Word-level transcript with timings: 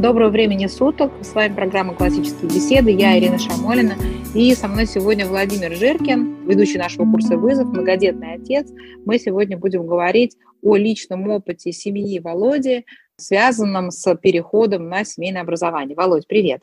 Доброго 0.00 0.30
времени 0.30 0.68
суток. 0.68 1.10
С 1.22 1.34
вами 1.34 1.52
программа 1.52 1.92
«Классические 1.92 2.44
беседы». 2.44 2.92
Я 2.92 3.18
Ирина 3.18 3.36
Шамолина. 3.36 3.96
И 4.32 4.54
со 4.54 4.68
мной 4.68 4.86
сегодня 4.86 5.26
Владимир 5.26 5.74
Жиркин, 5.74 6.46
ведущий 6.46 6.78
нашего 6.78 7.10
курса 7.10 7.36
«Вызов», 7.36 7.66
многодетный 7.66 8.34
отец. 8.34 8.70
Мы 9.04 9.18
сегодня 9.18 9.58
будем 9.58 9.88
говорить 9.88 10.36
о 10.62 10.76
личном 10.76 11.28
опыте 11.28 11.72
семьи 11.72 12.20
Володи, 12.20 12.86
связанном 13.16 13.90
с 13.90 14.14
переходом 14.14 14.88
на 14.88 15.02
семейное 15.02 15.42
образование. 15.42 15.96
Володь, 15.96 16.28
привет. 16.28 16.62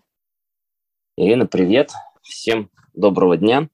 Ирина, 1.18 1.46
привет. 1.46 1.92
Всем 2.22 2.70
доброго 2.96 3.38
дня. 3.38 3.70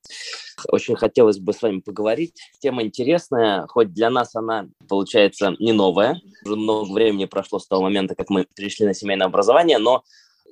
Очень 0.68 0.96
хотелось 0.96 1.40
бы 1.40 1.54
с 1.54 1.62
вами 1.62 1.80
поговорить. 1.80 2.42
Тема 2.60 2.84
интересная, 2.84 3.66
хоть 3.68 3.94
для 3.94 4.10
нас 4.10 4.36
она, 4.36 4.68
получается, 4.88 5.56
не 5.60 5.74
новая. 5.74 6.22
Уже 6.46 6.56
много 6.56 6.92
времени 6.92 7.26
прошло 7.26 7.60
с 7.60 7.68
того 7.68 7.84
момента, 7.84 8.16
как 8.16 8.30
мы 8.30 8.46
перешли 8.56 8.86
на 8.86 8.94
семейное 8.94 9.28
образование, 9.28 9.78
но 9.78 10.04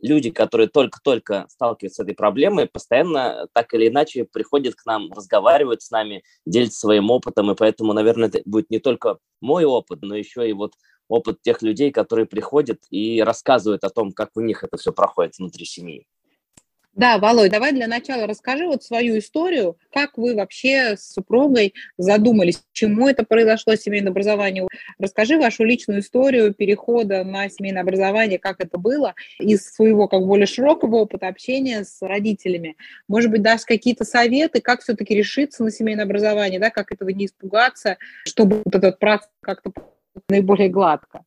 люди, 0.02 0.32
которые 0.32 0.68
только-только 0.68 1.46
сталкиваются 1.50 2.02
с 2.02 2.06
этой 2.06 2.16
проблемой, 2.16 2.68
постоянно 2.68 3.48
так 3.54 3.74
или 3.74 3.88
иначе 3.90 4.26
приходят 4.26 4.76
к 4.76 4.86
нам, 4.86 5.12
разговаривают 5.12 5.82
с 5.82 5.92
нами, 5.92 6.24
делятся 6.46 6.80
своим 6.80 7.12
опытом, 7.12 7.52
и 7.52 7.56
поэтому, 7.56 7.94
наверное, 7.94 8.30
это 8.30 8.42
будет 8.46 8.70
не 8.70 8.80
только 8.80 9.18
мой 9.42 9.66
опыт, 9.66 10.00
но 10.02 10.16
еще 10.16 10.50
и 10.50 10.54
вот 10.54 10.74
опыт 11.08 11.42
тех 11.42 11.62
людей, 11.62 11.92
которые 11.92 12.26
приходят 12.26 12.80
и 12.90 13.22
рассказывают 13.22 13.84
о 13.84 13.90
том, 13.90 14.12
как 14.12 14.30
у 14.36 14.42
них 14.42 14.64
это 14.64 14.78
все 14.78 14.94
проходит 14.94 15.38
внутри 15.38 15.66
семьи. 15.66 16.06
Да, 17.00 17.18
Володь, 17.18 17.50
давай 17.50 17.72
для 17.72 17.88
начала 17.88 18.28
расскажи 18.28 18.68
вот 18.68 18.84
свою 18.84 19.20
историю, 19.20 19.78
как 19.94 20.18
вы 20.18 20.36
вообще 20.36 20.98
с 20.98 21.14
супругой 21.14 21.74
задумались, 21.98 22.62
чему 22.74 23.08
это 23.08 23.24
произошло, 23.24 23.76
семейное 23.76 24.12
образование. 24.12 24.68
Расскажи 24.98 25.38
вашу 25.38 25.64
личную 25.64 26.02
историю 26.02 26.54
перехода 26.54 27.24
на 27.24 27.48
семейное 27.48 27.84
образование, 27.84 28.38
как 28.38 28.60
это 28.60 28.78
было, 28.78 29.16
из 29.40 29.66
своего 29.74 30.10
как 30.10 30.24
более 30.24 30.46
широкого 30.46 30.98
опыта 30.98 31.30
общения 31.30 31.86
с 31.86 32.02
родителями. 32.02 32.76
Может 33.08 33.32
быть, 33.32 33.44
дашь 33.44 33.64
какие-то 33.64 34.04
советы, 34.04 34.60
как 34.60 34.82
все-таки 34.82 35.16
решиться 35.16 35.64
на 35.64 35.72
семейное 35.72 36.04
образование, 36.04 36.60
да, 36.60 36.70
как 36.70 36.92
этого 36.92 37.12
не 37.12 37.28
испугаться, 37.28 37.96
чтобы 38.26 38.62
вот 38.66 38.76
этот 38.76 39.00
процесс 39.00 39.30
как-то 39.40 39.72
наиболее 40.28 40.68
гладко. 40.68 41.24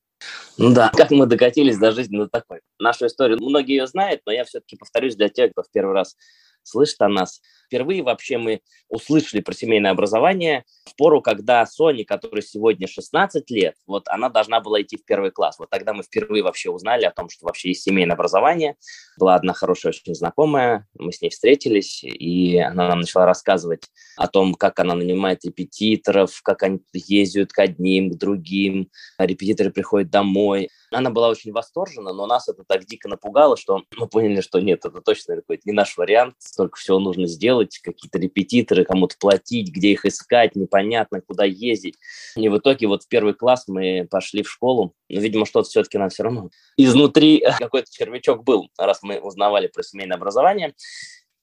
Ну 0.59 0.75
да, 0.75 0.91
как 0.95 1.11
мы 1.11 1.27
докатились 1.27 1.78
до 1.78 1.92
жизни 1.92 2.17
до 2.17 2.28
такой. 2.28 2.61
Нашу 2.78 3.06
историю 3.06 3.39
многие 3.41 3.78
ее 3.78 3.87
знают, 3.87 4.23
но 4.27 4.33
я 4.33 4.45
все-таки 4.45 4.77
повторюсь 4.77 5.17
для 5.17 5.28
тех, 5.28 5.53
кто 5.53 5.62
в 5.62 5.70
первый 5.70 5.95
раз 5.95 6.17
слышит 6.62 7.00
о 7.00 7.08
нас. 7.08 7.41
Впервые 7.66 8.02
вообще 8.02 8.36
мы 8.36 8.60
услышали 8.91 9.41
про 9.41 9.55
семейное 9.55 9.92
образование 9.92 10.64
в 10.84 10.94
пору, 10.94 11.22
когда 11.22 11.64
Соне, 11.64 12.04
которой 12.04 12.42
сегодня 12.42 12.86
16 12.86 13.50
лет, 13.50 13.77
вот 13.86 14.08
она 14.08 14.28
должна 14.28 14.60
была 14.60 14.82
идти 14.82 14.98
в 14.98 15.04
первый 15.06 15.30
класс. 15.30 15.58
Вот 15.58 15.70
тогда 15.70 15.94
мы 15.94 16.02
впервые 16.02 16.42
вообще 16.42 16.69
узнали 16.69 17.06
о 17.06 17.10
том, 17.10 17.30
что 17.30 17.46
вообще 17.46 17.69
есть 17.69 17.82
семейное 17.82 18.14
образование. 18.14 18.77
Была 19.19 19.36
одна 19.36 19.54
хорошая 19.54 19.92
очень 19.92 20.14
знакомая, 20.14 20.86
мы 20.98 21.12
с 21.12 21.22
ней 21.22 21.30
встретились, 21.30 22.04
и 22.04 22.58
она 22.58 22.88
нам 22.88 23.00
начала 23.00 23.24
рассказывать 23.24 23.84
о 24.16 24.28
том, 24.28 24.54
как 24.54 24.78
она 24.78 24.94
нанимает 24.94 25.42
репетиторов, 25.47 26.42
как 26.42 26.62
они 26.64 26.80
ездят 26.92 27.52
к 27.52 27.58
одним, 27.58 28.10
к 28.10 28.19
другим, 28.19 28.91
репетиторы 29.19 29.70
приходят 29.70 30.10
домой. 30.10 30.69
Она 30.92 31.10
была 31.10 31.28
очень 31.28 31.52
восторжена, 31.52 32.12
но 32.12 32.26
нас 32.26 32.48
это 32.48 32.64
так 32.64 32.84
дико 32.84 33.08
напугало, 33.08 33.56
что 33.56 33.82
мы 33.96 34.06
поняли, 34.06 34.40
что 34.40 34.60
нет, 34.60 34.84
это 34.84 35.00
точно 35.00 35.36
какой-то 35.36 35.62
не 35.64 35.72
наш 35.72 35.96
вариант, 35.96 36.34
столько 36.38 36.78
всего 36.78 36.98
нужно 36.98 37.26
сделать, 37.26 37.78
какие-то 37.78 38.18
репетиторы, 38.18 38.84
кому-то 38.84 39.16
платить, 39.18 39.70
где 39.70 39.92
их 39.92 40.04
искать, 40.04 40.54
непонятно, 40.54 41.20
куда 41.20 41.44
ездить. 41.44 41.96
И 42.36 42.48
в 42.48 42.58
итоге 42.58 42.86
вот 42.86 43.04
в 43.04 43.08
первый 43.08 43.34
класс 43.34 43.64
мы 43.68 44.06
пошли 44.10 44.42
в 44.42 44.50
школу, 44.50 44.94
но, 45.08 45.20
видимо, 45.20 45.46
что-то 45.46 45.68
все-таки 45.68 45.98
нам 45.98 46.10
все 46.10 46.24
равно 46.24 46.50
изнутри 46.76 47.44
какой-то 47.58 47.90
червячок 47.90 48.44
был, 48.44 48.68
раз 48.78 49.02
мы 49.02 49.18
узнавали 49.20 49.68
про 49.68 49.82
семейное 49.82 50.16
образование. 50.16 50.74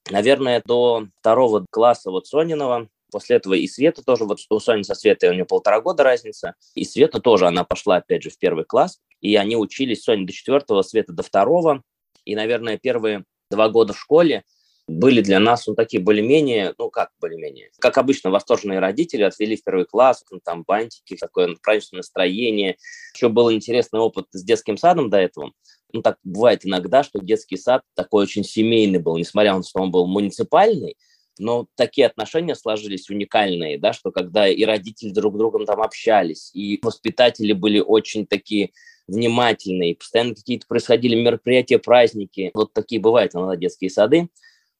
Наверное, 0.09 0.61
до 0.65 1.07
второго 1.19 1.65
класса 1.69 2.09
вот 2.09 2.27
Сониного 2.27 2.89
После 3.11 3.37
этого 3.37 3.55
и 3.55 3.67
Света 3.67 4.03
тоже, 4.03 4.25
вот 4.25 4.39
у 4.49 4.59
Сони 4.59 4.83
со 4.83 4.93
Светой 4.93 5.29
у 5.29 5.33
нее 5.33 5.45
полтора 5.45 5.81
года 5.81 6.03
разница, 6.03 6.55
и 6.75 6.85
Света 6.85 7.19
тоже, 7.19 7.47
она 7.47 7.63
пошла 7.63 7.97
опять 7.97 8.23
же 8.23 8.29
в 8.29 8.37
первый 8.37 8.65
класс, 8.65 8.99
и 9.21 9.35
они 9.35 9.55
учились, 9.55 10.03
Соня 10.03 10.25
до 10.25 10.33
четвертого, 10.33 10.81
Света 10.81 11.13
до 11.13 11.23
второго, 11.23 11.83
и, 12.25 12.35
наверное, 12.35 12.77
первые 12.77 13.25
два 13.49 13.69
года 13.69 13.93
в 13.93 13.99
школе 13.99 14.43
были 14.89 15.21
для 15.21 15.39
нас, 15.39 15.67
ну, 15.67 15.75
такие 15.75 16.01
более-менее, 16.01 16.73
ну, 16.77 16.89
как 16.89 17.11
более-менее, 17.21 17.69
как 17.79 17.97
обычно, 17.97 18.31
восторженные 18.31 18.79
родители 18.79 19.21
отвели 19.23 19.55
в 19.55 19.63
первый 19.63 19.85
класс, 19.85 20.23
ну, 20.31 20.39
там, 20.43 20.63
бантики, 20.67 21.15
такое 21.15 21.55
праздничное 21.61 21.99
настроение. 21.99 22.77
Еще 23.13 23.29
был 23.29 23.51
интересный 23.51 23.99
опыт 23.99 24.25
с 24.31 24.43
детским 24.43 24.77
садом 24.77 25.09
до 25.09 25.17
этого. 25.17 25.51
Ну, 25.93 26.01
так 26.01 26.17
бывает 26.23 26.65
иногда, 26.65 27.03
что 27.03 27.19
детский 27.19 27.57
сад 27.57 27.83
такой 27.95 28.23
очень 28.23 28.43
семейный 28.43 28.99
был, 28.99 29.17
несмотря 29.17 29.53
на 29.53 29.61
то, 29.61 29.69
что 29.69 29.81
он 29.81 29.91
был 29.91 30.07
муниципальный, 30.07 30.97
но 31.37 31.67
такие 31.75 32.05
отношения 32.05 32.53
сложились 32.53 33.09
уникальные, 33.09 33.79
да, 33.79 33.93
что 33.93 34.11
когда 34.11 34.47
и 34.47 34.63
родители 34.65 35.11
друг 35.11 35.35
с 35.35 35.37
другом 35.37 35.65
там 35.65 35.81
общались, 35.81 36.51
и 36.53 36.79
воспитатели 36.83 37.53
были 37.53 37.79
очень 37.79 38.27
такие 38.27 38.71
внимательные, 39.09 39.95
постоянно 39.95 40.35
какие-то 40.35 40.67
происходили 40.67 41.21
мероприятия, 41.21 41.79
праздники. 41.79 42.51
Вот 42.53 42.73
такие 42.73 43.01
бывают 43.01 43.35
иногда 43.35 43.55
детские 43.55 43.89
сады, 43.89 44.29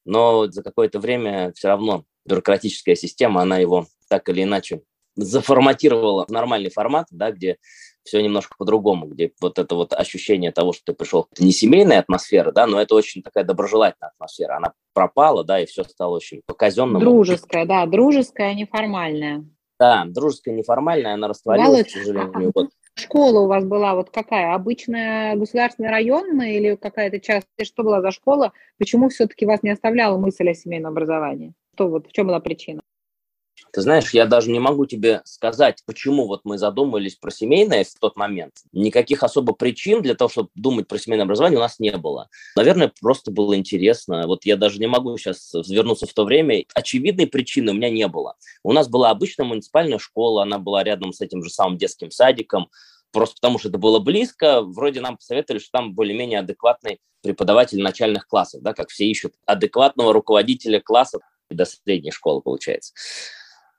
но 0.06 0.47
за 0.47 0.63
какое-то 0.63 1.00
время 1.00 1.53
все 1.56 1.67
равно 1.67 2.06
бюрократическая 2.25 2.95
система, 2.95 3.41
она 3.41 3.57
его 3.57 3.88
так 4.07 4.29
или 4.29 4.44
иначе 4.44 4.81
заформатировала 5.16 6.25
в 6.25 6.29
нормальный 6.29 6.69
формат, 6.69 7.07
да, 7.12 7.31
где 7.31 7.57
все 8.03 8.22
немножко 8.22 8.56
по-другому, 8.57 9.07
где 9.07 9.31
вот 9.41 9.59
это 9.59 9.75
вот 9.75 9.94
ощущение 9.94 10.51
того, 10.51 10.73
что 10.73 10.85
ты 10.85 10.94
пришел, 10.94 11.28
это 11.31 11.44
не 11.44 11.51
семейная 11.51 12.00
атмосфера, 12.00 12.51
да, 12.51 12.66
но 12.66 12.81
это 12.81 12.96
очень 12.96 13.22
такая 13.22 13.44
доброжелательная 13.44 14.11
атмосфера. 14.11 14.57
Она 14.57 14.73
пропала, 14.94 15.44
да, 15.44 15.59
и 15.59 15.66
все 15.66 15.84
стало 15.84 16.16
очень 16.16 16.41
по-казенному. 16.46 17.00
Дружеская, 17.00 17.66
да, 17.66 17.85
дружеская, 17.85 18.53
неформальная. 18.53 19.46
Да, 19.79 20.03
дружеская, 20.06 20.53
неформальная, 20.53 21.13
она 21.13 21.29
растворилась, 21.29 21.69
Володь, 21.69 21.88
к 21.88 21.91
сожалению. 21.91 22.50
А, 22.50 22.51
вот. 22.53 22.69
Школа 22.95 23.40
у 23.40 23.47
вас 23.47 23.63
была 23.63 23.95
вот 23.95 24.09
какая? 24.09 24.53
Обычная 24.53 25.35
государственная 25.38 25.91
районная 25.91 26.51
или 26.51 26.75
какая-то 26.75 27.19
частная? 27.19 27.63
Что 27.63 27.84
была 27.84 28.01
за 28.01 28.12
школа? 28.12 28.51
Почему 28.78 29.07
все-таки 29.07 29.45
вас 29.45 29.63
не 29.63 29.69
оставляла 29.69 30.17
мысль 30.17 30.50
о 30.50 30.53
семейном 30.53 30.91
образовании? 30.91 31.53
Что 31.75 31.88
вот, 31.88 32.07
в 32.07 32.12
чем 32.12 32.28
была 32.28 32.41
причина? 32.41 32.81
Ты 33.72 33.81
знаешь, 33.81 34.12
я 34.12 34.25
даже 34.25 34.50
не 34.52 34.59
могу 34.59 34.85
тебе 34.85 35.22
сказать, 35.25 35.84
почему 35.85 36.28
вот 36.28 36.41
мы 36.44 36.57
задумались 36.57 37.16
про 37.16 37.31
семейное 37.31 37.84
в 37.84 38.00
тот 38.00 38.16
момент. 38.16 38.53
Никаких 38.72 39.24
особо 39.24 39.53
причин 39.53 40.02
для 40.02 40.16
того, 40.16 40.30
чтобы 40.30 40.50
думать 40.56 40.88
про 40.88 40.97
семейное 40.97 41.25
образование 41.25 41.57
у 41.57 41.62
нас 41.62 41.79
не 41.79 41.96
было. 41.97 42.29
Наверное, 42.56 42.91
просто 43.00 43.31
было 43.31 43.56
интересно. 43.56 44.25
Вот 44.28 44.46
я 44.46 44.58
даже 44.58 44.79
не 44.79 44.88
могу 44.88 45.18
сейчас 45.18 45.53
вернуться 45.68 46.08
в 46.08 46.13
то 46.13 46.25
время. 46.25 46.63
Очевидной 46.74 47.28
причины 47.28 47.72
у 47.72 47.75
меня 47.75 47.90
не 47.90 48.08
было. 48.08 48.35
У 48.63 48.74
нас 48.74 48.88
была 48.88 49.12
обычная 49.12 49.46
муниципальная 49.46 50.00
школа, 50.00 50.44
она 50.44 50.58
была 50.58 50.84
рядом 50.84 51.13
с 51.13 51.22
этим 51.22 51.44
же 51.44 51.50
самым 51.50 51.78
детским 51.78 52.12
садиком 52.12 52.69
просто 53.12 53.35
потому 53.41 53.58
что 53.58 53.69
это 53.69 53.78
было 53.78 54.00
близко, 54.00 54.62
вроде 54.62 55.02
нам 55.02 55.18
посоветовали, 55.18 55.59
что 55.59 55.72
там 55.72 55.94
более-менее 55.94 56.40
адекватный 56.40 57.00
преподаватель 57.22 57.81
начальных 57.81 58.28
классов, 58.28 58.62
да, 58.62 58.74
как 58.74 58.90
все 58.90 59.06
ищут 59.06 59.34
адекватного 59.46 60.13
руководителя 60.13 60.79
классов 60.79 61.22
до 61.50 61.66
средней 61.66 62.12
школы, 62.12 62.41
получается. 62.41 62.94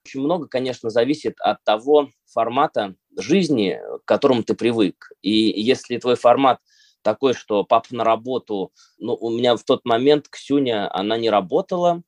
Очень 0.05 0.21
много, 0.23 0.49
конечно, 0.49 0.91
зависит 0.91 1.35
от 1.41 1.63
того 1.65 2.09
формата 2.27 2.95
жизни, 3.19 3.79
к 4.03 4.05
которому 4.07 4.43
ты 4.43 4.55
привык. 4.55 5.13
И 5.21 5.31
если 5.31 5.99
твой 5.99 6.17
формат 6.17 6.59
такой, 7.03 7.35
что 7.35 7.65
папа 7.65 7.89
на 7.91 8.05
работу, 8.05 8.73
ну, 8.99 9.15
у 9.15 9.31
меня 9.31 9.57
в 9.57 9.65
тот 9.65 9.85
момент 9.85 10.29
Ксюня, 10.29 10.95
она 10.95 11.19
не 11.19 11.29
работала, 11.29 12.03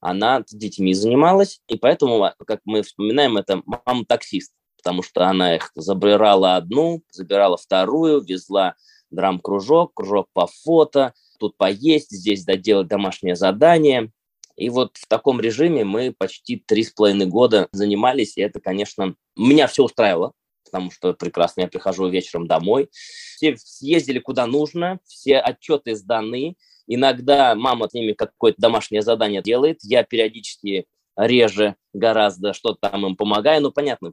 она 0.00 0.42
с 0.46 0.54
детьми 0.54 0.94
занималась, 0.94 1.60
и 1.68 1.76
поэтому, 1.76 2.32
как 2.46 2.60
мы 2.64 2.82
вспоминаем, 2.82 3.36
это 3.36 3.62
мама-таксист, 3.64 4.52
потому 4.76 5.02
что 5.02 5.26
она 5.26 5.56
их 5.56 5.70
забирала 5.74 6.56
одну, 6.56 7.02
забирала 7.10 7.56
вторую, 7.56 8.20
везла 8.20 8.74
драм-кружок, 9.10 9.94
кружок 9.94 10.28
по 10.32 10.46
фото, 10.46 11.14
тут 11.38 11.56
поесть, 11.56 12.10
здесь 12.10 12.44
доделать 12.44 12.88
домашнее 12.88 13.36
задание. 13.36 14.12
И 14.58 14.70
вот 14.70 14.96
в 14.96 15.06
таком 15.06 15.40
режиме 15.40 15.84
мы 15.84 16.12
почти 16.12 16.56
три 16.56 16.82
с 16.82 16.90
половиной 16.90 17.26
года 17.26 17.68
занимались, 17.70 18.36
и 18.36 18.42
это, 18.42 18.60
конечно, 18.60 19.14
меня 19.36 19.68
все 19.68 19.84
устраивало, 19.84 20.32
потому 20.64 20.90
что 20.90 21.14
прекрасно 21.14 21.62
я 21.62 21.68
прихожу 21.68 22.08
вечером 22.08 22.48
домой. 22.48 22.90
Все 22.92 23.56
съездили 23.56 24.18
куда 24.18 24.46
нужно, 24.46 24.98
все 25.06 25.38
отчеты 25.38 25.94
сданы. 25.94 26.56
Иногда 26.88 27.54
мама 27.54 27.88
с 27.88 27.94
ними 27.94 28.14
какое-то 28.14 28.60
домашнее 28.60 29.02
задание 29.02 29.42
делает. 29.42 29.78
Я 29.82 30.02
периодически 30.02 30.86
реже 31.16 31.76
гораздо 31.92 32.52
что-то 32.52 32.90
там 32.90 33.06
им 33.06 33.14
помогаю. 33.14 33.62
Ну, 33.62 33.70
понятно, 33.70 34.12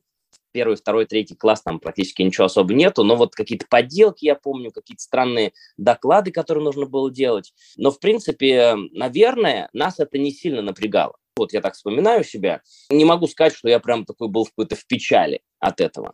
первый, 0.56 0.78
второй, 0.78 1.06
третий 1.06 1.36
класс 1.36 1.62
там 1.62 1.82
практически 1.82 2.22
ничего 2.22 2.46
особо 2.46 2.74
нету, 2.74 3.04
но 3.04 3.18
вот 3.18 3.36
какие-то 3.36 3.66
подделки, 3.70 4.24
я 4.24 4.36
помню, 4.36 4.72
какие-то 4.72 5.04
странные 5.04 5.52
доклады, 5.76 6.32
которые 6.32 6.64
нужно 6.64 6.86
было 6.86 7.12
делать. 7.12 7.54
Но, 7.76 7.92
в 7.92 8.00
принципе, 8.00 8.76
наверное, 8.94 9.68
нас 9.74 10.00
это 10.00 10.18
не 10.18 10.32
сильно 10.32 10.62
напрягало. 10.62 11.18
Вот 11.36 11.52
я 11.52 11.60
так 11.60 11.74
вспоминаю 11.74 12.24
себя. 12.24 12.62
Не 12.90 13.04
могу 13.04 13.28
сказать, 13.28 13.54
что 13.54 13.68
я 13.68 13.82
прям 13.82 14.06
такой 14.06 14.30
был 14.30 14.46
какой-то 14.46 14.78
в 14.78 14.88
печали 14.88 15.42
от 15.60 15.82
этого. 15.82 16.14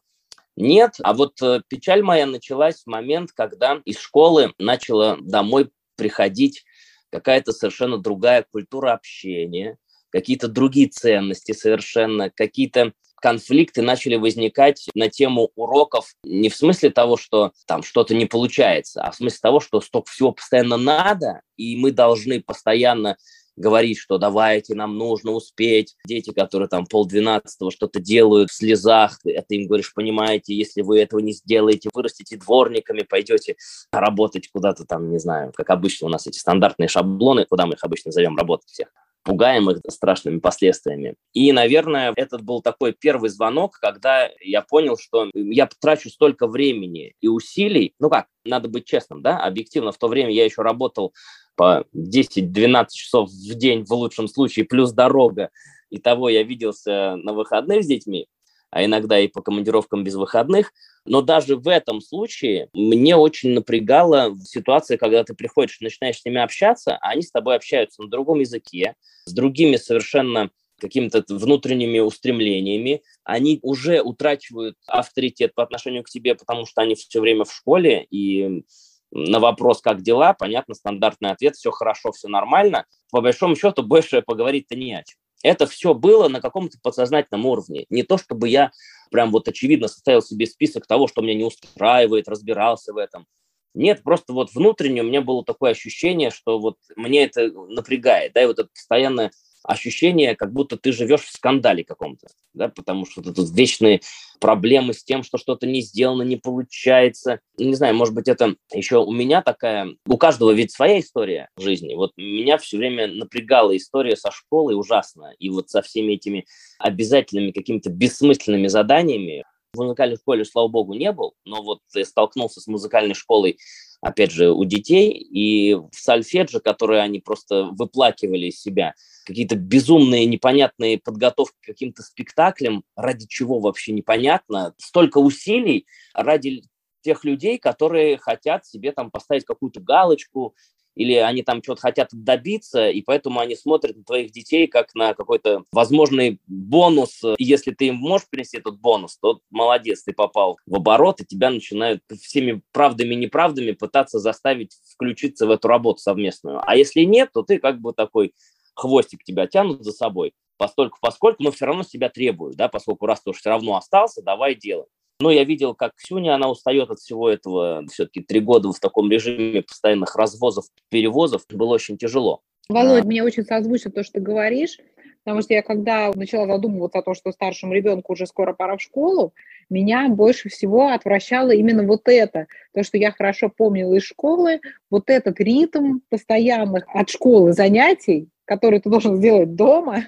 Нет, 0.56 0.96
а 1.04 1.14
вот 1.14 1.40
э, 1.44 1.62
печаль 1.68 2.02
моя 2.02 2.26
началась 2.26 2.82
в 2.82 2.88
момент, 2.88 3.32
когда 3.34 3.80
из 3.86 4.00
школы 4.00 4.56
начала 4.58 5.18
домой 5.22 5.70
приходить 5.98 6.64
какая-то 7.12 7.52
совершенно 7.52 8.00
другая 8.00 8.44
культура 8.52 8.94
общения, 8.94 9.78
какие-то 10.10 10.48
другие 10.48 10.88
ценности 10.88 11.52
совершенно, 11.52 12.32
какие-то 12.32 12.94
конфликты 13.22 13.82
начали 13.82 14.16
возникать 14.16 14.88
на 14.96 15.10
тему 15.10 15.52
уроков 15.56 16.14
не 16.24 16.50
в 16.50 16.56
смысле 16.56 16.90
того, 16.90 17.18
что 17.18 17.52
там 17.68 17.84
что-то 17.84 18.14
не 18.16 18.26
получается, 18.26 19.02
а 19.02 19.12
в 19.12 19.16
смысле 19.16 19.40
того, 19.42 19.60
что 19.60 19.80
столько 19.80 20.12
всего 20.12 20.32
постоянно 20.32 20.78
надо, 20.78 21.42
и 21.56 21.78
мы 21.78 21.92
должны 21.92 22.42
постоянно 22.42 23.18
говорить, 23.58 24.00
что 24.00 24.18
давайте, 24.18 24.76
нам 24.76 24.98
нужно 24.98 25.32
успеть. 25.32 25.96
Дети, 26.06 26.32
которые 26.32 26.68
там 26.68 26.86
полдвенадцатого 26.86 27.72
что-то 27.72 28.00
делают 28.00 28.50
в 28.50 28.56
слезах, 28.56 29.20
это 29.24 29.56
им 29.56 29.68
говоришь, 29.68 29.94
понимаете, 29.94 30.56
если 30.56 30.82
вы 30.82 31.00
этого 31.00 31.20
не 31.20 31.34
сделаете, 31.34 31.90
вырастите 31.94 32.38
дворниками, 32.38 33.04
пойдете 33.04 33.56
работать 33.92 34.50
куда-то 34.52 34.86
там, 34.86 35.12
не 35.12 35.20
знаю, 35.20 35.52
как 35.56 35.70
обычно 35.70 36.08
у 36.08 36.10
нас 36.10 36.28
эти 36.28 36.40
стандартные 36.40 36.88
шаблоны, 36.88 37.46
куда 37.46 37.66
мы 37.66 37.76
их 37.76 37.84
обычно 37.84 38.12
зовем 38.12 38.38
работать 38.38 38.70
всех 38.70 38.88
пугаем 39.24 39.70
их 39.70 39.80
страшными 39.90 40.40
последствиями. 40.40 41.16
И, 41.34 41.52
наверное, 41.52 42.14
этот 42.16 42.42
был 42.42 42.62
такой 42.62 42.94
первый 42.94 43.30
звонок, 43.30 43.78
когда 43.80 44.30
я 44.42 44.62
понял, 44.62 44.98
что 44.98 45.30
я 45.34 45.68
потрачу 45.68 46.10
столько 46.10 46.48
времени 46.48 47.14
и 47.22 47.28
усилий. 47.28 47.94
Ну 48.00 48.10
как, 48.10 48.28
надо 48.46 48.68
быть 48.68 48.86
честным, 48.86 49.22
да, 49.22 49.38
объективно 49.38 49.92
в 49.92 49.98
то 49.98 50.08
время 50.08 50.32
я 50.32 50.46
еще 50.46 50.62
работал 50.62 51.14
по 51.56 51.86
10-12 51.96 52.88
часов 52.92 53.30
в 53.30 53.54
день 53.56 53.84
в 53.84 53.92
лучшем 53.92 54.28
случае, 54.28 54.66
плюс 54.66 54.92
дорога. 54.92 55.50
И 55.90 56.00
того 56.00 56.30
я 56.30 56.44
виделся 56.44 57.16
на 57.18 57.34
выходных 57.34 57.84
с 57.84 57.88
детьми 57.88 58.28
а 58.72 58.84
иногда 58.84 59.20
и 59.20 59.28
по 59.28 59.42
командировкам 59.42 60.04
без 60.04 60.16
выходных. 60.16 60.74
Но 61.06 61.22
даже 61.22 61.56
в 61.56 61.68
этом 61.68 62.02
случае 62.02 62.70
мне 62.74 63.16
очень 63.16 63.52
напрягала 63.52 64.36
ситуация, 64.44 64.98
когда 64.98 65.24
ты 65.24 65.34
приходишь, 65.34 65.80
начинаешь 65.82 66.20
с 66.20 66.26
ними 66.26 66.42
общаться, 66.42 66.98
а 66.98 67.10
они 67.10 67.22
с 67.22 67.32
тобой 67.32 67.56
общаются 67.56 68.02
на 68.02 68.10
другом 68.10 68.40
языке, 68.40 68.96
с 69.26 69.34
другими 69.34 69.76
совершенно 69.76 70.50
какими-то 70.80 71.24
внутренними 71.30 72.00
устремлениями, 72.00 73.04
они 73.24 73.60
уже 73.62 74.02
утрачивают 74.02 74.78
авторитет 74.88 75.54
по 75.54 75.62
отношению 75.62 76.04
к 76.04 76.10
тебе, 76.10 76.34
потому 76.34 76.66
что 76.66 76.82
они 76.82 76.96
все 76.96 77.22
время 77.22 77.46
в 77.46 77.54
школе, 77.54 78.06
и 78.10 78.64
на 79.12 79.40
вопрос, 79.40 79.82
как 79.82 80.02
дела, 80.02 80.34
понятно, 80.34 80.74
стандартный 80.74 81.32
ответ, 81.32 81.56
все 81.56 81.72
хорошо, 81.72 82.12
все 82.12 82.28
нормально. 82.28 82.86
По 83.12 83.22
большому 83.22 83.56
счету, 83.56 83.84
больше 83.84 84.22
поговорить-то 84.22 84.76
не 84.76 84.94
о 84.94 85.04
чем. 85.04 85.21
Это 85.44 85.66
все 85.66 85.94
было 85.94 86.28
на 86.28 86.42
каком-то 86.42 86.78
подсознательном 86.82 87.46
уровне. 87.46 87.86
Не 87.90 88.04
то, 88.04 88.18
чтобы 88.18 88.50
я 88.50 88.72
прям 89.10 89.32
вот 89.32 89.48
очевидно 89.48 89.88
составил 89.88 90.22
себе 90.22 90.46
список 90.46 90.88
того, 90.88 91.08
что 91.08 91.22
меня 91.22 91.36
не 91.36 91.44
устраивает, 91.44 92.28
разбирался 92.28 92.94
в 92.94 92.98
этом. 92.98 93.26
Нет, 93.74 94.04
просто 94.04 94.34
вот 94.34 94.54
внутренне 94.54 95.02
у 95.02 95.06
меня 95.06 95.22
было 95.22 95.46
такое 95.46 95.72
ощущение, 95.72 96.30
что 96.30 96.60
вот 96.60 96.78
мне 96.96 97.24
это 97.24 97.52
напрягает, 97.52 98.34
да, 98.34 98.44
и 98.44 98.46
вот 98.46 98.60
это 98.60 98.70
постоянное 98.74 99.32
ощущение, 99.64 100.36
как 100.36 100.54
будто 100.54 100.78
ты 100.78 100.92
живешь 100.92 101.22
в 101.22 101.32
скандале 101.32 101.84
каком-то, 101.84 102.28
да, 102.54 102.70
потому 102.70 103.06
что 103.06 103.22
тут 103.22 103.38
вечные 103.52 104.02
проблемы 104.40 104.94
с 104.94 105.04
тем, 105.04 105.24
что 105.24 105.38
что-то 105.38 105.68
не 105.68 105.82
сделано, 105.82 106.24
не 106.24 106.36
получается. 106.36 107.40
Не 107.58 107.76
знаю, 107.76 107.96
может 107.96 108.14
быть, 108.14 108.28
это 108.28 108.56
еще 108.74 108.98
у 108.98 109.12
меня 109.12 109.42
такая... 109.42 109.96
У 110.08 110.18
каждого 110.18 110.52
ведь 110.52 110.72
своя 110.72 111.00
история 111.00 111.50
жизни. 111.58 111.94
Вот 111.94 112.12
меня 112.18 112.58
все 112.58 112.78
время 112.78 113.08
напрягала 113.08 113.76
история 113.78 114.16
со 114.16 114.32
школой 114.32 114.74
ужасно. 114.74 115.34
И 115.38 115.50
вот 115.50 115.70
со 115.70 115.82
всеми 115.82 116.14
этими 116.14 116.46
обязательными 116.80 117.52
какими-то 117.52 117.90
бессмысленными 117.92 118.68
заданиями. 118.68 119.44
В 119.74 119.78
музыкальной 119.78 120.18
школе, 120.18 120.44
слава 120.44 120.68
богу, 120.68 120.96
не 120.96 121.14
был, 121.14 121.34
но 121.46 121.64
вот 121.64 121.80
столкнулся 122.04 122.60
с 122.60 122.68
музыкальной 122.68 123.14
школой 123.14 123.58
опять 124.02 124.32
же, 124.32 124.52
у 124.52 124.66
детей, 124.66 125.12
и 125.12 125.76
в 125.76 125.94
сальфедже, 125.94 126.60
которые 126.60 127.02
они 127.02 127.20
просто 127.20 127.70
выплакивали 127.72 128.48
из 128.48 128.60
себя, 128.60 128.96
какие-то 129.26 129.56
безумные, 129.56 130.26
непонятные 130.26 130.98
подготовки 130.98 131.56
к 131.62 131.66
каким-то 131.68 132.02
спектаклям, 132.02 132.84
ради 132.96 133.28
чего 133.28 133.60
вообще 133.60 133.94
непонятно, 133.94 134.74
столько 134.78 135.20
усилий 135.20 135.86
ради 136.14 136.64
тех 137.02 137.24
людей, 137.24 137.58
которые 137.58 138.18
хотят 138.18 138.66
себе 138.66 138.92
там 138.92 139.12
поставить 139.12 139.46
какую-то 139.46 139.80
галочку, 139.80 140.56
или 140.96 141.14
они 141.14 141.44
там 141.44 141.64
что-то 141.64 141.82
хотят 141.82 142.10
добиться, 142.12 142.90
и 142.90 143.02
поэтому 143.02 143.40
они 143.40 143.56
смотрят 143.56 143.98
на 143.98 144.04
твоих 144.04 144.32
детей 144.32 144.68
как 144.68 144.94
на 144.96 145.14
какой-то 145.14 145.64
возможный 145.72 146.40
бонус. 146.48 147.24
И 147.38 147.44
если 147.44 147.72
ты 147.72 147.88
им 147.88 147.96
можешь 147.96 148.30
принести 148.30 148.58
этот 148.58 148.80
бонус, 148.80 149.18
то 149.18 149.40
молодец, 149.50 150.04
ты 150.04 150.14
попал 150.14 150.58
в 150.66 150.76
оборот, 150.76 151.22
и 151.22 151.26
тебя 151.26 151.50
начинают 151.50 152.02
всеми 152.22 152.62
правдами 152.72 153.14
и 153.14 153.18
неправдами 153.18 153.72
пытаться 153.72 154.20
заставить 154.20 154.78
включиться 154.94 155.48
в 155.48 155.52
эту 155.52 155.68
работу 155.68 156.00
совместную. 156.00 156.62
А 156.66 156.76
если 156.76 157.02
нет, 157.02 157.30
то 157.34 157.44
ты 157.44 157.60
как 157.60 157.80
бы 157.80 157.94
такой 157.94 158.34
хвостик 158.76 159.24
тебя 159.24 159.48
тянут 159.48 159.84
за 159.84 159.92
собой, 159.92 160.34
постольку 160.58 160.98
поскольку, 161.02 161.44
но 161.44 161.52
все 161.52 161.66
равно 161.66 161.84
себя 161.84 162.10
требуют, 162.10 162.56
да, 162.56 162.68
поскольку 162.68 163.06
раз 163.06 163.22
ты 163.22 163.32
уж 163.32 163.38
все 163.38 163.50
равно 163.50 163.76
остался, 163.76 164.22
давай 164.22 164.56
делай. 164.56 164.86
Но 165.22 165.32
я 165.32 165.44
видел, 165.44 165.76
как 165.76 165.94
Ксюня, 165.96 166.36
она 166.36 166.50
устает 166.50 166.90
от 166.90 167.00
всего 167.00 167.30
этого. 167.30 167.84
Все-таки 167.92 168.22
три 168.22 168.40
года 168.40 168.72
в 168.72 168.80
таком 168.80 169.10
режиме 169.12 169.62
постоянных 169.62 170.16
развозов, 170.16 170.66
перевозов. 170.90 171.44
Было 171.50 171.76
очень 171.76 171.98
тяжело. 171.98 172.42
Володь, 172.70 173.04
а... 173.04 173.08
мне 173.08 173.24
очень 173.24 173.44
созвучно 173.44 173.92
то, 173.92 174.04
что 174.04 174.14
ты 174.14 174.20
говоришь. 174.20 174.78
Потому 175.24 175.44
что 175.44 175.54
я 175.54 175.62
когда 175.62 176.12
начала 176.16 176.48
задумываться 176.48 176.98
о 176.98 177.04
том, 177.04 177.14
что 177.14 177.32
старшему 177.32 177.74
ребенку 177.74 178.14
уже 178.14 178.26
скоро 178.26 178.54
пора 178.54 178.78
в 178.78 178.82
школу, 178.82 179.34
меня 179.70 180.10
больше 180.10 180.50
всего 180.50 180.90
отвращало 180.90 181.52
именно 181.52 181.84
вот 181.84 182.08
это. 182.08 182.48
То, 182.74 182.84
что 182.84 182.98
я 182.98 183.12
хорошо 183.12 183.52
помнила 183.56 183.94
из 183.94 184.04
школы, 184.04 184.62
вот 184.90 185.12
этот 185.12 185.40
ритм 185.40 186.00
постоянных 186.10 186.86
от 186.88 187.10
школы 187.10 187.54
занятий, 187.54 188.30
который 188.46 188.80
ты 188.80 188.90
должен 188.90 189.18
сделать 189.18 189.54
дома, 189.54 190.06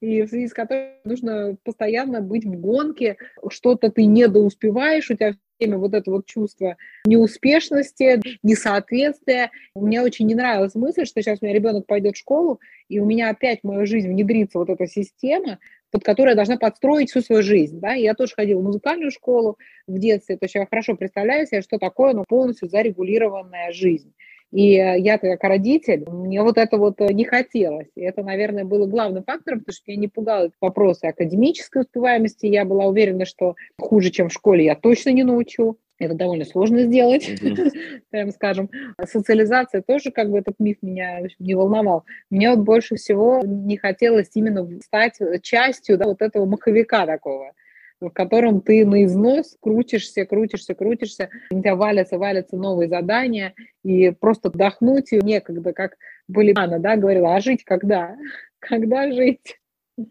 и 0.00 0.22
в 0.22 0.28
связи 0.28 0.48
с 0.48 0.52
которой 0.52 0.94
нужно 1.04 1.56
постоянно 1.64 2.20
быть 2.20 2.44
в 2.44 2.60
гонке, 2.60 3.16
что-то 3.48 3.90
ты 3.90 4.04
недоуспеваешь, 4.04 5.10
у 5.10 5.14
тебя 5.14 5.34
время 5.58 5.78
вот 5.78 5.94
это 5.94 6.10
вот 6.10 6.26
чувство 6.26 6.76
неуспешности, 7.04 8.20
несоответствия. 8.42 9.50
Мне 9.74 10.02
очень 10.02 10.26
не 10.26 10.34
нравилась 10.34 10.74
мысль, 10.74 11.04
что 11.04 11.20
сейчас 11.20 11.38
у 11.40 11.44
меня 11.44 11.54
ребенок 11.54 11.86
пойдет 11.86 12.14
в 12.14 12.18
школу, 12.18 12.60
и 12.88 13.00
у 13.00 13.04
меня 13.04 13.30
опять 13.30 13.60
в 13.62 13.66
мою 13.66 13.86
жизнь 13.86 14.08
внедрится 14.08 14.58
вот 14.58 14.70
эта 14.70 14.86
система, 14.86 15.58
под 15.90 16.04
которую 16.04 16.32
я 16.32 16.36
должна 16.36 16.56
подстроить 16.56 17.10
всю 17.10 17.22
свою 17.22 17.42
жизнь. 17.42 17.80
Да? 17.80 17.94
я 17.94 18.14
тоже 18.14 18.34
ходила 18.34 18.60
в 18.60 18.64
музыкальную 18.64 19.10
школу 19.10 19.58
в 19.86 19.98
детстве, 19.98 20.36
то 20.36 20.44
есть 20.44 20.54
я 20.54 20.66
хорошо 20.66 20.96
представляю 20.96 21.46
себе, 21.46 21.62
что 21.62 21.78
такое 21.78 22.12
ну, 22.12 22.24
полностью 22.26 22.68
зарегулированная 22.68 23.72
жизнь. 23.72 24.12
И 24.50 24.72
я 24.72 25.18
как 25.18 25.42
родитель, 25.44 26.08
мне 26.08 26.42
вот 26.42 26.56
это 26.56 26.78
вот 26.78 27.00
не 27.00 27.24
хотелось. 27.24 27.88
И 27.94 28.00
это, 28.00 28.22
наверное, 28.22 28.64
было 28.64 28.86
главным 28.86 29.24
фактором, 29.24 29.60
потому 29.60 29.74
что 29.74 29.90
меня 29.90 30.00
не 30.00 30.08
пугало 30.08 30.50
вопросы 30.60 31.04
академической 31.04 31.82
успеваемости. 31.82 32.46
Я 32.46 32.64
была 32.64 32.86
уверена, 32.86 33.26
что 33.26 33.56
хуже, 33.78 34.10
чем 34.10 34.30
в 34.30 34.32
школе, 34.32 34.64
я 34.64 34.74
точно 34.74 35.10
не 35.10 35.22
научу. 35.22 35.76
Это 35.98 36.14
довольно 36.14 36.44
сложно 36.44 36.84
сделать, 36.84 37.28
mm-hmm. 37.28 38.02
прям 38.10 38.30
скажем. 38.30 38.70
Социализация 39.04 39.82
тоже, 39.82 40.12
как 40.12 40.30
бы 40.30 40.38
этот 40.38 40.54
миф 40.60 40.76
меня 40.80 41.18
общем, 41.18 41.36
не 41.40 41.54
волновал. 41.54 42.04
Мне 42.30 42.50
вот 42.50 42.60
больше 42.60 42.94
всего 42.94 43.42
не 43.44 43.76
хотелось 43.76 44.30
именно 44.34 44.66
стать 44.80 45.18
частью 45.42 45.98
да, 45.98 46.06
вот 46.06 46.22
этого 46.22 46.46
маховика 46.46 47.04
такого 47.04 47.52
в 48.00 48.10
котором 48.10 48.60
ты 48.60 48.86
на 48.86 49.04
износ 49.04 49.56
крутишься, 49.60 50.24
крутишься, 50.24 50.74
крутишься, 50.74 51.30
у 51.50 51.60
тебя 51.60 51.74
валятся, 51.74 52.18
валятся 52.18 52.56
новые 52.56 52.88
задания, 52.88 53.54
и 53.84 54.10
просто 54.10 54.50
вдохнуть 54.50 55.12
некогда, 55.12 55.72
как 55.72 55.96
Болимана, 56.28 56.78
да, 56.78 56.96
говорила, 56.96 57.34
а 57.34 57.40
жить 57.40 57.64
когда? 57.64 58.16
Когда 58.60 59.10
жить? 59.10 59.58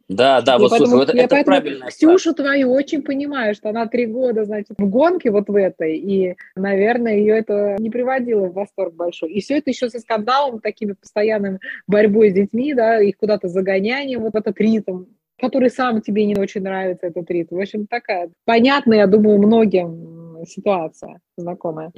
Да, 0.09 0.41
да, 0.41 0.55
и 0.55 0.59
вот 0.59 0.71
поэтому, 0.71 0.91
слушай, 0.91 1.05
вот 1.05 1.15
это 1.15 1.43
правильно. 1.45 1.87
Ксюшу 1.87 2.33
твою 2.33 2.73
очень 2.73 3.01
понимаю, 3.01 3.55
что 3.55 3.69
она 3.69 3.87
три 3.87 4.05
года, 4.05 4.43
значит, 4.43 4.75
в 4.77 4.89
гонке 4.89 5.31
вот 5.31 5.47
в 5.47 5.55
этой, 5.55 5.97
и, 5.97 6.35
наверное, 6.57 7.15
ее 7.15 7.37
это 7.37 7.77
не 7.79 7.89
приводило 7.89 8.47
в 8.47 8.53
восторг 8.53 8.93
большой. 8.95 9.31
И 9.31 9.39
все 9.39 9.59
это 9.59 9.69
еще 9.69 9.89
со 9.89 9.99
скандалом, 9.99 10.59
такими 10.59 10.91
постоянным 10.91 11.59
борьбой 11.87 12.31
с 12.31 12.33
детьми, 12.33 12.73
да, 12.73 12.99
их 12.99 13.15
куда-то 13.15 13.47
загонянием, 13.47 14.21
вот 14.21 14.35
этот 14.35 14.59
ритм 14.59 15.05
который 15.39 15.69
сам 15.69 16.01
тебе 16.01 16.25
не 16.25 16.35
очень 16.35 16.61
нравится, 16.61 17.07
этот 17.07 17.29
ритм. 17.29 17.55
В 17.55 17.61
общем, 17.61 17.87
такая 17.87 18.31
понятная, 18.45 18.99
я 18.99 19.07
думаю, 19.07 19.37
многим 19.37 20.45
ситуация 20.45 21.19
знакомая. 21.37 21.91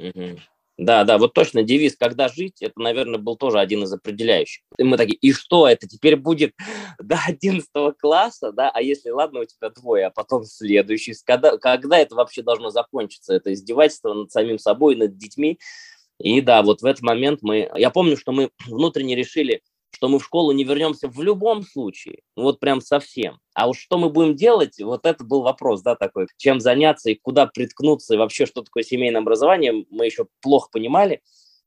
Да, 0.80 1.04
да, 1.04 1.18
вот 1.18 1.34
точно 1.34 1.62
девиз 1.62 1.94
«Когда 1.94 2.28
жить» 2.28 2.62
это, 2.62 2.80
наверное, 2.80 3.18
был 3.18 3.36
тоже 3.36 3.58
один 3.58 3.82
из 3.82 3.92
определяющих. 3.92 4.62
И 4.78 4.82
мы 4.82 4.96
такие, 4.96 5.16
и 5.16 5.30
что, 5.30 5.68
это 5.68 5.86
теперь 5.86 6.16
будет 6.16 6.54
до 6.98 7.18
11 7.28 7.68
класса, 7.98 8.50
да, 8.50 8.70
а 8.70 8.80
если, 8.80 9.10
ладно, 9.10 9.40
у 9.40 9.44
тебя 9.44 9.68
двое, 9.68 10.06
а 10.06 10.10
потом 10.10 10.44
следующий, 10.44 11.12
когда, 11.26 11.58
когда 11.58 11.98
это 11.98 12.14
вообще 12.14 12.40
должно 12.40 12.70
закончиться? 12.70 13.34
Это 13.34 13.52
издевательство 13.52 14.14
над 14.14 14.32
самим 14.32 14.58
собой, 14.58 14.96
над 14.96 15.18
детьми. 15.18 15.58
И 16.18 16.40
да, 16.40 16.62
вот 16.62 16.80
в 16.80 16.86
этот 16.86 17.02
момент 17.02 17.40
мы, 17.42 17.70
я 17.74 17.90
помню, 17.90 18.16
что 18.16 18.32
мы 18.32 18.48
внутренне 18.66 19.14
решили, 19.14 19.60
что 19.90 20.08
мы 20.08 20.18
в 20.18 20.24
школу 20.24 20.52
не 20.52 20.64
вернемся 20.64 21.08
в 21.08 21.20
любом 21.22 21.62
случае, 21.62 22.20
ну 22.36 22.44
вот 22.44 22.60
прям 22.60 22.80
совсем. 22.80 23.38
А 23.54 23.68
уж 23.68 23.78
что 23.78 23.98
мы 23.98 24.08
будем 24.08 24.36
делать, 24.36 24.78
вот 24.80 25.06
это 25.06 25.24
был 25.24 25.42
вопрос, 25.42 25.82
да, 25.82 25.96
такой, 25.96 26.26
чем 26.36 26.60
заняться 26.60 27.10
и 27.10 27.14
куда 27.14 27.46
приткнуться, 27.46 28.14
и 28.14 28.18
вообще, 28.18 28.46
что 28.46 28.62
такое 28.62 28.82
семейное 28.82 29.20
образование, 29.20 29.84
мы 29.90 30.06
еще 30.06 30.26
плохо 30.40 30.68
понимали. 30.72 31.20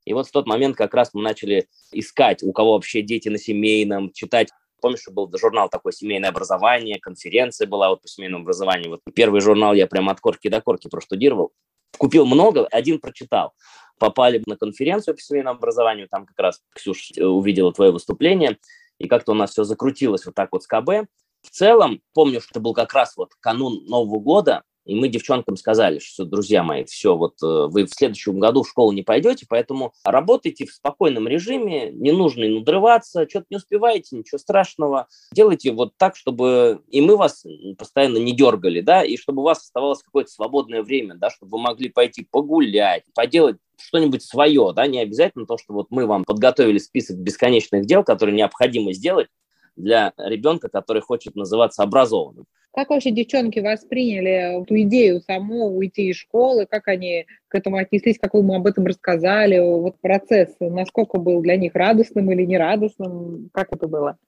И 0.04 0.12
вот 0.12 0.26
в 0.26 0.32
тот 0.32 0.46
момент 0.46 0.76
как 0.76 0.92
раз 0.94 1.10
мы 1.14 1.22
начали 1.22 1.68
искать, 1.92 2.42
у 2.42 2.52
кого 2.52 2.72
вообще 2.72 3.02
дети 3.02 3.28
на 3.28 3.38
семейном, 3.38 4.12
читать 4.12 4.48
Помнишь, 4.84 5.08
был 5.10 5.30
журнал 5.38 5.70
такой 5.70 5.94
«Семейное 5.94 6.28
образование», 6.28 7.00
конференция 7.00 7.66
была 7.66 7.88
вот 7.88 8.02
по 8.02 8.08
семейному 8.08 8.42
образованию. 8.42 8.90
Вот 8.90 9.00
первый 9.14 9.40
журнал 9.40 9.72
я 9.72 9.86
прям 9.86 10.10
от 10.10 10.20
корки 10.20 10.48
до 10.48 10.60
корки 10.60 10.88
проштудировал. 10.88 11.52
Купил 11.96 12.26
много, 12.26 12.66
один 12.66 12.98
прочитал. 12.98 13.54
Попали 13.98 14.42
на 14.46 14.56
конференцию 14.56 15.14
по 15.14 15.20
семейному 15.20 15.56
образованию, 15.56 16.08
там 16.08 16.26
как 16.26 16.38
раз 16.38 16.60
Ксюш 16.74 17.12
увидела 17.18 17.72
твое 17.72 17.92
выступление, 17.92 18.58
и 18.98 19.08
как-то 19.08 19.32
у 19.32 19.34
нас 19.34 19.50
все 19.50 19.64
закрутилось 19.64 20.26
вот 20.26 20.34
так 20.34 20.50
вот 20.52 20.64
с 20.64 20.66
КБ. 20.66 21.08
В 21.42 21.50
целом, 21.50 22.00
помню, 22.12 22.40
что 22.40 22.60
был 22.60 22.74
как 22.74 22.92
раз 22.94 23.16
вот 23.16 23.34
канун 23.40 23.84
Нового 23.86 24.18
года, 24.18 24.62
и 24.84 24.94
мы 24.94 25.08
девчонкам 25.08 25.56
сказали, 25.56 25.98
что, 25.98 26.24
друзья 26.24 26.62
мои, 26.62 26.84
все, 26.84 27.16
вот 27.16 27.42
э, 27.42 27.66
вы 27.68 27.86
в 27.86 27.90
следующем 27.90 28.38
году 28.38 28.62
в 28.62 28.68
школу 28.68 28.92
не 28.92 29.02
пойдете, 29.02 29.46
поэтому 29.48 29.94
работайте 30.04 30.66
в 30.66 30.72
спокойном 30.72 31.26
режиме, 31.26 31.90
не 31.90 32.12
нужно 32.12 32.46
надрываться, 32.48 33.28
что-то 33.28 33.46
не 33.50 33.56
успеваете, 33.56 34.16
ничего 34.16 34.38
страшного. 34.38 35.08
Делайте 35.32 35.72
вот 35.72 35.96
так, 35.96 36.16
чтобы 36.16 36.82
и 36.88 37.00
мы 37.00 37.16
вас 37.16 37.44
постоянно 37.78 38.18
не 38.18 38.32
дергали, 38.32 38.80
да, 38.80 39.02
и 39.02 39.16
чтобы 39.16 39.42
у 39.42 39.44
вас 39.44 39.60
оставалось 39.62 40.02
какое-то 40.02 40.30
свободное 40.30 40.82
время, 40.82 41.14
да, 41.14 41.30
чтобы 41.30 41.56
вы 41.56 41.62
могли 41.62 41.88
пойти 41.88 42.26
погулять, 42.30 43.04
поделать 43.14 43.56
что-нибудь 43.78 44.22
свое, 44.22 44.72
да, 44.74 44.86
не 44.86 45.00
обязательно 45.00 45.46
то, 45.46 45.58
что 45.58 45.72
вот 45.72 45.86
мы 45.90 46.06
вам 46.06 46.24
подготовили 46.24 46.78
список 46.78 47.16
бесконечных 47.16 47.86
дел, 47.86 48.04
которые 48.04 48.36
необходимо 48.36 48.92
сделать 48.92 49.28
для 49.76 50.12
ребенка, 50.18 50.68
который 50.68 51.02
хочет 51.02 51.34
называться 51.34 51.82
образованным. 51.82 52.46
Как 52.74 52.90
вообще 52.90 53.12
девчонки 53.12 53.60
восприняли 53.60 54.60
эту 54.60 54.80
идею 54.82 55.20
саму 55.20 55.76
уйти 55.76 56.08
из 56.08 56.16
школы? 56.16 56.66
Как 56.66 56.88
они 56.88 57.24
к 57.46 57.54
этому 57.54 57.76
отнеслись? 57.76 58.18
Как 58.20 58.34
вы 58.34 58.40
ему 58.40 58.54
об 58.54 58.66
этом 58.66 58.84
рассказали? 58.84 59.60
Вот 59.60 60.00
процесс, 60.00 60.56
насколько 60.58 61.18
был 61.18 61.40
для 61.40 61.56
них 61.56 61.72
радостным 61.74 62.32
или 62.32 62.44
нерадостным? 62.44 63.48
Как 63.52 63.68
это 63.72 63.86
было? 63.86 64.18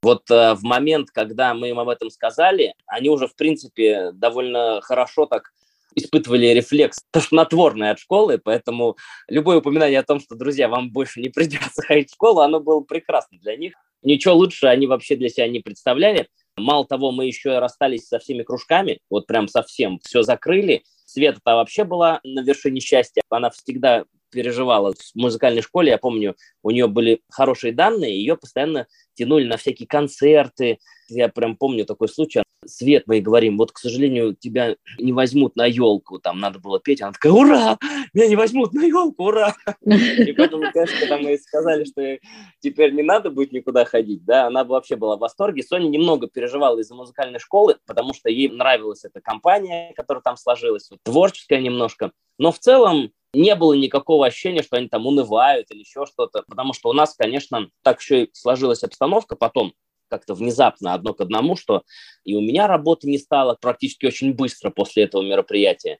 Вот 0.00 0.30
э, 0.30 0.54
в 0.54 0.62
момент, 0.62 1.10
когда 1.10 1.54
мы 1.54 1.70
им 1.70 1.80
об 1.80 1.88
этом 1.88 2.08
сказали, 2.10 2.72
они 2.86 3.08
уже, 3.08 3.26
в 3.26 3.34
принципе, 3.34 4.12
довольно 4.12 4.80
хорошо 4.80 5.26
так 5.26 5.50
испытывали 5.96 6.46
рефлекс 6.46 6.98
тошнотворный 7.10 7.90
от 7.90 7.98
школы, 7.98 8.38
поэтому 8.38 8.96
любое 9.26 9.58
упоминание 9.58 9.98
о 9.98 10.04
том, 10.04 10.20
что, 10.20 10.36
друзья, 10.36 10.68
вам 10.68 10.92
больше 10.92 11.20
не 11.20 11.30
придется 11.30 11.82
ходить 11.82 12.10
в 12.10 12.14
школу, 12.14 12.42
оно 12.42 12.60
было 12.60 12.80
прекрасно 12.80 13.38
для 13.40 13.56
них. 13.56 13.74
Ничего 14.02 14.34
лучше 14.34 14.68
они 14.68 14.86
вообще 14.86 15.16
для 15.16 15.28
себя 15.28 15.48
не 15.48 15.58
представляли. 15.58 16.28
Мало 16.58 16.86
того, 16.86 17.12
мы 17.12 17.26
еще 17.26 17.58
расстались 17.58 18.08
со 18.08 18.18
всеми 18.18 18.42
кружками, 18.42 19.00
вот 19.10 19.26
прям 19.26 19.48
совсем, 19.48 19.98
все 20.02 20.22
закрыли. 20.22 20.82
Света-то 21.08 21.54
вообще 21.54 21.84
была 21.84 22.20
на 22.22 22.40
вершине 22.40 22.80
счастья, 22.80 23.22
она 23.30 23.48
всегда 23.48 24.04
переживала 24.30 24.92
в 24.92 25.14
музыкальной 25.14 25.62
школе, 25.62 25.90
я 25.90 25.96
помню, 25.96 26.36
у 26.62 26.70
нее 26.70 26.86
были 26.86 27.22
хорошие 27.30 27.72
данные, 27.72 28.18
ее 28.18 28.36
постоянно 28.36 28.86
тянули 29.14 29.44
на 29.44 29.56
всякие 29.56 29.88
концерты. 29.88 30.78
Я 31.08 31.30
прям 31.30 31.56
помню 31.56 31.86
такой 31.86 32.08
случай. 32.08 32.42
Свет, 32.66 33.04
мы 33.06 33.20
говорим, 33.20 33.56
вот, 33.56 33.72
к 33.72 33.78
сожалению, 33.78 34.34
тебя 34.34 34.76
не 34.98 35.12
возьмут 35.12 35.56
на 35.56 35.64
елку, 35.64 36.18
там 36.18 36.40
надо 36.40 36.58
было 36.58 36.80
петь, 36.80 37.00
она 37.00 37.12
такая, 37.12 37.32
ура, 37.32 37.78
меня 38.12 38.26
не 38.26 38.36
возьмут 38.36 38.74
на 38.74 38.84
елку, 38.84 39.24
ура. 39.24 39.54
И 39.86 40.32
потом, 40.32 40.62
конечно, 40.72 40.98
когда 40.98 41.18
мы 41.18 41.38
сказали, 41.38 41.84
что 41.84 42.18
теперь 42.60 42.92
не 42.92 43.02
надо 43.02 43.30
будет 43.30 43.52
никуда 43.52 43.84
ходить, 43.84 44.24
да, 44.24 44.48
она 44.48 44.64
вообще 44.64 44.96
была 44.96 45.16
в 45.16 45.20
восторге. 45.20 45.62
Соня 45.62 45.88
немного 45.88 46.26
переживала 46.26 46.78
из-за 46.80 46.94
музыкальной 46.94 47.38
школы, 47.38 47.76
потому 47.86 48.12
что 48.12 48.28
ей 48.28 48.48
нравилась 48.48 49.04
эта 49.04 49.20
компания, 49.20 49.92
которая 49.94 50.22
там 50.22 50.36
сложилась, 50.36 50.90
творческая 51.02 51.60
немножко. 51.60 52.12
Но 52.38 52.52
в 52.52 52.58
целом 52.58 53.12
не 53.34 53.54
было 53.54 53.74
никакого 53.74 54.26
ощущения, 54.26 54.62
что 54.62 54.76
они 54.76 54.88
там 54.88 55.06
унывают 55.06 55.70
или 55.70 55.80
еще 55.80 56.06
что-то, 56.06 56.44
потому 56.48 56.72
что 56.72 56.88
у 56.88 56.92
нас, 56.92 57.14
конечно, 57.14 57.68
так 57.82 58.00
еще 58.00 58.24
и 58.24 58.30
сложилась 58.32 58.82
обстановка 58.82 59.36
потом, 59.36 59.74
как-то 60.08 60.34
внезапно 60.34 60.94
одно 60.94 61.12
к 61.12 61.20
одному, 61.20 61.56
что 61.56 61.82
и 62.24 62.34
у 62.34 62.40
меня 62.40 62.66
работы 62.66 63.08
не 63.08 63.18
стало 63.18 63.56
практически 63.60 64.06
очень 64.06 64.32
быстро 64.32 64.70
после 64.70 65.04
этого 65.04 65.22
мероприятия. 65.22 65.98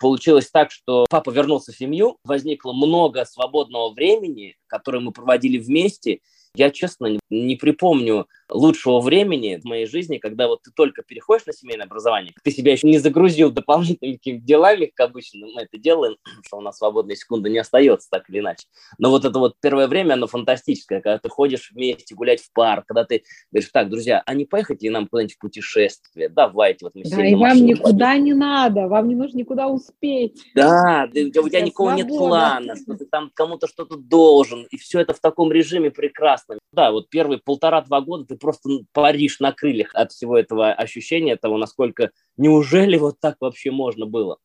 Получилось 0.00 0.50
так, 0.50 0.72
что 0.72 1.06
папа 1.08 1.30
вернулся 1.30 1.70
в 1.70 1.76
семью, 1.76 2.18
возникло 2.24 2.72
много 2.72 3.24
свободного 3.24 3.90
времени, 3.90 4.56
которое 4.66 4.98
мы 4.98 5.12
проводили 5.12 5.58
вместе, 5.58 6.20
я, 6.54 6.70
честно, 6.70 7.18
не 7.30 7.56
припомню 7.56 8.28
лучшего 8.48 9.00
времени 9.00 9.58
в 9.60 9.64
моей 9.64 9.86
жизни, 9.86 10.18
когда 10.18 10.46
вот 10.46 10.62
ты 10.62 10.70
только 10.70 11.02
переходишь 11.02 11.46
на 11.46 11.52
семейное 11.52 11.86
образование, 11.86 12.32
ты 12.42 12.50
себя 12.50 12.72
еще 12.72 12.86
не 12.86 12.98
загрузил 12.98 13.50
дополнительными 13.52 14.16
какими-то 14.16 14.44
делами, 14.44 14.92
как 14.94 15.10
обычно 15.10 15.46
мы 15.46 15.62
это 15.62 15.78
делаем, 15.78 16.16
что 16.46 16.58
у 16.58 16.60
нас 16.60 16.78
свободная 16.78 17.16
секунда 17.16 17.48
не 17.48 17.58
остается 17.58 18.08
так 18.10 18.30
или 18.30 18.38
иначе. 18.38 18.66
Но 18.98 19.10
вот 19.10 19.24
это 19.24 19.38
вот 19.38 19.56
первое 19.60 19.88
время, 19.88 20.14
оно 20.14 20.26
фантастическое, 20.26 21.00
когда 21.00 21.18
ты 21.18 21.28
ходишь 21.28 21.72
вместе 21.72 22.14
гулять 22.14 22.40
в 22.40 22.52
парк, 22.52 22.84
когда 22.86 23.04
ты 23.04 23.24
говоришь, 23.50 23.70
так, 23.72 23.90
друзья, 23.90 24.22
а 24.24 24.34
не 24.34 24.44
поехать 24.44 24.82
ли 24.82 24.90
нам 24.90 25.08
куда-нибудь 25.08 25.34
в 25.34 25.38
путешествие? 25.38 26.28
Давайте, 26.28 26.86
вот 26.86 26.94
мы 26.94 27.02
Да, 27.04 27.26
и 27.26 27.34
вам 27.34 27.56
никуда 27.64 28.10
пойдем. 28.10 28.24
не 28.24 28.34
надо, 28.34 28.86
вам 28.86 29.08
не 29.08 29.16
нужно 29.16 29.38
никуда 29.38 29.66
успеть. 29.66 30.40
Да, 30.54 31.08
ты, 31.12 31.26
у 31.26 31.48
тебя 31.48 31.60
никакого 31.60 31.92
нет 31.94 32.06
плана, 32.06 32.76
что 32.76 32.94
ты 32.94 33.06
там 33.06 33.30
кому-то 33.34 33.66
что-то 33.66 33.96
должен, 33.96 34.66
и 34.70 34.76
все 34.76 35.00
это 35.00 35.14
в 35.14 35.20
таком 35.20 35.50
режиме 35.50 35.90
прекрасно 35.90 36.43
классно. 36.46 36.60
Да, 36.72 36.92
вот 36.92 37.08
первые 37.10 37.38
полтора-два 37.38 38.00
года 38.00 38.24
ты 38.24 38.36
просто 38.36 38.68
паришь 38.92 39.40
на 39.40 39.52
крыльях 39.52 39.90
от 39.94 40.12
всего 40.12 40.38
этого 40.38 40.72
ощущения, 40.72 41.36
того, 41.36 41.58
насколько 41.58 42.10
неужели 42.36 42.96
вот 42.96 43.20
так 43.20 43.36
вообще 43.40 43.70
можно 43.70 44.06
было. 44.06 44.38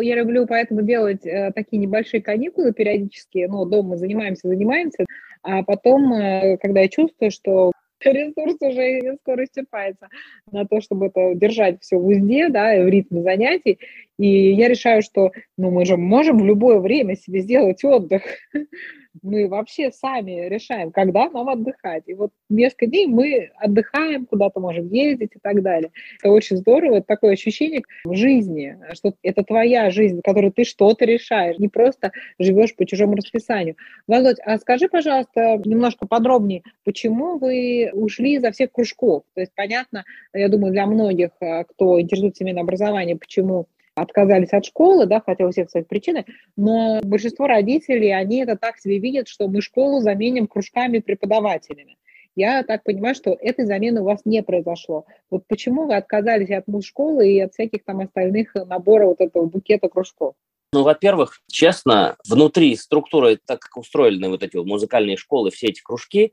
Я 0.00 0.16
люблю 0.16 0.46
поэтому 0.46 0.82
делать 0.82 1.24
э, 1.24 1.52
такие 1.54 1.78
небольшие 1.78 2.20
каникулы 2.20 2.72
периодически. 2.72 3.46
Ну, 3.48 3.64
дома 3.64 3.96
занимаемся, 3.96 4.48
занимаемся. 4.48 5.06
А 5.42 5.62
потом, 5.62 6.12
э, 6.12 6.58
когда 6.58 6.80
я 6.80 6.88
чувствую, 6.88 7.30
что 7.30 7.72
ресурс 8.04 8.56
уже 8.60 9.16
скоро 9.22 9.44
исчерпается 9.44 10.08
на 10.50 10.66
то, 10.66 10.80
чтобы 10.80 11.06
это 11.06 11.34
держать 11.34 11.80
все 11.80 11.96
в 11.96 12.06
узде, 12.06 12.48
да, 12.48 12.78
в 12.82 12.88
ритме 12.88 13.22
занятий. 13.22 13.78
И 14.18 14.52
я 14.52 14.68
решаю, 14.68 15.02
что 15.02 15.32
ну, 15.56 15.70
мы 15.70 15.86
же 15.86 15.96
можем 15.96 16.38
в 16.38 16.44
любое 16.44 16.78
время 16.78 17.16
себе 17.16 17.40
сделать 17.40 17.84
отдых 17.84 18.22
мы 19.22 19.48
вообще 19.48 19.90
сами 19.90 20.48
решаем, 20.48 20.92
когда 20.92 21.28
нам 21.30 21.48
отдыхать. 21.48 22.04
И 22.06 22.14
вот 22.14 22.30
несколько 22.48 22.86
дней 22.86 23.06
мы 23.06 23.50
отдыхаем, 23.56 24.26
куда-то 24.26 24.60
можем 24.60 24.88
ездить 24.88 25.32
и 25.34 25.38
так 25.40 25.62
далее. 25.62 25.90
Это 26.20 26.32
очень 26.32 26.56
здорово, 26.56 26.96
это 26.96 27.06
такое 27.06 27.32
ощущение 27.32 27.82
в 28.04 28.14
жизни, 28.14 28.78
что 28.94 29.14
это 29.22 29.42
твоя 29.42 29.90
жизнь, 29.90 30.18
в 30.18 30.22
которой 30.22 30.50
ты 30.50 30.64
что-то 30.64 31.04
решаешь, 31.04 31.58
не 31.58 31.68
просто 31.68 32.12
живешь 32.38 32.74
по 32.74 32.86
чужому 32.86 33.16
расписанию. 33.16 33.76
Володь, 34.06 34.38
а 34.44 34.58
скажи, 34.58 34.88
пожалуйста, 34.88 35.60
немножко 35.64 36.06
подробнее, 36.06 36.62
почему 36.84 37.38
вы 37.38 37.90
ушли 37.92 38.34
изо 38.34 38.50
всех 38.50 38.72
кружков? 38.72 39.24
То 39.34 39.40
есть, 39.40 39.52
понятно, 39.54 40.04
я 40.32 40.48
думаю, 40.48 40.72
для 40.72 40.86
многих, 40.86 41.30
э, 41.40 41.64
кто 41.64 42.00
интересуется 42.00 42.38
семейным 42.38 42.64
образованием, 42.64 43.18
почему 43.18 43.66
отказались 43.96 44.52
от 44.52 44.64
школы, 44.64 45.06
да, 45.06 45.20
хотя 45.24 45.46
у 45.46 45.50
всех 45.50 45.70
свои 45.70 45.82
причины, 45.82 46.26
но 46.56 47.00
большинство 47.02 47.46
родителей, 47.46 48.12
они 48.12 48.42
это 48.42 48.56
так 48.56 48.78
себе 48.78 48.98
видят, 48.98 49.26
что 49.26 49.48
мы 49.48 49.60
школу 49.62 50.00
заменим 50.00 50.46
кружками 50.46 51.00
преподавателями. 51.00 51.96
Я 52.36 52.62
так 52.62 52.84
понимаю, 52.84 53.14
что 53.14 53.36
этой 53.40 53.64
замены 53.64 54.02
у 54.02 54.04
вас 54.04 54.20
не 54.26 54.42
произошло. 54.42 55.06
Вот 55.30 55.44
почему 55.48 55.86
вы 55.86 55.96
отказались 55.96 56.50
от 56.50 56.68
муз-школы 56.68 57.26
и 57.26 57.40
от 57.40 57.54
всяких 57.54 57.82
там 57.84 58.00
остальных 58.00 58.54
набора 58.54 59.06
вот 59.06 59.20
этого 59.20 59.46
букета 59.46 59.88
кружков? 59.88 60.34
Ну, 60.72 60.82
во-первых, 60.82 61.40
честно, 61.50 62.16
внутри 62.28 62.76
структуры, 62.76 63.38
так 63.42 63.60
как 63.60 63.78
устроены 63.78 64.28
вот 64.28 64.42
эти 64.42 64.58
музыкальные 64.58 65.16
школы, 65.16 65.50
все 65.50 65.68
эти 65.68 65.80
кружки, 65.82 66.32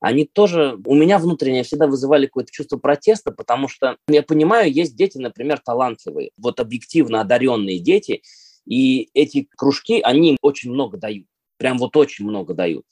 они 0.00 0.24
тоже 0.24 0.78
у 0.84 0.94
меня 0.94 1.18
внутренне 1.18 1.62
всегда 1.62 1.86
вызывали 1.86 2.26
какое-то 2.26 2.52
чувство 2.52 2.76
протеста, 2.76 3.32
потому 3.32 3.68
что 3.68 3.96
я 4.08 4.22
понимаю, 4.22 4.72
есть 4.72 4.96
дети, 4.96 5.18
например, 5.18 5.60
талантливые, 5.64 6.30
вот 6.36 6.60
объективно 6.60 7.20
одаренные 7.20 7.78
дети, 7.78 8.22
и 8.66 9.10
эти 9.14 9.48
кружки, 9.56 10.00
они 10.02 10.30
им 10.30 10.36
очень 10.42 10.70
много 10.72 10.96
дают, 10.98 11.26
прям 11.56 11.78
вот 11.78 11.96
очень 11.96 12.26
много 12.26 12.54
дают. 12.54 12.84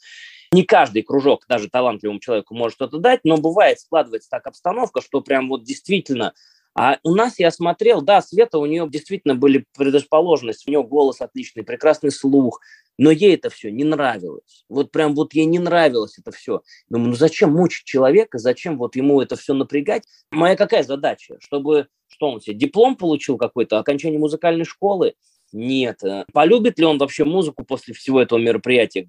Не 0.53 0.63
каждый 0.63 1.03
кружок 1.03 1.45
даже 1.49 1.69
талантливому 1.69 2.21
человеку 2.21 2.55
может 2.55 2.77
что-то 2.77 2.99
дать, 2.99 3.21
но 3.25 3.39
бывает 3.39 3.81
складывается 3.81 4.31
так 4.31 4.47
обстановка, 4.47 5.01
что 5.01 5.21
прям 5.21 5.49
вот 5.49 5.65
действительно 5.65 6.33
а 6.77 6.99
у 7.05 7.15
нас 7.15 7.39
я 7.39 7.53
смотрел, 7.53 8.03
да, 8.03 8.21
Света, 8.21 8.59
у 8.59 8.67
нее 8.67 8.89
действительно 8.91 9.37
были 9.37 9.65
предрасположенности, 9.77 10.69
у 10.69 10.71
нее 10.71 10.83
голос 10.83 11.21
отличный, 11.21 11.63
прекрасный 11.63 12.11
слух, 12.11 12.61
но 12.99 13.11
ей 13.11 13.35
это 13.35 13.51
все 13.51 13.71
не 13.71 13.85
нравилось. 13.85 14.65
Вот 14.69 14.91
прям 14.91 15.15
вот 15.15 15.35
ей 15.35 15.47
не 15.47 15.59
нравилось 15.59 16.19
это 16.19 16.33
все. 16.33 16.63
Думаю, 16.89 17.11
ну 17.11 17.17
зачем 17.17 17.53
мучить 17.53 17.85
человека, 17.85 18.39
зачем 18.39 18.79
вот 18.79 18.97
ему 18.97 19.21
это 19.21 19.37
все 19.37 19.55
напрягать? 19.55 20.05
Моя 20.31 20.57
какая 20.57 20.83
задача? 20.83 21.37
Чтобы, 21.41 21.89
что 22.09 22.31
он 22.31 22.41
себе, 22.41 22.57
диплом 22.57 22.97
получил 22.97 23.37
какой-то, 23.37 23.79
окончание 23.79 24.19
музыкальной 24.19 24.65
школы? 24.65 25.15
Нет. 25.53 26.01
Полюбит 26.33 26.79
ли 26.79 26.85
он 26.85 26.99
вообще 26.99 27.25
музыку 27.25 27.65
после 27.65 27.95
всего 27.95 28.21
этого 28.21 28.39
мероприятия? 28.39 29.09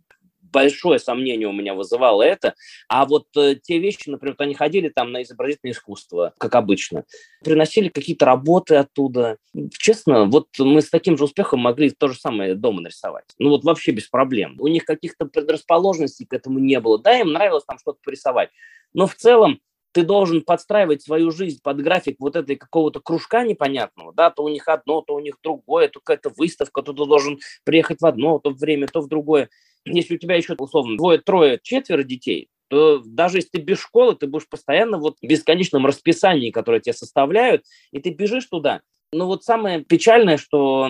Большое 0.56 1.00
сомнение 1.00 1.50
у 1.50 1.52
меня 1.52 1.74
вызывало 1.74 2.24
это. 2.24 2.56
А 2.88 3.06
вот 3.06 3.26
э, 3.36 3.56
те 3.62 3.78
вещи, 3.78 4.10
например, 4.10 4.38
они 4.40 4.54
ходили 4.54 4.88
там 4.88 5.12
на 5.12 5.22
изобразительное 5.22 5.74
искусство, 5.74 6.34
как 6.38 6.56
обычно, 6.56 7.04
приносили 7.44 7.90
какие-то 7.90 8.26
работы 8.26 8.76
оттуда. 8.76 9.38
Честно, 9.78 10.24
вот 10.26 10.48
мы 10.58 10.82
с 10.82 10.90
таким 10.90 11.18
же 11.18 11.26
успехом 11.26 11.60
могли 11.60 11.90
то 11.90 12.08
же 12.08 12.18
самое 12.18 12.56
дома 12.56 12.80
нарисовать. 12.82 13.26
Ну 13.38 13.50
вот 13.50 13.66
вообще 13.66 13.92
без 13.92 14.08
проблем. 14.08 14.56
У 14.60 14.68
них 14.68 14.86
каких-то 14.86 15.26
предрасположенностей 15.26 16.26
к 16.26 16.32
этому 16.32 16.60
не 16.60 16.80
было. 16.80 17.00
Да, 17.00 17.20
им 17.20 17.34
нравилось 17.34 17.66
там 17.66 17.78
что-то 17.78 18.00
порисовать. 18.02 18.50
Но 18.94 19.08
в 19.08 19.16
целом 19.16 19.60
ты 19.92 20.04
должен 20.04 20.42
подстраивать 20.42 21.04
свою 21.04 21.32
жизнь 21.32 21.60
под 21.62 21.82
график 21.82 22.16
вот 22.20 22.38
этой 22.38 22.56
какого-то 22.56 23.02
кружка 23.02 23.44
непонятного, 23.44 24.14
да, 24.14 24.30
то 24.30 24.44
у 24.44 24.50
них 24.50 24.70
одно, 24.70 25.02
то 25.02 25.16
у 25.16 25.20
них 25.20 25.36
другое, 25.44 25.90
то 25.90 26.00
какая-то 26.00 26.32
выставка, 26.38 26.82
то 26.82 26.94
ты 26.94 27.06
должен 27.06 27.40
приехать 27.66 28.00
в 28.00 28.06
одно 28.06 28.40
то 28.40 28.52
время, 28.52 28.88
то 28.88 29.02
в 29.02 29.10
другое. 29.10 29.50
Если 29.86 30.16
у 30.16 30.18
тебя 30.18 30.36
еще, 30.36 30.56
условно, 30.58 30.98
двое, 30.98 31.20
трое, 31.20 31.60
четверо 31.62 32.04
детей, 32.04 32.50
то 32.70 33.02
даже 33.06 33.38
если 33.38 33.50
ты 33.50 33.62
без 33.62 33.80
школы, 33.80 34.16
ты 34.16 34.28
будешь 34.28 34.50
постоянно 34.50 34.98
вот 34.98 35.18
в 35.22 35.26
бесконечном 35.26 35.86
расписании, 35.86 36.52
которое 36.52 36.80
тебе 36.80 36.94
составляют, 36.94 37.64
и 37.92 38.00
ты 38.00 38.10
бежишь 38.10 38.46
туда. 38.46 38.82
Но 39.12 39.28
вот 39.28 39.44
самое 39.44 39.84
печальное, 39.84 40.38
что 40.38 40.90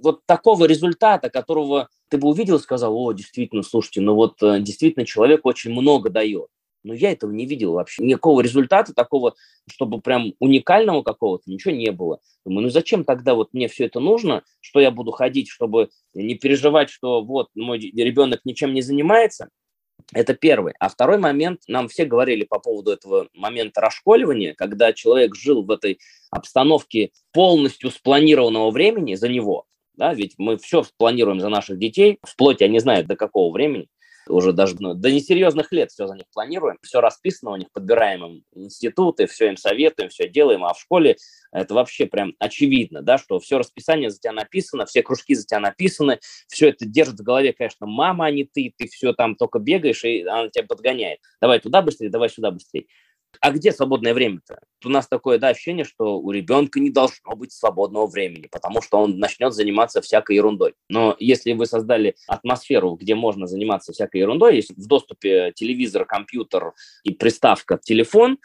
вот 0.00 0.24
такого 0.26 0.64
результата, 0.64 1.30
которого 1.30 1.88
ты 2.08 2.18
бы 2.18 2.28
увидел 2.28 2.58
сказал, 2.58 2.96
о, 2.96 3.12
действительно, 3.12 3.62
слушайте, 3.62 4.00
ну 4.00 4.14
вот 4.14 4.42
э, 4.42 4.60
действительно 4.60 5.06
человек 5.06 5.44
очень 5.44 5.70
много 5.70 6.10
дает. 6.10 6.48
Но 6.88 6.94
я 6.94 7.12
этого 7.12 7.30
не 7.30 7.44
видел 7.44 7.74
вообще. 7.74 8.02
Никакого 8.02 8.40
результата 8.40 8.94
такого, 8.94 9.34
чтобы 9.70 10.00
прям 10.00 10.32
уникального 10.38 11.02
какого-то, 11.02 11.50
ничего 11.50 11.74
не 11.74 11.92
было. 11.92 12.20
Думаю, 12.46 12.62
ну 12.62 12.70
зачем 12.70 13.04
тогда 13.04 13.34
вот 13.34 13.52
мне 13.52 13.68
все 13.68 13.84
это 13.84 14.00
нужно, 14.00 14.42
что 14.60 14.80
я 14.80 14.90
буду 14.90 15.10
ходить, 15.10 15.50
чтобы 15.50 15.90
не 16.14 16.34
переживать, 16.34 16.88
что 16.88 17.22
вот 17.22 17.50
мой 17.54 17.78
ребенок 17.78 18.40
ничем 18.44 18.72
не 18.72 18.80
занимается. 18.80 19.50
Это 20.14 20.32
первый. 20.32 20.72
А 20.78 20.88
второй 20.88 21.18
момент, 21.18 21.60
нам 21.68 21.88
все 21.88 22.06
говорили 22.06 22.44
по 22.44 22.58
поводу 22.58 22.90
этого 22.90 23.28
момента 23.34 23.82
расшколивания, 23.82 24.54
когда 24.54 24.94
человек 24.94 25.34
жил 25.36 25.62
в 25.64 25.70
этой 25.70 25.98
обстановке 26.30 27.10
полностью 27.32 27.90
спланированного 27.90 28.70
времени 28.70 29.14
за 29.14 29.28
него, 29.28 29.66
да, 29.92 30.14
ведь 30.14 30.36
мы 30.38 30.56
все 30.56 30.82
планируем 30.96 31.40
за 31.40 31.50
наших 31.50 31.78
детей, 31.78 32.18
вплоть, 32.22 32.62
я 32.62 32.68
не 32.68 32.78
знаю, 32.78 33.04
до 33.04 33.14
какого 33.14 33.52
времени, 33.52 33.88
уже 34.28 34.52
даже 34.52 34.76
ну, 34.78 34.94
до 34.94 35.10
несерьезных 35.10 35.72
лет 35.72 35.90
все 35.90 36.06
за 36.06 36.14
них 36.14 36.24
планируем, 36.32 36.78
все 36.82 37.00
расписано 37.00 37.52
у 37.52 37.56
них, 37.56 37.68
подбираем 37.72 38.24
им 38.24 38.44
институты, 38.54 39.26
все 39.26 39.48
им 39.48 39.56
советуем, 39.56 40.08
все 40.10 40.28
делаем, 40.28 40.64
а 40.64 40.74
в 40.74 40.80
школе 40.80 41.16
это 41.52 41.74
вообще 41.74 42.06
прям 42.06 42.34
очевидно, 42.38 43.02
да, 43.02 43.18
что 43.18 43.38
все 43.38 43.58
расписание 43.58 44.10
за 44.10 44.18
тебя 44.18 44.32
написано, 44.32 44.86
все 44.86 45.02
кружки 45.02 45.34
за 45.34 45.46
тебя 45.46 45.60
написаны, 45.60 46.20
все 46.48 46.68
это 46.68 46.86
держит 46.86 47.20
в 47.20 47.22
голове, 47.22 47.52
конечно, 47.52 47.86
мама, 47.86 48.26
а 48.26 48.30
не 48.30 48.44
ты, 48.44 48.72
ты 48.76 48.86
все 48.86 49.12
там 49.12 49.34
только 49.34 49.58
бегаешь, 49.58 50.04
и 50.04 50.22
она 50.22 50.48
тебя 50.48 50.64
подгоняет. 50.66 51.20
Давай 51.40 51.60
туда 51.60 51.82
быстрее, 51.82 52.10
давай 52.10 52.28
сюда 52.28 52.50
быстрее. 52.50 52.86
А 53.40 53.50
где 53.52 53.72
свободное 53.72 54.14
время-то? 54.14 54.60
У 54.84 54.88
нас 54.88 55.06
такое 55.06 55.38
да, 55.38 55.48
ощущение, 55.48 55.84
что 55.84 56.18
у 56.18 56.30
ребенка 56.30 56.80
не 56.80 56.90
должно 56.90 57.36
быть 57.36 57.52
свободного 57.52 58.06
времени, 58.06 58.48
потому 58.50 58.82
что 58.82 58.98
он 58.98 59.18
начнет 59.18 59.52
заниматься 59.52 60.00
всякой 60.00 60.36
ерундой. 60.36 60.74
Но 60.88 61.14
если 61.18 61.52
вы 61.52 61.66
создали 61.66 62.16
атмосферу, 62.26 62.94
где 62.94 63.14
можно 63.14 63.46
заниматься 63.46 63.92
всякой 63.92 64.22
ерундой, 64.22 64.56
если 64.56 64.74
в 64.74 64.86
доступе 64.86 65.52
телевизор, 65.54 66.04
компьютер 66.04 66.72
и 67.04 67.12
приставка 67.12 67.78
телефон, 67.82 68.38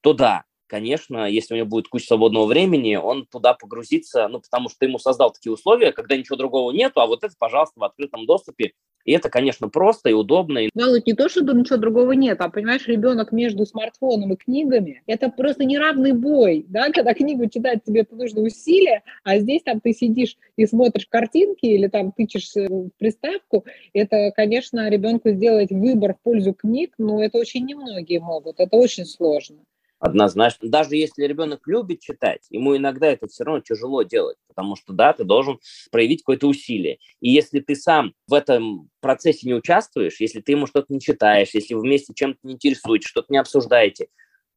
то 0.00 0.12
да, 0.12 0.44
конечно, 0.68 1.28
если 1.28 1.54
у 1.54 1.56
него 1.56 1.66
будет 1.66 1.88
куча 1.88 2.06
свободного 2.06 2.46
времени, 2.46 2.96
он 2.96 3.26
туда 3.26 3.54
погрузится, 3.54 4.28
ну, 4.28 4.40
потому 4.40 4.68
что 4.68 4.78
ты 4.80 4.86
ему 4.86 4.98
создал 4.98 5.32
такие 5.32 5.52
условия, 5.52 5.92
когда 5.92 6.16
ничего 6.16 6.36
другого 6.36 6.70
нету, 6.70 7.00
а 7.00 7.06
вот 7.06 7.24
это, 7.24 7.34
пожалуйста, 7.38 7.80
в 7.80 7.84
открытом 7.84 8.26
доступе. 8.26 8.72
И 9.08 9.12
это, 9.12 9.30
конечно, 9.30 9.70
просто 9.70 10.10
и 10.10 10.12
удобно. 10.12 10.60
Володь, 10.74 11.06
не 11.06 11.14
то, 11.14 11.30
что 11.30 11.40
ничего 11.40 11.78
другого 11.78 12.12
нет, 12.12 12.38
а, 12.42 12.50
понимаешь, 12.50 12.86
ребенок 12.86 13.32
между 13.32 13.64
смартфоном 13.64 14.34
и 14.34 14.36
книгами, 14.36 15.00
это 15.06 15.30
просто 15.30 15.64
неравный 15.64 16.12
бой, 16.12 16.66
да, 16.68 16.90
когда 16.92 17.14
книгу 17.14 17.48
читать 17.48 17.82
тебе 17.84 18.02
это 18.02 18.14
нужно 18.14 18.42
усилия, 18.42 19.02
а 19.24 19.38
здесь 19.38 19.62
там 19.62 19.80
ты 19.80 19.94
сидишь 19.94 20.36
и 20.56 20.66
смотришь 20.66 21.06
картинки 21.06 21.64
или 21.64 21.86
там 21.86 22.12
тычешь 22.12 22.52
в 22.54 22.90
приставку, 22.98 23.64
это, 23.94 24.30
конечно, 24.36 24.90
ребенку 24.90 25.30
сделать 25.30 25.70
выбор 25.70 26.12
в 26.12 26.20
пользу 26.20 26.52
книг, 26.52 26.92
но 26.98 27.24
это 27.24 27.38
очень 27.38 27.64
немногие 27.64 28.20
могут, 28.20 28.60
это 28.60 28.76
очень 28.76 29.06
сложно. 29.06 29.56
Однозначно. 30.00 30.68
Даже 30.68 30.94
если 30.94 31.24
ребенок 31.24 31.66
любит 31.66 32.00
читать, 32.00 32.46
ему 32.50 32.76
иногда 32.76 33.08
это 33.08 33.26
все 33.26 33.42
равно 33.42 33.60
тяжело 33.62 34.02
делать, 34.04 34.36
потому 34.46 34.76
что, 34.76 34.92
да, 34.92 35.12
ты 35.12 35.24
должен 35.24 35.58
проявить 35.90 36.20
какое-то 36.22 36.46
усилие. 36.46 36.98
И 37.20 37.30
если 37.30 37.58
ты 37.58 37.74
сам 37.74 38.14
в 38.28 38.34
этом 38.34 38.90
процессе 39.00 39.46
не 39.48 39.54
участвуешь, 39.54 40.20
если 40.20 40.40
ты 40.40 40.52
ему 40.52 40.66
что-то 40.68 40.92
не 40.92 41.00
читаешь, 41.00 41.48
если 41.52 41.74
вы 41.74 41.80
вместе 41.80 42.14
чем-то 42.14 42.38
не 42.44 42.54
интересуетесь, 42.54 43.08
что-то 43.08 43.26
не 43.32 43.38
обсуждаете, 43.38 44.06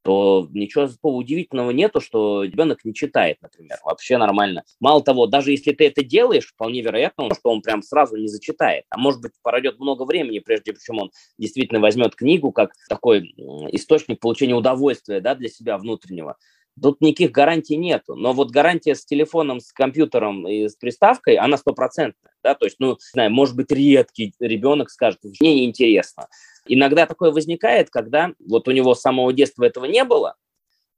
то 0.03 0.47
ничего 0.51 0.89
удивительного 1.03 1.71
нету, 1.71 2.01
что 2.01 2.43
ребенок 2.43 2.83
не 2.83 2.93
читает, 2.93 3.37
например. 3.41 3.77
Вообще 3.83 4.17
нормально. 4.17 4.63
Мало 4.79 5.03
того, 5.03 5.27
даже 5.27 5.51
если 5.51 5.71
ты 5.71 5.87
это 5.87 6.03
делаешь, 6.03 6.47
вполне 6.47 6.81
вероятно, 6.81 7.29
что 7.33 7.49
он 7.49 7.61
прям 7.61 7.81
сразу 7.81 8.17
не 8.17 8.27
зачитает. 8.27 8.85
А 8.89 8.97
может 8.97 9.21
быть, 9.21 9.33
пройдет 9.41 9.79
много 9.79 10.03
времени, 10.03 10.39
прежде 10.39 10.73
чем 10.83 10.99
он 10.99 11.11
действительно 11.37 11.79
возьмет 11.79 12.15
книгу 12.15 12.51
как 12.51 12.71
такой 12.89 13.33
источник 13.71 14.19
получения 14.19 14.55
удовольствия 14.55 15.21
да, 15.21 15.35
для 15.35 15.49
себя 15.49 15.77
внутреннего. 15.77 16.37
Тут 16.81 17.01
никаких 17.01 17.31
гарантий 17.31 17.77
нету. 17.77 18.15
Но 18.15 18.33
вот 18.33 18.51
гарантия 18.51 18.95
с 18.95 19.05
телефоном, 19.05 19.59
с 19.59 19.71
компьютером 19.71 20.47
и 20.47 20.67
с 20.67 20.75
приставкой, 20.75 21.35
она 21.35 21.57
стопроцентная. 21.57 22.33
Да? 22.43 22.55
То 22.55 22.65
есть, 22.65 22.77
ну, 22.79 22.91
не 22.91 22.97
знаю, 23.13 23.31
может 23.31 23.55
быть, 23.55 23.71
редкий 23.71 24.33
ребенок 24.39 24.89
скажет, 24.89 25.19
мне 25.39 25.55
неинтересно. 25.55 26.27
Иногда 26.67 27.05
такое 27.05 27.31
возникает, 27.31 27.89
когда 27.89 28.33
вот 28.39 28.67
у 28.67 28.71
него 28.71 28.93
с 28.95 29.01
самого 29.01 29.33
детства 29.33 29.63
этого 29.63 29.85
не 29.85 30.03
было, 30.03 30.35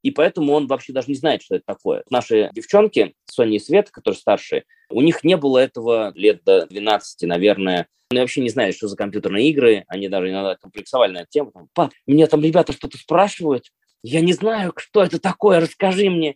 и 0.04 0.12
поэтому 0.12 0.54
он 0.54 0.68
вообще 0.68 0.94
даже 0.94 1.08
не 1.08 1.16
знает, 1.16 1.42
что 1.42 1.56
это 1.56 1.64
такое. 1.66 2.04
Наши 2.10 2.50
девчонки, 2.54 3.16
Соня 3.26 3.56
и 3.56 3.60
Света, 3.60 3.92
которые 3.92 4.20
старшие, 4.20 4.66
у 4.90 5.02
них 5.02 5.24
не 5.24 5.38
было 5.38 5.58
этого 5.58 6.12
лет 6.16 6.44
до 6.44 6.68
12, 6.68 7.28
наверное. 7.28 7.88
Они 8.12 8.20
вообще 8.20 8.42
не 8.42 8.50
знали, 8.50 8.74
что 8.74 8.88
за 8.88 8.98
компьютерные 8.98 9.50
игры. 9.50 9.86
Они 9.88 10.10
даже 10.10 10.30
иногда 10.30 10.56
комплексовали 10.56 11.14
на 11.14 11.18
эту 11.20 11.30
тему. 11.30 11.52
Пап, 11.74 11.94
меня 12.06 12.28
там 12.28 12.44
ребята 12.44 12.74
что-то 12.74 12.98
спрашивают. 12.98 13.72
Я 14.04 14.22
не 14.22 14.34
знаю, 14.34 14.74
что 14.78 15.02
это 15.02 15.20
такое, 15.20 15.62
расскажи 15.62 16.10
мне. 16.10 16.36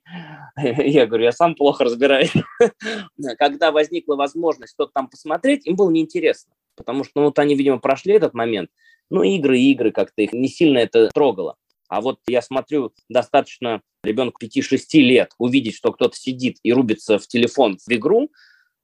Я 0.58 1.06
говорю, 1.06 1.25
я 1.25 1.32
сам 1.32 1.53
плохо 1.53 1.84
разбираюсь. 1.84 2.32
Когда 3.38 3.71
возникла 3.71 4.15
возможность 4.15 4.73
что-то 4.73 4.93
там 4.93 5.10
посмотреть, 5.10 5.67
им 5.67 5.75
было 5.75 5.91
неинтересно. 5.91 6.53
Потому 6.75 7.03
что 7.03 7.13
ну, 7.15 7.25
вот 7.25 7.39
они, 7.39 7.56
видимо, 7.56 7.80
прошли 7.80 8.13
этот 8.13 8.34
момент– 8.34 8.69
ну, 9.10 9.23
игры, 9.23 9.60
игры 9.60 9.91
как-то 9.91 10.21
их 10.21 10.34
не 10.34 10.47
сильно 10.47 10.80
это 10.80 11.10
трогало. 11.10 11.56
А 11.89 12.01
вот 12.01 12.19
я 12.27 12.41
смотрю, 12.41 12.93
достаточно 13.08 13.82
ребенку 14.03 14.43
5-6 14.43 14.80
лет 14.95 15.32
увидеть, 15.38 15.75
что 15.75 15.93
кто-то 15.93 16.15
сидит 16.17 16.58
и 16.63 16.73
рубится 16.73 17.17
в 17.17 17.27
телефон 17.27 17.77
в 17.77 17.91
игру, 17.91 18.30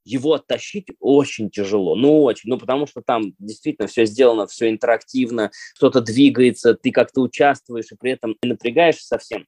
его 0.04 0.34
оттащить 0.34 0.88
очень 1.00 1.50
тяжело, 1.50 1.94
ну 1.96 2.22
очень, 2.22 2.50
ну 2.50 2.58
потому 2.58 2.86
что 2.86 3.02
там 3.02 3.34
действительно 3.38 3.88
все 3.88 4.04
сделано, 4.04 4.46
все 4.46 4.68
интерактивно, 4.68 5.50
что-то 5.74 6.00
двигается, 6.00 6.74
ты 6.74 6.90
как-то 6.90 7.22
участвуешь 7.22 7.90
и 7.90 7.96
при 7.96 8.12
этом 8.12 8.36
не 8.42 8.50
напрягаешься 8.50 9.06
совсем. 9.06 9.46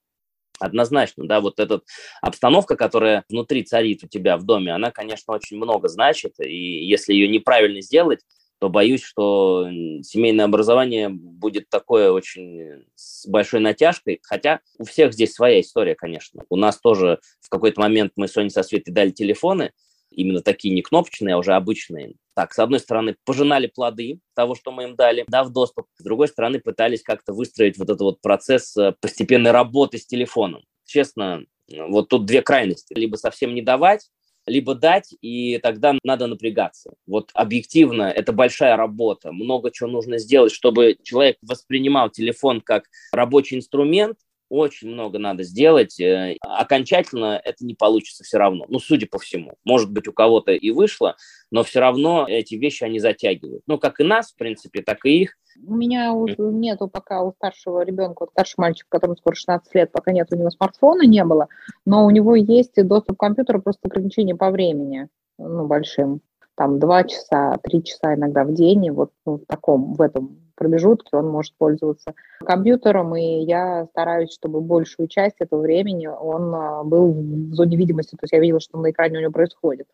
Однозначно, 0.59 1.27
да, 1.27 1.41
вот 1.41 1.61
эта 1.61 1.83
обстановка, 2.23 2.77
которая 2.77 3.25
внутри 3.29 3.63
царит 3.63 4.05
у 4.05 4.09
тебя 4.09 4.39
в 4.39 4.45
доме, 4.45 4.75
она, 4.75 4.91
конечно, 4.91 5.35
очень 5.35 5.59
много 5.59 5.89
значит, 5.89 6.33
и 6.41 6.85
если 6.87 7.13
ее 7.13 7.29
неправильно 7.29 7.83
сделать, 7.83 8.21
то 8.59 8.71
боюсь, 8.71 9.03
что 9.03 9.69
семейное 10.03 10.47
образование 10.47 11.11
будет 11.11 11.69
такое 11.69 12.11
очень 12.11 12.87
с 12.95 13.27
большой 13.27 13.61
натяжкой. 13.61 14.21
Хотя 14.23 14.61
у 14.79 14.85
всех 14.85 15.13
здесь 15.13 15.35
своя 15.35 15.61
история, 15.61 15.95
конечно. 15.95 16.45
У 16.49 16.57
нас 16.57 16.81
тоже 16.81 17.21
в 17.41 17.51
какой-то 17.51 17.81
момент 17.81 18.13
мы 18.17 18.29
сегодня 18.29 18.51
со 18.51 18.63
Светой 18.63 18.95
дали 18.95 19.11
телефоны, 19.11 19.73
именно 20.17 20.41
такие 20.41 20.75
не 20.75 20.83
кнопочные, 20.83 21.35
а 21.35 21.39
уже 21.39 21.55
обычные. 21.55 22.15
Так, 22.35 22.53
с 22.53 22.59
одной 22.59 22.81
стороны, 22.81 23.17
пожинали 23.25 23.67
плоды 23.69 24.19
того, 24.35 24.55
что 24.55 24.73
мы 24.73 24.85
им 24.85 24.97
дали, 24.97 25.25
дав 25.29 25.51
доступ. 25.51 25.87
С 25.97 26.03
другой 26.03 26.29
стороны, 26.29 26.59
пытались 26.59 27.03
как-то 27.03 27.33
выстроить 27.33 27.79
вот 27.79 27.89
этот 27.89 28.01
вот 28.01 28.21
процесс 28.21 28.77
э, 28.77 28.95
постепенной 29.01 29.53
работы 29.53 29.99
с 29.99 30.07
телефоном. 30.07 30.63
Честно, 30.85 31.45
вот 31.69 32.09
тут 32.09 32.27
две 32.27 32.43
крайности. 32.43 32.95
Либо 32.95 33.17
совсем 33.17 33.55
не 33.55 33.63
давать, 33.63 34.09
либо 34.47 34.75
дать, 34.75 35.15
и 35.21 35.59
тогда 35.59 35.99
надо 36.05 36.27
напрягаться. 36.27 36.95
Вот 37.07 37.31
объективно 37.35 38.05
это 38.05 38.33
большая 38.33 38.77
работа, 38.77 39.33
много 39.33 39.71
чего 39.71 39.91
нужно 39.91 40.19
сделать, 40.19 40.53
чтобы 40.53 40.97
человек 41.03 41.37
воспринимал 41.43 42.11
телефон 42.11 42.61
как 42.61 42.85
рабочий 43.13 43.57
инструмент, 43.57 44.19
очень 44.49 44.89
много 44.89 45.19
надо 45.19 45.43
сделать. 45.43 45.99
Э, 46.01 46.37
окончательно 46.41 47.41
это 47.43 47.65
не 47.65 47.75
получится 47.75 48.25
все 48.25 48.39
равно. 48.39 48.67
Ну, 48.69 48.79
судя 48.79 49.07
по 49.07 49.19
всему. 49.19 49.55
Может 49.65 49.91
быть, 49.91 50.09
у 50.09 50.13
кого-то 50.13 50.53
и 50.53 50.71
вышло, 50.71 51.17
но 51.51 51.63
все 51.63 51.81
равно 51.81 52.27
эти 52.29 52.55
вещи 52.55 52.85
они 52.85 52.99
затягивают. 52.99 53.63
Ну, 53.67 53.79
как 53.79 54.01
и 54.01 54.05
нас, 54.05 54.33
в 54.33 54.37
принципе, 54.37 54.83
так 54.83 55.05
и 55.05 55.23
их. 55.23 55.37
У 55.65 55.75
меня 55.75 56.13
нету 56.39 56.89
пока 56.89 57.23
у 57.23 57.33
старшего 57.33 57.83
ребенка, 57.83 58.21
вот 58.21 58.31
старший 58.31 58.57
мальчик, 58.59 58.87
которому 58.89 59.17
скоро 59.17 59.35
16 59.35 59.75
лет, 59.75 59.91
пока 59.91 60.13
нет 60.13 60.29
у 60.31 60.37
него 60.37 60.51
смартфона, 60.51 61.07
не 61.07 61.25
было, 61.25 61.49
но 61.87 62.05
у 62.05 62.11
него 62.11 62.37
есть 62.37 62.75
доступ 62.87 63.17
к 63.17 63.21
компьютеру, 63.21 63.63
просто 63.63 63.89
ограничение 63.89 64.37
по 64.37 64.51
времени, 64.51 65.09
ну, 65.39 65.67
большим. 65.67 66.21
там 66.57 66.79
два 66.79 67.05
часа, 67.05 67.57
три 67.63 67.83
часа 67.83 68.15
иногда 68.15 68.45
в 68.45 68.53
день, 68.53 68.85
и 68.85 68.91
вот 68.91 69.13
в 69.25 69.41
таком, 69.47 69.95
в 69.95 70.03
этом 70.03 70.46
промежутке 70.57 71.17
он 71.17 71.29
может 71.29 71.55
пользоваться 71.57 72.15
компьютером, 72.39 73.15
и 73.17 73.45
я 73.45 73.87
стараюсь, 73.87 74.33
чтобы 74.33 74.61
большую 74.61 75.09
часть 75.09 75.37
этого 75.39 75.61
времени 75.61 76.07
он 76.07 76.55
а, 76.55 76.83
был 76.85 77.13
в 77.13 77.55
зоне 77.55 77.77
видимости, 77.77 78.13
то 78.13 78.25
есть 78.25 78.33
я 78.33 78.41
видела, 78.41 78.61
что 78.61 78.79
на 78.79 78.91
экране 78.91 79.19
у 79.19 79.21
него 79.21 79.33
происходит. 79.33 79.87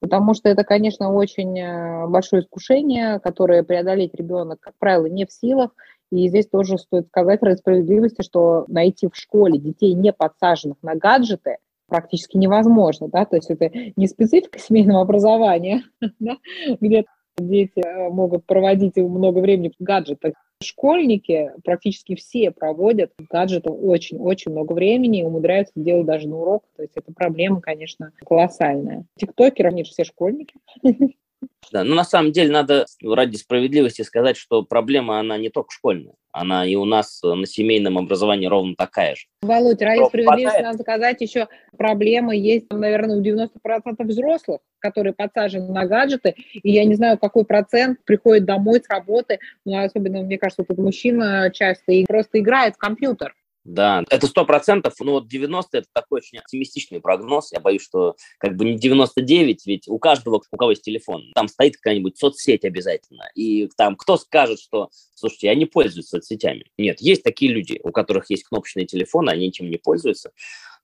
Потому 0.00 0.34
что 0.34 0.48
это, 0.48 0.62
конечно, 0.64 1.12
очень 1.12 1.58
э, 1.58 2.06
большое 2.06 2.42
искушение, 2.42 3.18
которое 3.18 3.64
преодолеть 3.64 4.14
ребенок, 4.14 4.60
как 4.60 4.74
правило, 4.78 5.06
не 5.06 5.26
в 5.26 5.32
силах. 5.32 5.70
И 6.12 6.28
здесь 6.28 6.46
тоже 6.46 6.78
стоит 6.78 7.08
сказать 7.08 7.42
ради 7.42 7.58
справедливости, 7.58 8.22
что 8.22 8.64
найти 8.68 9.08
в 9.08 9.16
школе 9.16 9.58
детей, 9.58 9.94
не 9.94 10.12
подсаженных 10.12 10.76
на 10.82 10.94
гаджеты, 10.94 11.56
практически 11.88 12.36
невозможно, 12.36 13.08
да, 13.08 13.24
то 13.24 13.36
есть 13.36 13.50
это 13.50 13.70
не 13.96 14.06
специфика 14.06 14.58
семейного 14.58 15.00
образования, 15.00 15.82
да, 16.20 16.36
где 16.80 17.06
дети 17.38 17.80
э, 17.84 18.08
могут 18.08 18.44
проводить 18.46 18.96
много 18.96 19.38
времени 19.38 19.72
в 19.78 19.82
гаджетах. 19.82 20.34
Школьники 20.62 21.52
практически 21.64 22.16
все 22.16 22.50
проводят 22.50 23.12
в 23.18 23.26
гаджетах 23.28 23.74
очень-очень 23.80 24.50
много 24.50 24.72
времени 24.72 25.20
и 25.20 25.24
умудряются 25.24 25.72
делать 25.76 26.06
даже 26.06 26.28
на 26.28 26.36
урок. 26.36 26.64
То 26.76 26.82
есть 26.82 26.94
это 26.96 27.12
проблема, 27.12 27.60
конечно, 27.60 28.12
колоссальная. 28.24 29.04
Тиктокеры, 29.16 29.68
они 29.68 29.84
же 29.84 29.90
все 29.90 30.04
школьники. 30.04 30.54
Да, 31.70 31.84
но 31.84 31.94
на 31.94 32.04
самом 32.04 32.32
деле 32.32 32.50
надо 32.50 32.86
ради 33.02 33.36
справедливости 33.36 34.02
сказать, 34.02 34.36
что 34.36 34.62
проблема, 34.62 35.20
она 35.20 35.36
не 35.36 35.50
только 35.50 35.70
школьная, 35.70 36.14
она 36.32 36.64
и 36.66 36.74
у 36.76 36.84
нас 36.84 37.20
на 37.22 37.46
семейном 37.46 37.98
образовании 37.98 38.46
ровно 38.46 38.74
такая 38.76 39.14
же. 39.16 39.26
Володь, 39.42 39.82
ради 39.82 40.04
справедливости 40.06 40.44
хватает. 40.44 40.64
надо 40.64 40.78
сказать 40.82 41.20
еще, 41.20 41.48
проблема 41.76 42.34
есть, 42.34 42.66
наверное, 42.70 43.16
у 43.16 43.22
90% 43.22 43.48
взрослых, 44.04 44.60
которые 44.78 45.12
подсажены 45.12 45.70
на 45.70 45.84
гаджеты, 45.84 46.34
и 46.54 46.70
я 46.70 46.84
не 46.84 46.94
знаю, 46.94 47.18
какой 47.18 47.44
процент 47.44 47.98
приходит 48.04 48.44
домой 48.44 48.80
с 48.80 48.88
работы, 48.88 49.38
ну, 49.64 49.84
особенно, 49.84 50.22
мне 50.22 50.38
кажется, 50.38 50.64
тут 50.64 50.78
мужчина 50.78 51.50
часто 51.52 51.92
и 51.92 52.06
просто 52.06 52.38
играет 52.40 52.74
в 52.74 52.78
компьютер. 52.78 53.34
Да, 53.68 54.02
это 54.08 54.26
сто 54.28 54.46
процентов, 54.46 54.94
ну 54.98 55.12
вот 55.12 55.28
90 55.28 55.76
это 55.76 55.86
такой 55.92 56.20
очень 56.20 56.38
оптимистичный 56.38 57.02
прогноз. 57.02 57.52
Я 57.52 57.60
боюсь, 57.60 57.82
что 57.82 58.16
как 58.38 58.56
бы 58.56 58.64
не 58.64 58.78
99, 58.78 59.66
ведь 59.66 59.88
у 59.88 59.98
каждого, 59.98 60.40
у 60.50 60.56
кого 60.56 60.70
есть 60.70 60.82
телефон, 60.82 61.30
там 61.34 61.48
стоит 61.48 61.76
какая-нибудь 61.76 62.16
соцсеть 62.16 62.64
обязательно. 62.64 63.28
И 63.34 63.68
там 63.76 63.96
кто 63.96 64.16
скажет, 64.16 64.58
что, 64.58 64.88
слушайте, 65.14 65.48
я 65.48 65.54
не 65.54 65.66
пользуюсь 65.66 66.08
соцсетями. 66.08 66.64
Нет, 66.78 67.02
есть 67.02 67.22
такие 67.22 67.52
люди, 67.52 67.78
у 67.82 67.92
которых 67.92 68.30
есть 68.30 68.44
кнопочные 68.44 68.86
телефоны, 68.86 69.28
они 69.28 69.48
этим 69.48 69.68
не 69.68 69.76
пользуются 69.76 70.32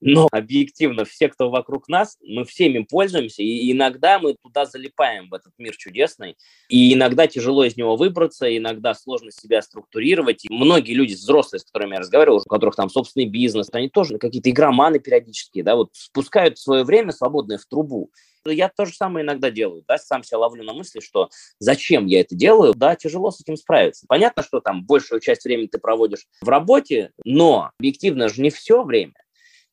но 0.01 0.27
объективно 0.31 1.05
все, 1.05 1.29
кто 1.29 1.49
вокруг 1.49 1.87
нас, 1.87 2.17
мы 2.23 2.45
всеми 2.45 2.79
пользуемся, 2.79 3.43
и 3.43 3.71
иногда 3.71 4.19
мы 4.19 4.35
туда 4.41 4.65
залипаем, 4.65 5.29
в 5.29 5.33
этот 5.33 5.53
мир 5.57 5.75
чудесный, 5.75 6.37
и 6.69 6.93
иногда 6.93 7.27
тяжело 7.27 7.63
из 7.65 7.75
него 7.77 7.95
выбраться, 7.95 8.55
иногда 8.55 8.93
сложно 8.93 9.31
себя 9.31 9.61
структурировать. 9.61 10.45
И 10.45 10.53
многие 10.53 10.93
люди 10.93 11.13
взрослые, 11.13 11.59
с 11.59 11.65
которыми 11.65 11.93
я 11.93 11.99
разговаривал, 11.99 12.37
у 12.37 12.49
которых 12.49 12.75
там 12.75 12.89
собственный 12.89 13.27
бизнес, 13.27 13.69
они 13.71 13.89
тоже 13.89 14.17
какие-то 14.17 14.49
игроманы 14.49 14.99
периодически, 14.99 15.61
да, 15.61 15.75
вот 15.75 15.89
спускают 15.93 16.57
свое 16.57 16.83
время 16.83 17.11
свободное 17.11 17.57
в 17.57 17.65
трубу. 17.65 18.11
Я 18.47 18.69
то 18.69 18.85
же 18.85 18.93
самое 18.93 19.25
иногда 19.25 19.49
делаю, 19.49 19.83
да, 19.87 19.97
сам 19.97 20.23
себя 20.23 20.37
ловлю 20.37 20.63
на 20.63 20.73
мысли, 20.73 20.99
что 20.99 21.29
зачем 21.59 22.05
я 22.05 22.21
это 22.21 22.35
делаю, 22.35 22.73
да, 22.75 22.95
тяжело 22.95 23.31
с 23.31 23.41
этим 23.41 23.57
справиться. 23.57 24.05
Понятно, 24.07 24.43
что 24.43 24.59
там 24.59 24.85
большую 24.85 25.19
часть 25.19 25.45
времени 25.45 25.67
ты 25.67 25.79
проводишь 25.79 26.27
в 26.41 26.47
работе, 26.47 27.11
но 27.23 27.71
объективно 27.79 28.29
же 28.29 28.41
не 28.41 28.51
все 28.51 28.83
время. 28.83 29.13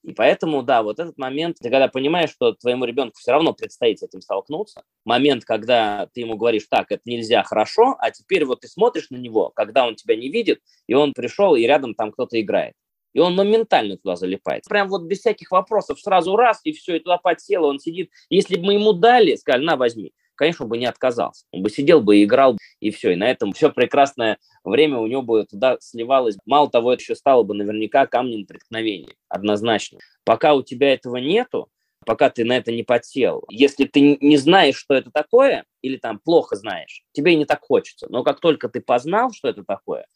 И 0.02 0.12
поэтому, 0.12 0.62
да, 0.62 0.82
вот 0.82 0.98
этот 0.98 1.16
момент, 1.16 1.58
ты 1.60 1.70
когда 1.70 1.86
понимаешь, 1.86 2.30
что 2.30 2.52
твоему 2.52 2.84
ребенку 2.84 3.18
все 3.18 3.30
равно 3.30 3.52
предстоит 3.52 4.00
с 4.00 4.02
этим 4.02 4.20
столкнуться, 4.20 4.82
момент, 5.04 5.44
когда 5.44 6.08
ты 6.12 6.22
ему 6.22 6.36
говоришь, 6.36 6.66
так, 6.68 6.90
это 6.90 7.02
нельзя, 7.04 7.42
хорошо, 7.44 7.96
а 7.98 8.10
теперь 8.10 8.44
вот 8.44 8.60
ты 8.60 8.68
смотришь 8.68 9.10
на 9.10 9.16
него, 9.16 9.50
когда 9.54 9.86
он 9.86 9.94
тебя 9.94 10.16
не 10.16 10.28
видит, 10.28 10.60
и 10.88 10.94
он 10.94 11.12
пришел, 11.12 11.54
и 11.54 11.62
рядом 11.62 11.94
там 11.94 12.10
кто-то 12.10 12.40
играет. 12.40 12.74
И 13.12 13.20
он 13.20 13.36
моментально 13.36 13.96
туда 13.96 14.16
залипает. 14.16 14.64
Прям 14.64 14.88
вот 14.88 15.02
без 15.02 15.20
всяких 15.20 15.50
вопросов 15.50 16.00
сразу 16.00 16.34
раз, 16.34 16.60
и 16.64 16.72
все, 16.72 16.96
и 16.96 16.98
туда 16.98 17.18
подсел, 17.18 17.64
он 17.64 17.78
сидит. 17.78 18.10
Если 18.30 18.56
бы 18.56 18.64
мы 18.64 18.74
ему 18.74 18.94
дали, 18.94 19.36
сказали, 19.36 19.64
на, 19.64 19.76
возьми, 19.76 20.12
конечно, 20.34 20.64
он 20.64 20.70
бы 20.70 20.78
не 20.78 20.86
отказался. 20.86 21.44
Он 21.52 21.62
бы 21.62 21.70
сидел 21.70 22.00
бы 22.00 22.16
и 22.16 22.24
играл, 22.24 22.56
и 22.80 22.90
все. 22.90 23.12
И 23.12 23.16
на 23.16 23.30
этом 23.30 23.52
все 23.52 23.70
прекрасное 23.70 24.38
время 24.64 24.98
у 24.98 25.06
него 25.06 25.22
бы 25.22 25.44
туда 25.44 25.76
сливалось. 25.80 26.36
Мало 26.46 26.70
того, 26.70 26.92
это 26.92 27.02
еще 27.02 27.14
стало 27.14 27.42
бы 27.42 27.54
наверняка 27.54 28.06
камнем 28.06 28.46
преткновения, 28.46 29.14
однозначно. 29.28 29.98
Пока 30.24 30.54
у 30.54 30.62
тебя 30.62 30.92
этого 30.92 31.16
нету, 31.16 31.68
пока 32.04 32.30
ты 32.30 32.44
на 32.44 32.56
это 32.56 32.72
не 32.72 32.82
подсел. 32.82 33.44
Если 33.50 33.84
ты 33.84 34.18
не 34.20 34.36
знаешь, 34.36 34.76
что 34.76 34.94
это 34.94 35.10
такое, 35.12 35.64
или 35.82 35.96
там 35.96 36.18
плохо 36.18 36.56
знаешь, 36.56 37.02
тебе 37.12 37.32
и 37.32 37.36
не 37.36 37.44
так 37.44 37.60
хочется. 37.62 38.06
Но 38.10 38.22
как 38.22 38.40
только 38.40 38.68
ты 38.68 38.80
познал, 38.80 39.32
что 39.32 39.48
это 39.48 39.64
такое, 39.64 40.06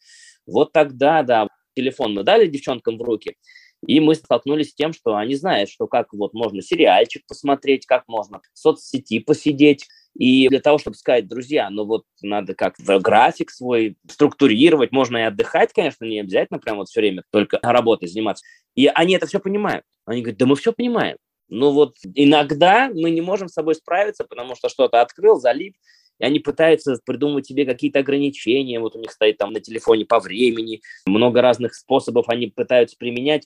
вот 0.45 0.71
тогда, 0.71 1.23
да, 1.23 1.47
телефон 1.75 2.13
мы 2.13 2.23
дали 2.23 2.47
девчонкам 2.47 2.97
в 2.97 3.01
руки, 3.01 3.35
и 3.85 3.99
мы 3.99 4.15
столкнулись 4.15 4.71
с 4.71 4.73
тем, 4.73 4.93
что 4.93 5.15
они 5.15 5.35
знают, 5.35 5.69
что 5.69 5.87
как 5.87 6.13
вот 6.13 6.33
можно 6.33 6.61
сериальчик 6.61 7.23
посмотреть, 7.27 7.85
как 7.85 8.07
можно 8.07 8.41
в 8.53 8.59
соцсети 8.59 9.19
посидеть, 9.19 9.87
и 10.17 10.49
для 10.49 10.59
того, 10.59 10.79
чтобы 10.79 10.97
сказать, 10.97 11.27
друзья, 11.27 11.69
ну 11.69 11.85
вот 11.85 12.03
надо 12.23 12.55
как-то 12.55 12.99
график 12.99 13.51
свой 13.51 13.97
структурировать, 14.09 14.91
можно 14.91 15.17
и 15.17 15.21
отдыхать, 15.21 15.73
конечно, 15.73 16.05
не 16.05 16.21
обязательно 16.21 16.59
прям 16.59 16.77
вот 16.77 16.89
все 16.89 17.01
время 17.01 17.23
только 17.31 17.59
работой 17.61 18.07
заниматься. 18.07 18.43
И 18.73 18.87
они 18.87 19.13
это 19.13 19.27
все 19.27 19.39
понимают. 19.39 19.83
Они 20.05 20.21
говорят, 20.21 20.39
да 20.39 20.47
мы 20.47 20.55
все 20.55 20.73
понимаем. 20.73 21.17
Но 21.49 21.71
вот 21.71 21.97
иногда 22.15 22.89
мы 22.91 23.11
не 23.11 23.21
можем 23.21 23.47
с 23.47 23.53
собой 23.53 23.75
справиться, 23.75 24.25
потому 24.25 24.55
что 24.55 24.69
что-то 24.69 25.01
открыл, 25.01 25.39
залип, 25.39 25.75
и 26.19 26.25
они 26.25 26.39
пытаются 26.39 26.99
придумывать 27.05 27.45
себе 27.45 27.65
какие-то 27.65 27.99
ограничения, 27.99 28.79
вот 28.79 28.95
у 28.95 28.99
них 28.99 29.11
стоит 29.11 29.37
там 29.37 29.53
на 29.53 29.59
телефоне 29.59 30.05
по 30.05 30.19
времени, 30.19 30.81
много 31.05 31.41
разных 31.41 31.75
способов 31.75 32.25
они 32.27 32.47
пытаются 32.47 32.95
применять, 32.97 33.45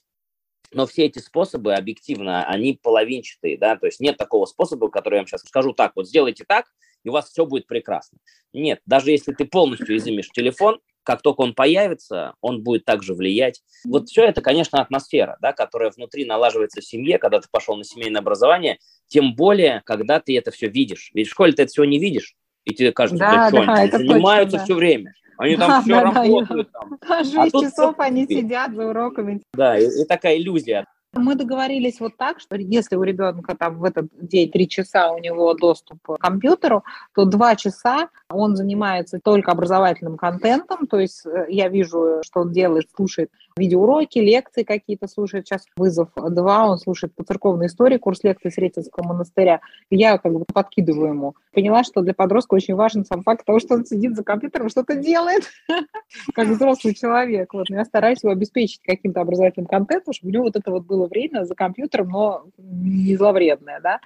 но 0.74 0.86
все 0.86 1.06
эти 1.06 1.18
способы 1.18 1.74
объективно, 1.74 2.44
они 2.44 2.78
половинчатые, 2.80 3.58
да, 3.58 3.76
то 3.76 3.86
есть 3.86 4.00
нет 4.00 4.16
такого 4.16 4.46
способа, 4.46 4.88
который 4.88 5.14
я 5.14 5.20
вам 5.20 5.26
сейчас 5.26 5.42
скажу 5.42 5.72
так, 5.72 5.92
вот 5.96 6.08
сделайте 6.08 6.44
так, 6.46 6.66
и 7.04 7.08
у 7.08 7.12
вас 7.12 7.30
все 7.30 7.46
будет 7.46 7.66
прекрасно. 7.66 8.18
Нет, 8.52 8.80
даже 8.86 9.10
если 9.10 9.32
ты 9.32 9.44
полностью 9.44 9.96
изымешь 9.96 10.30
телефон, 10.30 10.80
как 11.02 11.20
только 11.20 11.40
он 11.40 11.54
появится, 11.54 12.34
он 12.40 12.62
будет 12.62 12.84
также 12.84 13.14
влиять. 13.14 13.62
Вот 13.84 14.08
все 14.08 14.24
это, 14.24 14.40
конечно, 14.40 14.80
атмосфера, 14.80 15.36
да, 15.40 15.52
которая 15.52 15.90
внутри 15.90 16.24
налаживается 16.24 16.80
в 16.80 16.84
семье, 16.84 17.18
когда 17.18 17.40
ты 17.40 17.48
пошел 17.50 17.76
на 17.76 17.84
семейное 17.84 18.20
образование, 18.20 18.78
тем 19.08 19.34
более, 19.34 19.82
когда 19.84 20.20
ты 20.20 20.36
это 20.38 20.52
все 20.52 20.68
видишь. 20.68 21.10
Ведь 21.12 21.26
в 21.26 21.30
школе 21.30 21.52
ты 21.52 21.62
это 21.62 21.72
все 21.72 21.84
не 21.84 21.98
видишь, 21.98 22.34
и 22.64 22.74
тебе 22.74 22.92
кажется, 22.92 23.18
да, 23.18 23.50
да, 23.50 23.64
да 23.64 23.72
они 23.74 23.90
занимаются 23.90 24.58
точно, 24.58 24.58
да. 24.58 24.64
все 24.64 24.74
время. 24.74 25.14
Они 25.42 25.56
там 25.56 25.68
да, 25.70 25.82
все 25.82 25.90
да, 25.90 26.02
работают. 26.04 26.70
Да. 26.72 26.80
Там. 27.00 27.24
6 27.24 27.36
а 27.36 27.50
часов 27.50 27.94
они 27.98 28.26
сидят 28.26 28.74
за 28.74 28.86
уроками. 28.86 29.42
Да, 29.54 29.76
и, 29.76 29.86
и 29.86 30.04
такая 30.04 30.36
иллюзия. 30.36 30.86
Мы 31.14 31.34
договорились 31.34 32.00
вот 32.00 32.16
так, 32.16 32.40
что 32.40 32.56
если 32.56 32.96
у 32.96 33.02
ребенка 33.02 33.54
там 33.54 33.78
в 33.78 33.84
этот 33.84 34.06
день 34.18 34.50
три 34.50 34.66
часа 34.66 35.12
у 35.12 35.18
него 35.18 35.52
доступ 35.52 35.98
к 36.02 36.16
компьютеру, 36.16 36.84
то 37.14 37.26
два 37.26 37.54
часа 37.54 38.08
он 38.30 38.56
занимается 38.56 39.20
только 39.22 39.52
образовательным 39.52 40.16
контентом, 40.16 40.86
то 40.86 40.98
есть 40.98 41.26
э, 41.26 41.46
я 41.50 41.68
вижу, 41.68 42.22
что 42.24 42.40
он 42.40 42.52
делает, 42.52 42.88
слушает 42.96 43.30
видеоуроки, 43.56 44.18
лекции 44.18 44.62
какие-то 44.62 45.08
слушает. 45.08 45.46
Сейчас 45.46 45.66
вызов 45.76 46.08
два, 46.16 46.66
он 46.66 46.78
слушает 46.78 47.14
по 47.14 47.24
церковной 47.24 47.66
истории, 47.66 47.98
курс 47.98 48.22
лекций 48.24 48.50
Сретенского 48.50 49.04
монастыря. 49.04 49.60
я 49.90 50.18
как 50.18 50.32
бы 50.32 50.44
подкидываю 50.52 51.10
ему. 51.10 51.34
Поняла, 51.52 51.84
что 51.84 52.00
для 52.00 52.14
подростка 52.14 52.54
очень 52.54 52.74
важен 52.74 53.04
сам 53.04 53.22
факт 53.22 53.44
того, 53.44 53.60
что 53.60 53.74
он 53.74 53.84
сидит 53.84 54.16
за 54.16 54.24
компьютером, 54.24 54.68
что-то 54.70 54.94
делает, 54.94 55.44
как 56.34 56.48
взрослый 56.48 56.94
человек. 56.94 57.52
Вот. 57.52 57.68
Я 57.68 57.84
стараюсь 57.84 58.22
его 58.22 58.32
обеспечить 58.32 58.80
каким-то 58.82 59.20
образовательным 59.20 59.66
контентом, 59.66 60.14
чтобы 60.14 60.30
у 60.30 60.34
него 60.34 60.44
вот 60.44 60.56
это 60.56 60.70
вот 60.70 60.86
было 60.86 61.01
время 61.06 61.44
за 61.44 61.54
компьютером, 61.54 62.08
но 62.08 62.44
не 62.58 63.16
зловредное, 63.16 63.80
да. 63.80 64.00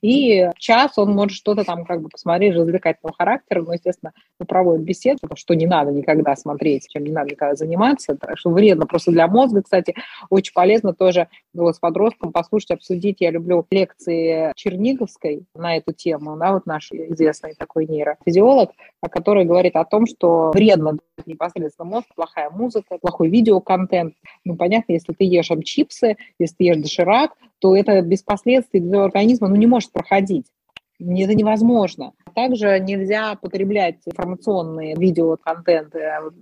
И 0.00 0.48
час 0.58 0.98
он 0.98 1.12
может 1.12 1.36
что-то 1.36 1.64
там 1.64 1.84
как 1.84 2.02
бы 2.02 2.08
посмотреть 2.08 2.54
развлекательного 2.54 3.14
характера, 3.16 3.62
но, 3.62 3.74
естественно, 3.74 4.12
мы 4.40 4.46
проводим 4.46 4.84
беседу, 4.84 5.18
что 5.34 5.54
не 5.54 5.66
надо 5.66 5.92
никогда 5.92 6.34
смотреть, 6.36 6.88
чем 6.88 7.04
не 7.04 7.12
надо 7.12 7.30
никогда 7.32 7.54
заниматься, 7.54 8.16
что 8.34 8.50
вредно 8.50 8.86
просто 8.86 9.10
для 9.10 9.26
мозга, 9.28 9.62
кстати, 9.62 9.94
очень 10.30 10.54
полезно 10.54 10.94
тоже 10.94 11.28
вот, 11.52 11.76
с 11.76 11.78
подростком 11.78 12.32
послушать, 12.32 12.70
обсудить. 12.70 13.16
Я 13.20 13.30
люблю 13.30 13.66
лекции 13.70 14.52
Черниговской 14.56 15.44
на 15.54 15.76
эту 15.76 15.92
тему, 15.92 16.36
да, 16.36 16.52
вот 16.52 16.66
наш 16.66 16.90
известный 16.92 17.54
такой 17.54 17.86
нейрофизиолог, 17.86 18.70
который 19.10 19.44
говорит 19.44 19.76
о 19.76 19.84
том, 19.84 20.06
что 20.06 20.50
вредно 20.54 20.98
непосредственно 21.26 21.88
мозг, 21.88 22.06
плохая 22.14 22.48
музыка, 22.50 22.98
плохой 22.98 23.28
видеоконтент. 23.28 24.14
Ну, 24.44 24.56
понятно, 24.56 24.92
если 24.92 25.12
ты 25.12 25.24
ешь 25.24 25.48
там 25.48 25.62
чипсы, 25.62 26.16
если 26.38 26.56
ты 26.56 26.64
ешь 26.64 26.76
доширак, 26.78 27.32
то 27.58 27.76
это 27.76 28.00
без 28.02 28.22
последствий 28.22 28.80
для 28.80 29.04
организма 29.04 29.48
ну, 29.48 29.56
не 29.56 29.66
может 29.66 29.92
проходить. 29.92 30.46
Это 31.00 31.34
невозможно. 31.34 32.12
Также 32.34 32.78
нельзя 32.80 33.34
потреблять 33.36 33.96
информационные 34.06 34.94
видеоконтент, 34.94 35.94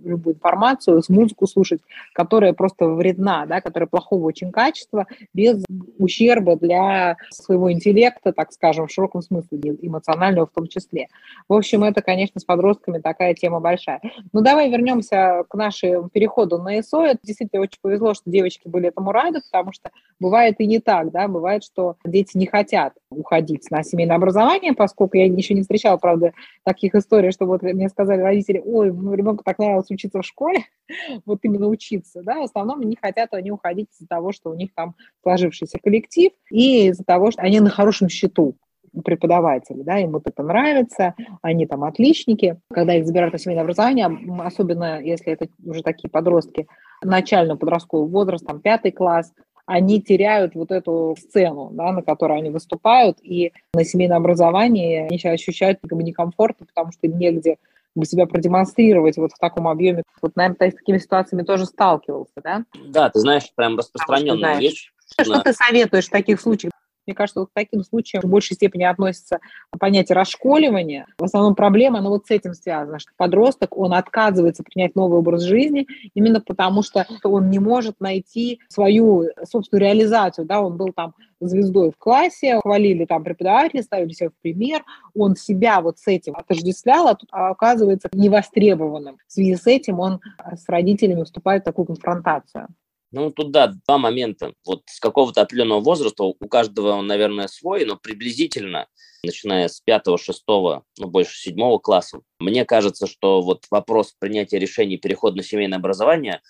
любую 0.04 0.34
информацию, 0.34 1.02
музыку 1.08 1.46
слушать, 1.46 1.80
которая 2.12 2.52
просто 2.52 2.88
вредна, 2.88 3.46
да, 3.46 3.60
которая 3.60 3.86
плохого 3.86 4.24
очень 4.24 4.50
качества, 4.50 5.06
без 5.32 5.64
ущерба 5.98 6.56
для 6.56 7.16
своего 7.30 7.72
интеллекта, 7.72 8.32
так 8.32 8.52
скажем, 8.52 8.86
в 8.86 8.92
широком 8.92 9.22
смысле, 9.22 9.58
эмоционального 9.80 10.46
в 10.46 10.50
том 10.50 10.66
числе. 10.68 11.08
В 11.48 11.54
общем, 11.54 11.84
это, 11.84 12.02
конечно, 12.02 12.40
с 12.40 12.44
подростками 12.44 12.98
такая 12.98 13.34
тема 13.34 13.60
большая. 13.60 14.00
Ну, 14.32 14.40
давай 14.40 14.70
вернемся 14.70 15.44
к 15.48 15.54
нашему 15.54 16.08
переходу 16.08 16.58
на 16.58 16.80
ИСО. 16.80 17.04
Это 17.04 17.20
действительно 17.22 17.62
очень 17.62 17.78
повезло, 17.80 18.14
что 18.14 18.30
девочки 18.30 18.68
были 18.68 18.88
этому 18.88 19.12
рады, 19.12 19.40
потому 19.40 19.72
что 19.72 19.90
бывает 20.20 20.56
и 20.58 20.66
не 20.66 20.78
так, 20.78 21.10
да, 21.10 21.28
бывает, 21.28 21.64
что 21.64 21.96
дети 22.04 22.36
не 22.36 22.46
хотят 22.46 22.94
уходить 23.10 23.70
на 23.70 23.82
семейное 23.82 24.16
образование, 24.16 24.45
поскольку 24.76 25.16
я 25.16 25.26
еще 25.26 25.54
не 25.54 25.62
встречала, 25.62 25.96
правда, 25.96 26.32
таких 26.64 26.94
историй, 26.94 27.32
что 27.32 27.46
вот 27.46 27.62
мне 27.62 27.88
сказали 27.88 28.20
родители, 28.20 28.62
ой, 28.64 28.92
моему 28.92 29.14
ребенку 29.14 29.44
так 29.44 29.58
нравилось 29.58 29.90
учиться 29.90 30.20
в 30.20 30.26
школе, 30.26 30.64
вот 31.26 31.40
именно 31.42 31.68
учиться, 31.68 32.22
да, 32.22 32.40
в 32.40 32.44
основном 32.44 32.80
не 32.82 32.96
хотят 33.00 33.32
они 33.34 33.50
уходить 33.50 33.88
из-за 33.92 34.06
того, 34.06 34.32
что 34.32 34.50
у 34.50 34.54
них 34.54 34.70
там 34.74 34.94
сложившийся 35.22 35.78
коллектив 35.82 36.32
и 36.50 36.88
из-за 36.88 37.04
того, 37.04 37.30
что 37.30 37.42
они 37.42 37.60
на 37.60 37.70
хорошем 37.70 38.08
счету 38.08 38.56
преподаватели, 39.04 39.82
да, 39.82 39.98
им 39.98 40.12
вот 40.12 40.26
это 40.26 40.42
нравится, 40.42 41.14
они 41.42 41.66
там 41.66 41.84
отличники. 41.84 42.60
Когда 42.72 42.94
их 42.94 43.06
забирают 43.06 43.32
на 43.32 43.38
семейное 43.38 43.62
образование, 43.62 44.08
особенно 44.42 45.00
если 45.02 45.32
это 45.32 45.48
уже 45.64 45.82
такие 45.82 46.08
подростки 46.08 46.66
начального 47.02 47.58
подросткового 47.58 48.08
возраста, 48.08 48.46
там 48.46 48.60
пятый 48.60 48.92
класс, 48.92 49.32
они 49.66 50.00
теряют 50.00 50.54
вот 50.54 50.70
эту 50.70 51.16
сцену, 51.18 51.70
да, 51.72 51.92
на 51.92 52.02
которой 52.02 52.38
они 52.38 52.50
выступают, 52.50 53.18
и 53.22 53.52
на 53.74 53.84
семейном 53.84 54.18
образовании 54.18 54.98
они 54.98 55.18
сейчас 55.18 55.34
ощущают 55.34 55.80
как 55.82 55.92
бы 55.92 56.02
некомфортно, 56.02 56.66
потому 56.66 56.92
что 56.92 57.06
им 57.06 57.18
негде 57.18 57.58
себя 58.04 58.26
продемонстрировать 58.26 59.16
вот 59.16 59.32
в 59.32 59.38
таком 59.38 59.68
объеме. 59.68 60.02
Вот, 60.20 60.36
наверное, 60.36 60.56
ты 60.56 60.70
с 60.70 60.74
такими 60.74 60.98
ситуациями 60.98 61.42
тоже 61.42 61.64
сталкивался, 61.64 62.34
да? 62.42 62.64
Да, 62.88 63.08
ты 63.10 63.20
знаешь, 63.20 63.50
прям 63.54 63.78
распространенная 63.78 64.58
вещь. 64.58 64.92
Что 65.18 65.40
ты 65.40 65.52
советуешь 65.52 66.06
в 66.06 66.10
таких 66.10 66.40
случаях? 66.40 66.72
Мне 67.06 67.14
кажется, 67.14 67.40
вот 67.40 67.50
к 67.50 67.54
таким 67.54 67.84
случаям 67.84 68.22
в 68.22 68.28
большей 68.28 68.54
степени 68.54 68.84
относится 68.84 69.38
понятие 69.78 70.16
расшколивания. 70.16 71.06
В 71.18 71.24
основном 71.24 71.54
проблема, 71.54 72.00
она 72.00 72.08
вот 72.08 72.26
с 72.26 72.30
этим 72.30 72.54
связана, 72.54 72.98
что 72.98 73.12
подросток, 73.16 73.76
он 73.76 73.94
отказывается 73.94 74.62
принять 74.62 74.96
новый 74.96 75.18
образ 75.18 75.42
жизни 75.42 75.86
именно 76.14 76.40
потому, 76.40 76.82
что 76.82 77.06
он 77.22 77.50
не 77.50 77.58
может 77.58 78.00
найти 78.00 78.60
свою 78.68 79.24
собственную 79.44 79.84
реализацию, 79.84 80.46
да, 80.46 80.60
он 80.60 80.76
был 80.76 80.92
там 80.92 81.14
звездой 81.40 81.90
в 81.90 81.96
классе, 81.98 82.60
хвалили 82.60 83.04
там 83.04 83.22
преподаватели, 83.22 83.82
ставили 83.82 84.12
себя 84.12 84.30
в 84.30 84.42
пример, 84.42 84.82
он 85.14 85.36
себя 85.36 85.80
вот 85.80 85.98
с 85.98 86.06
этим 86.06 86.34
отождествлял, 86.34 87.08
а 87.08 87.14
тут 87.14 87.28
оказывается 87.30 88.08
невостребованным. 88.12 89.18
В 89.26 89.32
связи 89.32 89.54
с 89.54 89.66
этим 89.66 90.00
он 90.00 90.20
с 90.52 90.68
родителями 90.68 91.24
вступает 91.24 91.62
в 91.62 91.66
такую 91.66 91.86
конфронтацию. 91.86 92.68
Ну, 93.12 93.30
тут, 93.30 93.52
да, 93.52 93.72
два 93.86 93.98
момента. 93.98 94.52
Вот 94.64 94.82
с 94.86 94.98
какого-то 95.00 95.40
определенного 95.40 95.80
возраста, 95.80 96.24
у 96.24 96.34
каждого 96.48 96.90
он, 96.92 97.06
наверное, 97.06 97.46
свой, 97.46 97.84
но 97.84 97.96
приблизительно, 97.96 98.88
начиная 99.22 99.68
с 99.68 99.80
пятого, 99.80 100.18
шестого, 100.18 100.84
ну, 100.98 101.08
больше 101.08 101.38
седьмого 101.38 101.78
класса, 101.78 102.20
мне 102.40 102.64
кажется, 102.64 103.06
что 103.06 103.42
вот 103.42 103.64
вопрос 103.70 104.14
принятия 104.18 104.58
решений 104.58 104.98
перехода 104.98 105.36
на 105.36 105.42
семейное 105.42 105.78
образование, 105.78 106.40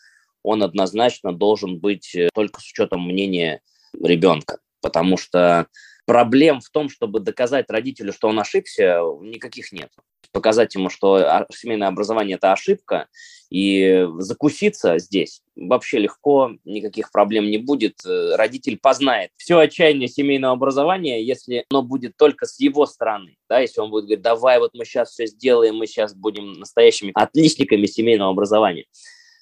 он 0.43 0.63
однозначно 0.63 1.33
должен 1.33 1.79
быть 1.79 2.15
э, 2.15 2.29
только 2.33 2.61
с 2.61 2.71
учетом 2.71 3.03
мнения 3.03 3.61
ребенка. 4.01 4.59
Потому 4.81 5.17
что 5.17 5.67
проблем 6.07 6.61
в 6.61 6.71
том, 6.71 6.89
чтобы 6.89 7.21
доказать 7.21 7.69
родителю, 7.69 8.13
что 8.13 8.29
он 8.29 8.41
ошибся, 8.41 9.01
никаких 9.21 9.73
нет. 9.73 9.91
Показать 10.33 10.75
ему, 10.75 10.91
что 10.91 11.47
семейное 11.53 11.89
образование– 11.89 12.37
это 12.37 12.53
ошибка, 12.53 13.09
и 13.49 14.07
закуситься 14.19 14.99
здесь 14.99 15.41
вообще 15.55 15.99
легко, 15.99 16.51
никаких 16.65 17.13
проблем 17.13 17.47
не 17.47 17.59
будет. 17.59 18.01
Родитель 18.05 18.79
познает 18.79 19.31
все 19.37 19.59
отчаяние 19.59 20.09
семейного 20.09 20.55
образования, 20.55 21.25
если 21.25 21.65
оно 21.71 21.83
будет 21.83 22.17
только 22.17 22.47
с 22.47 22.59
его 22.59 22.87
стороны. 22.87 23.37
Да, 23.49 23.61
если 23.61 23.81
он 23.81 23.91
будет 23.91 24.05
говорить, 24.07 24.23
давай 24.23 24.59
вот 24.59 24.73
мы 24.75 24.85
сейчас 24.85 25.11
все 25.11 25.27
сделаем, 25.27 25.77
мы 25.77 25.87
сейчас 25.87 26.15
будем 26.15 26.55
настоящими 26.55 27.13
отличниками 27.15 27.87
семейного 27.87 28.31
образования. 28.31 28.87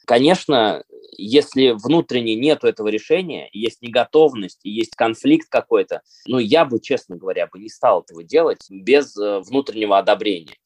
Конечно, 0.07 0.85
если 1.17 1.71
внутренне 1.71 2.35
нет 2.35 2.65
этого 2.65 2.89
решения, 2.89 3.49
есть 3.53 3.83
неготовность, 3.83 4.61
есть 4.65 4.95
конфликт 4.97 5.49
какой-то, 5.49 6.03
ну, 6.27 6.39
я 6.39 6.65
бы, 6.65 6.81
честно 6.81 7.17
говоря, 7.17 7.47
бы 7.47 7.59
не 7.59 7.69
стал 7.69 8.03
этого 8.03 8.23
делать 8.23 8.61
без 8.69 9.17
э, 9.17 9.41
внутреннего 9.41 9.99
одобрения. 9.99 10.57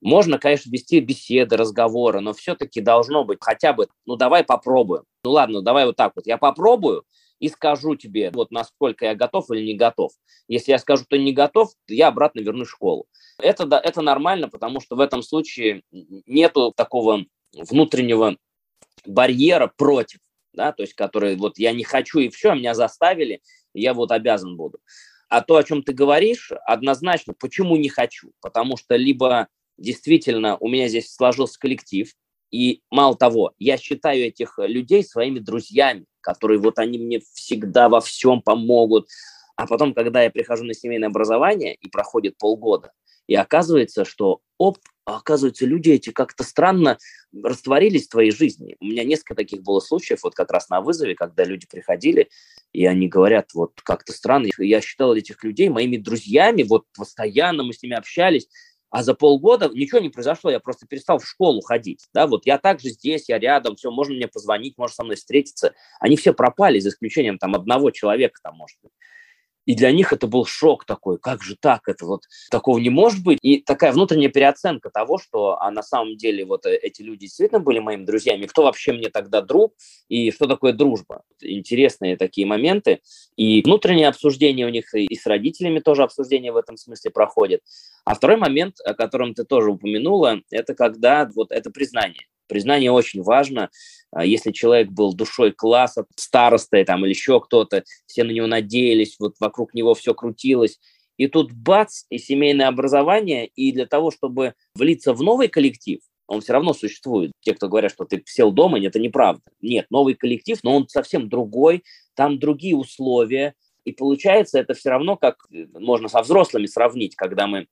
Можно, 0.00 0.38
конечно, 0.38 0.70
вести 0.70 1.00
беседы, 1.00 1.56
разговоры, 1.56 2.20
но 2.20 2.34
все-таки 2.34 2.80
должно 2.80 3.24
быть 3.24 3.38
хотя 3.40 3.72
бы, 3.72 3.88
ну, 4.04 4.16
давай 4.16 4.44
попробуем. 4.44 5.04
Ну, 5.24 5.30
ладно, 5.30 5.62
давай 5.62 5.86
вот 5.86 5.96
так 5.96 6.12
вот. 6.14 6.26
Я 6.26 6.36
попробую 6.36 7.04
и 7.38 7.48
скажу 7.48 7.96
тебе, 7.96 8.30
вот 8.30 8.50
насколько 8.50 9.06
я 9.06 9.14
готов 9.14 9.50
или 9.50 9.64
не 9.64 9.74
готов. 9.74 10.12
Если 10.46 10.72
я 10.72 10.78
скажу, 10.78 11.04
что 11.04 11.16
не 11.16 11.32
готов, 11.32 11.70
я 11.88 12.08
обратно 12.08 12.40
вернусь 12.40 12.68
в 12.68 12.72
школу. 12.72 13.06
Это, 13.38 13.64
да, 13.64 13.80
это 13.82 14.02
нормально, 14.02 14.48
потому 14.48 14.80
что 14.80 14.94
в 14.96 15.00
этом 15.00 15.22
случае 15.22 15.82
нету 15.90 16.72
такого 16.76 17.24
внутреннего 17.54 18.36
барьера 19.06 19.72
против, 19.76 20.18
да, 20.52 20.72
то 20.72 20.82
есть 20.82 20.94
который 20.94 21.36
вот 21.36 21.58
я 21.58 21.72
не 21.72 21.84
хочу 21.84 22.20
и 22.20 22.28
все, 22.28 22.54
меня 22.54 22.74
заставили, 22.74 23.40
я 23.74 23.94
вот 23.94 24.12
обязан 24.12 24.56
буду. 24.56 24.78
А 25.28 25.40
то, 25.40 25.56
о 25.56 25.64
чем 25.64 25.82
ты 25.82 25.92
говоришь, 25.92 26.52
однозначно, 26.66 27.34
почему 27.38 27.76
не 27.76 27.88
хочу? 27.88 28.32
Потому 28.40 28.76
что 28.76 28.96
либо 28.96 29.48
действительно 29.78 30.56
у 30.58 30.68
меня 30.68 30.88
здесь 30.88 31.12
сложился 31.12 31.58
коллектив, 31.58 32.12
и 32.50 32.82
мало 32.90 33.16
того, 33.16 33.52
я 33.58 33.76
считаю 33.76 34.26
этих 34.26 34.58
людей 34.58 35.02
своими 35.02 35.40
друзьями, 35.40 36.06
которые 36.20 36.60
вот 36.60 36.78
они 36.78 36.98
мне 36.98 37.20
всегда 37.32 37.88
во 37.88 38.00
всем 38.00 38.42
помогут. 38.42 39.08
А 39.56 39.66
потом, 39.66 39.92
когда 39.92 40.22
я 40.22 40.30
прихожу 40.30 40.64
на 40.64 40.72
семейное 40.72 41.08
образование 41.08 41.74
и 41.74 41.88
проходит 41.88 42.38
полгода, 42.38 42.92
и 43.26 43.34
оказывается, 43.34 44.04
что 44.04 44.40
оп, 44.58 44.78
оказывается, 45.04 45.66
люди 45.66 45.90
эти 45.90 46.10
как-то 46.10 46.44
странно 46.44 46.98
растворились 47.42 48.06
в 48.06 48.10
твоей 48.10 48.30
жизни. 48.30 48.76
У 48.80 48.86
меня 48.86 49.04
несколько 49.04 49.34
таких 49.34 49.62
было 49.62 49.80
случаев, 49.80 50.20
вот 50.22 50.34
как 50.34 50.50
раз 50.50 50.68
на 50.68 50.80
вызове, 50.80 51.14
когда 51.14 51.44
люди 51.44 51.66
приходили, 51.66 52.28
и 52.72 52.86
они 52.86 53.08
говорят, 53.08 53.50
вот 53.54 53.72
как-то 53.82 54.12
странно, 54.12 54.48
я 54.58 54.80
считал 54.80 55.14
этих 55.14 55.42
людей 55.44 55.68
моими 55.68 55.96
друзьями, 55.96 56.62
вот 56.62 56.84
постоянно 56.96 57.62
мы 57.62 57.72
с 57.72 57.82
ними 57.82 57.96
общались, 57.96 58.48
а 58.90 59.02
за 59.02 59.14
полгода 59.14 59.68
ничего 59.68 59.98
не 59.98 60.08
произошло, 60.08 60.50
я 60.50 60.60
просто 60.60 60.86
перестал 60.86 61.18
в 61.18 61.26
школу 61.26 61.60
ходить, 61.62 62.06
да, 62.12 62.26
вот 62.26 62.46
я 62.46 62.58
также 62.58 62.90
здесь, 62.90 63.28
я 63.28 63.38
рядом, 63.38 63.74
все, 63.76 63.90
можно 63.90 64.14
мне 64.14 64.28
позвонить, 64.28 64.78
можно 64.78 64.94
со 64.94 65.04
мной 65.04 65.16
встретиться, 65.16 65.74
они 65.98 66.16
все 66.16 66.32
пропали, 66.32 66.78
за 66.78 66.90
исключением 66.90 67.38
там 67.38 67.54
одного 67.54 67.90
человека 67.90 68.38
там, 68.42 68.56
может 68.56 68.78
быть. 68.82 68.92
И 69.66 69.74
для 69.74 69.92
них 69.92 70.12
это 70.12 70.26
был 70.26 70.44
шок 70.44 70.84
такой, 70.84 71.18
как 71.18 71.42
же 71.42 71.56
так, 71.58 71.88
это 71.88 72.06
вот 72.06 72.22
такого 72.50 72.78
не 72.78 72.90
может 72.90 73.22
быть. 73.22 73.38
И 73.42 73.60
такая 73.60 73.92
внутренняя 73.92 74.30
переоценка 74.30 74.90
того, 74.90 75.18
что 75.18 75.60
а 75.60 75.70
на 75.70 75.82
самом 75.82 76.16
деле 76.16 76.44
вот 76.44 76.66
э, 76.66 76.76
эти 76.76 77.02
люди 77.02 77.22
действительно 77.22 77.60
были 77.60 77.78
моими 77.78 78.04
друзьями, 78.04 78.46
кто 78.46 78.64
вообще 78.64 78.92
мне 78.92 79.08
тогда 79.08 79.40
друг 79.40 79.74
и 80.08 80.30
что 80.30 80.46
такое 80.46 80.72
дружба. 80.72 81.22
Интересные 81.40 82.16
такие 82.16 82.46
моменты. 82.46 83.00
И 83.36 83.62
внутреннее 83.62 84.08
обсуждение 84.08 84.66
у 84.66 84.70
них 84.70 84.94
и 84.94 85.14
с 85.14 85.26
родителями 85.26 85.80
тоже 85.80 86.02
обсуждение 86.02 86.52
в 86.52 86.56
этом 86.56 86.76
смысле 86.76 87.10
проходит. 87.10 87.60
А 88.04 88.14
второй 88.14 88.36
момент, 88.36 88.76
о 88.84 88.94
котором 88.94 89.34
ты 89.34 89.44
тоже 89.44 89.70
упомянула, 89.70 90.40
это 90.50 90.74
когда 90.74 91.28
вот 91.34 91.50
это 91.50 91.70
признание. 91.70 92.26
Признание 92.46 92.90
очень 92.90 93.22
важно. 93.22 93.70
А 94.10 94.24
если 94.24 94.52
человек 94.52 94.90
был 94.90 95.14
душой 95.14 95.52
класса, 95.52 96.06
старостой 96.16 96.84
там, 96.84 97.04
или 97.04 97.10
еще 97.10 97.40
кто-то, 97.40 97.84
все 98.06 98.24
на 98.24 98.30
него 98.30 98.46
надеялись, 98.46 99.16
вот 99.18 99.34
вокруг 99.40 99.74
него 99.74 99.94
все 99.94 100.14
крутилось, 100.14 100.78
и 101.16 101.26
тут 101.26 101.52
бац, 101.52 102.04
и 102.10 102.18
семейное 102.18 102.68
образование, 102.68 103.46
и 103.46 103.72
для 103.72 103.86
того, 103.86 104.10
чтобы 104.10 104.54
влиться 104.74 105.14
в 105.14 105.22
новый 105.22 105.48
коллектив, 105.48 106.00
он 106.26 106.40
все 106.40 106.54
равно 106.54 106.72
существует. 106.72 107.32
Те, 107.40 107.54
кто 107.54 107.68
говорят, 107.68 107.92
что 107.92 108.04
ты 108.04 108.22
сел 108.26 108.50
дома, 108.50 108.80
это 108.80 108.98
неправда. 108.98 109.42
Нет, 109.60 109.86
новый 109.90 110.14
коллектив, 110.14 110.58
но 110.62 110.76
он 110.76 110.88
совсем 110.88 111.28
другой, 111.28 111.84
там 112.14 112.38
другие 112.38 112.76
условия, 112.76 113.54
и 113.84 113.92
получается 113.92 114.58
это 114.58 114.74
все 114.74 114.90
равно, 114.90 115.16
как 115.16 115.36
э, 115.52 115.66
можно 115.74 116.08
со 116.08 116.22
взрослыми 116.22 116.66
сравнить, 116.66 117.14
когда 117.16 117.46
мы 117.46 117.66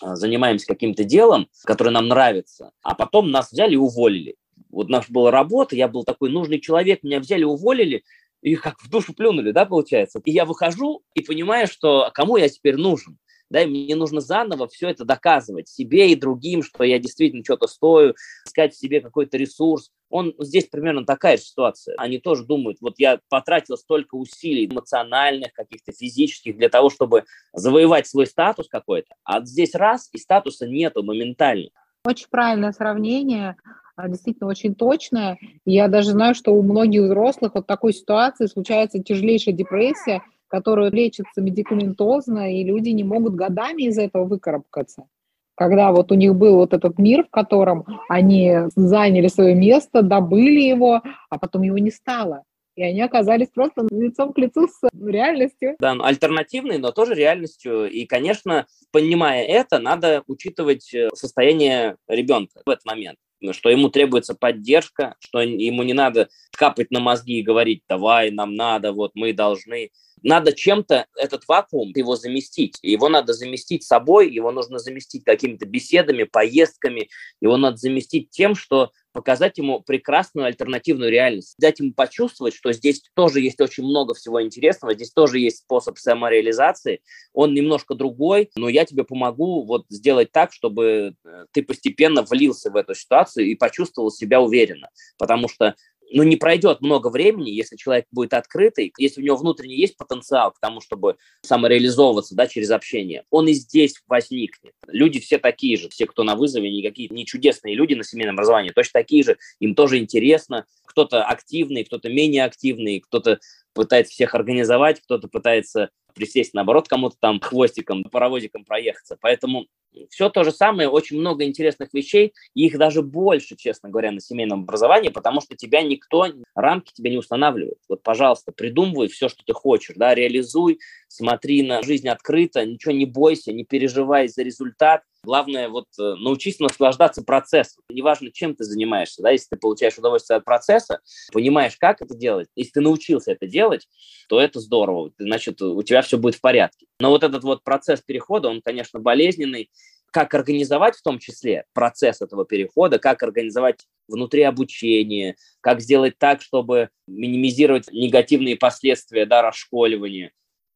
занимаемся 0.00 0.66
каким-то 0.66 1.04
делом, 1.04 1.48
которое 1.64 1.90
нам 1.90 2.08
нравится, 2.08 2.72
а 2.82 2.94
потом 2.94 3.30
нас 3.30 3.52
взяли 3.52 3.74
и 3.74 3.76
уволили. 3.76 4.36
Вот 4.70 4.88
наша 4.88 5.12
была 5.12 5.30
работа, 5.30 5.76
я 5.76 5.88
был 5.88 6.04
такой 6.04 6.30
нужный 6.30 6.60
человек, 6.60 7.02
меня 7.02 7.20
взяли, 7.20 7.44
уволили, 7.44 8.02
и 8.42 8.56
как 8.56 8.80
в 8.80 8.90
душу 8.90 9.14
плюнули, 9.14 9.52
да, 9.52 9.64
получается. 9.64 10.20
И 10.24 10.30
я 10.30 10.44
выхожу 10.44 11.02
и 11.14 11.22
понимаю, 11.22 11.66
что 11.66 12.10
кому 12.12 12.36
я 12.36 12.48
теперь 12.48 12.76
нужен. 12.76 13.18
Да, 13.50 13.62
и 13.62 13.66
мне 13.66 13.94
нужно 13.94 14.20
заново 14.20 14.68
все 14.68 14.88
это 14.88 15.04
доказывать 15.04 15.68
себе 15.68 16.10
и 16.10 16.16
другим, 16.16 16.62
что 16.62 16.82
я 16.82 16.98
действительно 16.98 17.44
что-то 17.44 17.68
стою, 17.68 18.14
искать 18.46 18.74
в 18.74 18.78
себе 18.78 19.00
какой-то 19.00 19.36
ресурс. 19.36 19.90
Он 20.10 20.34
здесь 20.38 20.66
примерно 20.66 21.04
такая 21.04 21.36
же 21.36 21.44
ситуация. 21.44 21.94
Они 21.98 22.18
тоже 22.18 22.44
думают, 22.44 22.78
вот 22.80 22.94
я 22.98 23.20
потратил 23.28 23.76
столько 23.76 24.14
усилий 24.14 24.66
эмоциональных, 24.66 25.52
каких-то 25.52 25.92
физических 25.92 26.56
для 26.56 26.68
того, 26.68 26.90
чтобы 26.90 27.24
завоевать 27.52 28.06
свой 28.06 28.26
статус 28.26 28.68
какой-то, 28.68 29.14
а 29.24 29.44
здесь 29.44 29.74
раз, 29.74 30.08
и 30.12 30.18
статуса 30.18 30.66
нету 30.66 31.02
моментально. 31.02 31.70
Очень 32.06 32.28
правильное 32.30 32.72
сравнение, 32.72 33.56
а, 33.96 34.08
действительно 34.08 34.48
очень 34.48 34.74
точное. 34.74 35.38
Я 35.64 35.88
даже 35.88 36.10
знаю, 36.10 36.34
что 36.34 36.52
у 36.52 36.62
многих 36.62 37.02
взрослых 37.02 37.54
вот 37.54 37.66
такой 37.66 37.92
ситуации 37.92 38.46
случается 38.46 39.02
тяжелейшая 39.02 39.54
депрессия, 39.54 40.22
которая 40.48 40.90
лечится 40.90 41.40
медикаментозно, 41.40 42.52
и 42.52 42.62
люди 42.62 42.90
не 42.90 43.04
могут 43.04 43.34
годами 43.34 43.84
из 43.84 43.98
этого 43.98 44.24
выкарабкаться 44.24 45.06
когда 45.54 45.92
вот 45.92 46.12
у 46.12 46.14
них 46.14 46.34
был 46.34 46.56
вот 46.56 46.72
этот 46.72 46.98
мир, 46.98 47.24
в 47.24 47.30
котором 47.30 47.84
они 48.08 48.54
заняли 48.74 49.28
свое 49.28 49.54
место, 49.54 50.02
добыли 50.02 50.60
его, 50.60 51.02
а 51.30 51.38
потом 51.38 51.62
его 51.62 51.78
не 51.78 51.90
стало. 51.90 52.42
И 52.76 52.82
они 52.82 53.02
оказались 53.02 53.48
просто 53.54 53.86
лицом 53.90 54.32
к 54.32 54.38
лицу 54.38 54.66
с 54.66 54.88
реальностью. 55.00 55.76
Да, 55.78 55.94
ну, 55.94 56.04
альтернативной, 56.04 56.78
но 56.78 56.90
тоже 56.90 57.14
реальностью. 57.14 57.88
И, 57.88 58.04
конечно, 58.04 58.66
понимая 58.90 59.44
это, 59.44 59.78
надо 59.78 60.24
учитывать 60.26 60.92
э, 60.92 61.08
состояние 61.14 61.96
ребенка 62.08 62.62
в 62.66 62.70
этот 62.70 62.84
момент 62.84 63.18
что 63.52 63.68
ему 63.68 63.90
требуется 63.90 64.34
поддержка, 64.34 65.16
что 65.18 65.40
ему 65.40 65.82
не 65.82 65.92
надо 65.92 66.28
капать 66.52 66.90
на 66.90 67.00
мозги 67.00 67.40
и 67.40 67.42
говорить, 67.42 67.82
давай, 67.88 68.30
нам 68.30 68.54
надо, 68.54 68.92
вот 68.92 69.12
мы 69.14 69.32
должны 69.32 69.90
надо 70.24 70.52
чем-то 70.52 71.06
этот 71.16 71.46
вакуум 71.46 71.92
его 71.94 72.16
заместить. 72.16 72.78
Его 72.82 73.08
надо 73.08 73.34
заместить 73.34 73.84
собой, 73.84 74.32
его 74.32 74.50
нужно 74.50 74.78
заместить 74.78 75.22
какими-то 75.22 75.66
беседами, 75.66 76.24
поездками, 76.24 77.10
его 77.40 77.56
надо 77.56 77.76
заместить 77.76 78.30
тем, 78.30 78.54
что 78.54 78.90
показать 79.12 79.58
ему 79.58 79.80
прекрасную 79.80 80.46
альтернативную 80.46 81.10
реальность, 81.10 81.54
дать 81.58 81.78
ему 81.78 81.92
почувствовать, 81.92 82.52
что 82.52 82.72
здесь 82.72 83.02
тоже 83.14 83.40
есть 83.40 83.60
очень 83.60 83.84
много 83.84 84.12
всего 84.12 84.42
интересного, 84.42 84.94
здесь 84.94 85.12
тоже 85.12 85.38
есть 85.38 85.58
способ 85.58 85.98
самореализации, 85.98 87.00
он 87.32 87.54
немножко 87.54 87.94
другой, 87.94 88.50
но 88.56 88.68
я 88.68 88.84
тебе 88.84 89.04
помогу 89.04 89.62
вот 89.62 89.86
сделать 89.88 90.32
так, 90.32 90.52
чтобы 90.52 91.14
э, 91.24 91.46
ты 91.52 91.62
постепенно 91.62 92.22
влился 92.22 92.70
в 92.70 92.76
эту 92.76 92.94
ситуацию 92.96 93.46
и 93.46 93.54
почувствовал 93.54 94.10
себя 94.10 94.40
уверенно, 94.40 94.88
потому 95.16 95.48
что 95.48 95.76
ну, 96.12 96.22
не 96.22 96.36
пройдет 96.36 96.80
много 96.80 97.08
времени, 97.08 97.50
если 97.50 97.76
человек 97.76 98.06
будет 98.10 98.34
открытый, 98.34 98.92
если 98.98 99.20
у 99.20 99.24
него 99.24 99.36
внутренне 99.36 99.76
есть 99.76 99.96
потенциал 99.96 100.52
к 100.52 100.60
тому, 100.60 100.80
чтобы 100.80 101.16
самореализовываться 101.42 102.34
да, 102.34 102.46
через 102.46 102.70
общение, 102.70 103.24
он 103.30 103.48
и 103.48 103.52
здесь 103.52 103.94
возникнет. 104.06 104.74
Люди 104.86 105.20
все 105.20 105.38
такие 105.38 105.76
же, 105.76 105.88
все, 105.88 106.06
кто 106.06 106.22
на 106.22 106.36
вызове, 106.36 106.70
никакие 106.70 107.08
не 107.08 107.26
чудесные 107.26 107.74
люди 107.74 107.94
на 107.94 108.04
семейном 108.04 108.34
образовании, 108.34 108.70
точно 108.70 109.00
такие 109.00 109.24
же, 109.24 109.38
им 109.60 109.74
тоже 109.74 109.98
интересно. 109.98 110.66
Кто-то 110.84 111.24
активный, 111.24 111.84
кто-то 111.84 112.08
менее 112.08 112.44
активный, 112.44 113.00
кто-то 113.00 113.40
пытается 113.72 114.12
всех 114.12 114.34
организовать, 114.34 115.00
кто-то 115.00 115.28
пытается 115.28 115.90
присесть, 116.14 116.54
наоборот, 116.54 116.88
кому-то 116.88 117.16
там 117.20 117.40
хвостиком, 117.40 118.04
паровозиком 118.04 118.64
проехаться. 118.64 119.16
Поэтому 119.20 119.66
все 120.10 120.28
то 120.28 120.44
же 120.44 120.52
самое, 120.52 120.88
очень 120.88 121.18
много 121.18 121.44
интересных 121.44 121.92
вещей, 121.92 122.34
и 122.54 122.66
их 122.66 122.78
даже 122.78 123.02
больше, 123.02 123.56
честно 123.56 123.88
говоря, 123.88 124.10
на 124.10 124.20
семейном 124.20 124.62
образовании, 124.62 125.08
потому 125.08 125.40
что 125.40 125.56
тебя 125.56 125.82
никто, 125.82 126.26
рамки 126.54 126.92
тебе 126.92 127.10
не 127.10 127.18
устанавливает. 127.18 127.78
Вот, 127.88 128.02
пожалуйста, 128.02 128.52
придумывай 128.52 129.08
все, 129.08 129.28
что 129.28 129.44
ты 129.44 129.52
хочешь, 129.52 129.96
да, 129.96 130.14
реализуй, 130.14 130.78
смотри 131.14 131.62
на 131.62 131.82
жизнь 131.82 132.08
открыто, 132.08 132.64
ничего 132.64 132.92
не 132.92 133.06
бойся, 133.06 133.52
не 133.52 133.64
переживай 133.64 134.28
за 134.28 134.42
результат. 134.42 135.02
Главное, 135.22 135.68
вот 135.68 135.86
э, 135.98 136.14
научись 136.18 136.58
наслаждаться 136.58 137.22
процессом. 137.22 137.82
Неважно, 137.88 138.30
чем 138.32 138.54
ты 138.54 138.64
занимаешься, 138.64 139.22
да, 139.22 139.30
если 139.30 139.50
ты 139.50 139.56
получаешь 139.56 139.96
удовольствие 139.96 140.38
от 140.38 140.44
процесса, 140.44 141.00
понимаешь, 141.32 141.76
как 141.78 142.02
это 142.02 142.14
делать, 142.14 142.48
если 142.56 142.72
ты 142.72 142.80
научился 142.80 143.32
это 143.32 143.46
делать, 143.46 143.88
то 144.28 144.40
это 144.40 144.60
здорово, 144.60 145.12
значит, 145.18 145.62
у 145.62 145.82
тебя 145.82 146.02
все 146.02 146.18
будет 146.18 146.34
в 146.34 146.40
порядке. 146.40 146.86
Но 146.98 147.10
вот 147.10 147.22
этот 147.22 147.44
вот 147.44 147.62
процесс 147.62 148.00
перехода, 148.02 148.48
он, 148.48 148.60
конечно, 148.60 148.98
болезненный, 148.98 149.70
как 150.10 150.32
организовать 150.34 150.96
в 150.96 151.02
том 151.02 151.18
числе 151.18 151.64
процесс 151.72 152.20
этого 152.20 152.44
перехода, 152.44 152.98
как 152.98 153.22
организовать 153.22 153.80
внутри 154.06 154.42
обучения, 154.42 155.36
как 155.60 155.80
сделать 155.80 156.18
так, 156.18 156.40
чтобы 156.40 156.90
минимизировать 157.06 157.90
негативные 157.90 158.56
последствия 158.56 159.26
да, 159.26 159.42
расшколивания. 159.42 160.32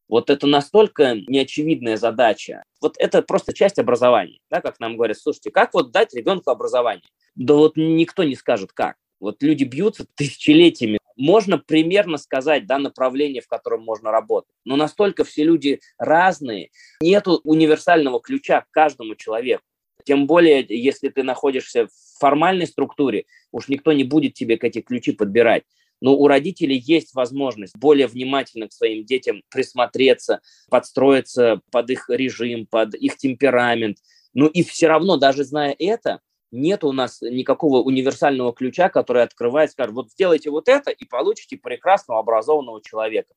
Вот 0.09 0.29
это 0.29 0.47
настолько 0.47 1.15
неочевидная 1.27 1.95
задача. 1.95 2.63
Вот 2.81 2.95
это 2.97 3.21
просто 3.21 3.53
часть 3.53 3.79
образования, 3.79 4.39
да, 4.49 4.59
как 4.59 4.79
нам 4.79 4.97
говорят, 4.97 5.17
слушайте, 5.17 5.51
как 5.51 5.73
вот 5.73 5.91
дать 5.91 6.13
ребенку 6.13 6.49
образование? 6.49 7.05
Да 7.35 7.53
вот 7.53 7.73
никто 7.77 8.23
не 8.23 8.35
скажет 8.35 8.73
как. 8.73 8.97
Вот 9.19 9.41
люди 9.43 9.63
бьются 9.63 10.05
тысячелетиями 10.15 10.99
можно 11.19 11.57
примерно 11.57 12.17
сказать, 12.17 12.65
да, 12.65 12.79
направление, 12.79 13.41
в 13.41 13.47
котором 13.47 13.83
можно 13.83 14.09
работать. 14.09 14.55
Но 14.63 14.77
настолько 14.77 15.25
все 15.25 15.43
люди 15.43 15.81
разные, 15.97 16.69
нет 17.01 17.27
универсального 17.43 18.21
ключа 18.21 18.61
к 18.61 18.71
каждому 18.71 19.15
человеку. 19.15 19.63
Тем 20.05 20.27
более, 20.27 20.65
если 20.69 21.09
ты 21.09 21.23
находишься 21.23 21.87
в 21.87 22.19
формальной 22.19 22.67
структуре, 22.67 23.25
уж 23.51 23.67
никто 23.67 23.91
не 23.91 24.05
будет 24.05 24.33
тебе 24.33 24.55
эти 24.55 24.79
ключи 24.79 25.11
подбирать. 25.11 25.63
Но 26.01 26.15
у 26.15 26.27
родителей 26.27 26.77
есть 26.77 27.13
возможность 27.13 27.75
более 27.77 28.07
внимательно 28.07 28.67
к 28.67 28.73
своим 28.73 29.05
детям 29.05 29.41
присмотреться, 29.49 30.41
подстроиться 30.69 31.61
под 31.71 31.89
их 31.89 32.09
режим, 32.09 32.65
под 32.65 32.95
их 32.95 33.17
темперамент. 33.17 33.97
Ну 34.33 34.47
и 34.47 34.63
все 34.63 34.87
равно, 34.87 35.17
даже 35.17 35.43
зная 35.43 35.75
это, 35.77 36.21
нет 36.51 36.83
у 36.83 36.91
нас 36.91 37.21
никакого 37.21 37.81
универсального 37.81 38.53
ключа, 38.53 38.89
который 38.89 39.23
открывает, 39.23 39.71
скажет, 39.71 39.93
вот 39.93 40.11
сделайте 40.11 40.49
вот 40.49 40.67
это 40.67 40.91
и 40.91 41.05
получите 41.05 41.57
прекрасного 41.57 42.19
образованного 42.19 42.81
человека. 42.81 43.33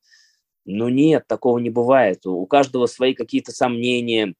Но 0.64 0.88
нет, 0.88 1.24
такого 1.26 1.58
не 1.58 1.70
бывает. 1.70 2.24
У 2.26 2.46
каждого 2.46 2.86
свои 2.86 3.14
какие-то 3.14 3.52
сомнения, 3.52 4.34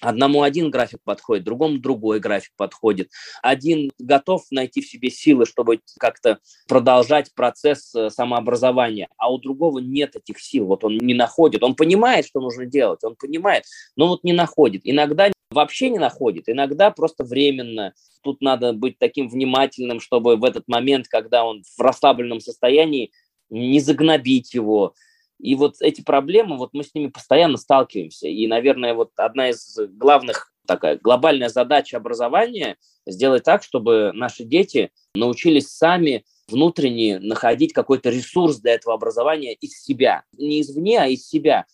Одному 0.00 0.42
один 0.42 0.70
график 0.70 1.00
подходит, 1.04 1.44
другому 1.44 1.78
другой 1.78 2.20
график 2.20 2.52
подходит. 2.56 3.10
Один 3.42 3.90
готов 3.98 4.44
найти 4.50 4.82
в 4.82 4.86
себе 4.86 5.10
силы, 5.10 5.46
чтобы 5.46 5.80
как-то 5.98 6.38
продолжать 6.68 7.32
процесс 7.34 7.94
э, 7.94 8.10
самообразования, 8.10 9.08
а 9.16 9.32
у 9.32 9.38
другого 9.38 9.78
нет 9.78 10.14
этих 10.16 10.38
сил. 10.38 10.66
Вот 10.66 10.84
он 10.84 10.98
не 10.98 11.14
находит. 11.14 11.62
Он 11.62 11.74
понимает, 11.74 12.26
что 12.26 12.40
нужно 12.40 12.66
делать, 12.66 13.04
он 13.04 13.16
понимает, 13.16 13.64
но 13.96 14.08
вот 14.08 14.22
не 14.22 14.34
находит. 14.34 14.82
Иногда 14.84 15.30
вообще 15.50 15.88
не 15.88 15.98
находит, 15.98 16.48
иногда 16.48 16.90
просто 16.90 17.24
временно. 17.24 17.94
Тут 18.22 18.42
надо 18.42 18.72
быть 18.74 18.98
таким 18.98 19.28
внимательным, 19.28 20.00
чтобы 20.00 20.36
в 20.36 20.44
этот 20.44 20.68
момент, 20.68 21.08
когда 21.08 21.44
он 21.44 21.62
в 21.62 21.80
расслабленном 21.80 22.40
состоянии, 22.40 23.12
не 23.48 23.80
загнобить 23.80 24.52
его. 24.52 24.94
И 25.38 25.54
вот 25.54 25.76
эти 25.80 26.00
проблемы, 26.00 26.56
вот 26.56 26.70
мы 26.72 26.82
с 26.82 26.94
ними 26.94 27.08
постоянно 27.08 27.56
сталкиваемся. 27.56 28.28
И, 28.28 28.46
наверное, 28.46 28.94
вот 28.94 29.10
одна 29.16 29.50
из 29.50 29.78
главных 29.90 30.52
такая 30.66 30.98
глобальная 30.98 31.48
задача 31.48 31.96
образования 31.96 32.76
сделать 33.06 33.44
так, 33.44 33.62
чтобы 33.62 34.10
наши 34.14 34.44
дети 34.44 34.90
научились 35.14 35.68
сами 35.68 36.24
внутренне 36.48 37.18
находить 37.18 37.72
какой-то 37.72 38.10
ресурс 38.10 38.58
для 38.58 38.74
этого 38.74 38.94
образования 38.94 39.54
из 39.54 39.80
себя. 39.82 40.24
Не 40.32 40.60
извне, 40.60 41.00
а 41.00 41.06
из 41.06 41.28
себя 41.28 41.66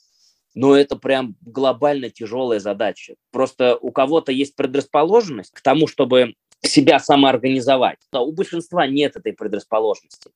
но 0.55 0.77
это 0.77 0.97
прям 0.97 1.37
глобально 1.41 2.11
тяжелая 2.11 2.61
задача. 2.61 3.15
Просто 3.31 3.77
у 3.77 3.91
кого-то 3.91 4.33
есть 4.33 4.55
предрасположенность 4.55 5.53
к 5.53 5.61
тому, 5.61 5.87
чтобы 5.87 6.35
себя 6.63 6.99
самоорганизовать. 6.99 7.99
А 8.13 8.23
у 8.23 8.33
большинства 8.33 8.87
нет 8.87 9.17
этой 9.17 9.33
предрасположенности. 9.33 10.31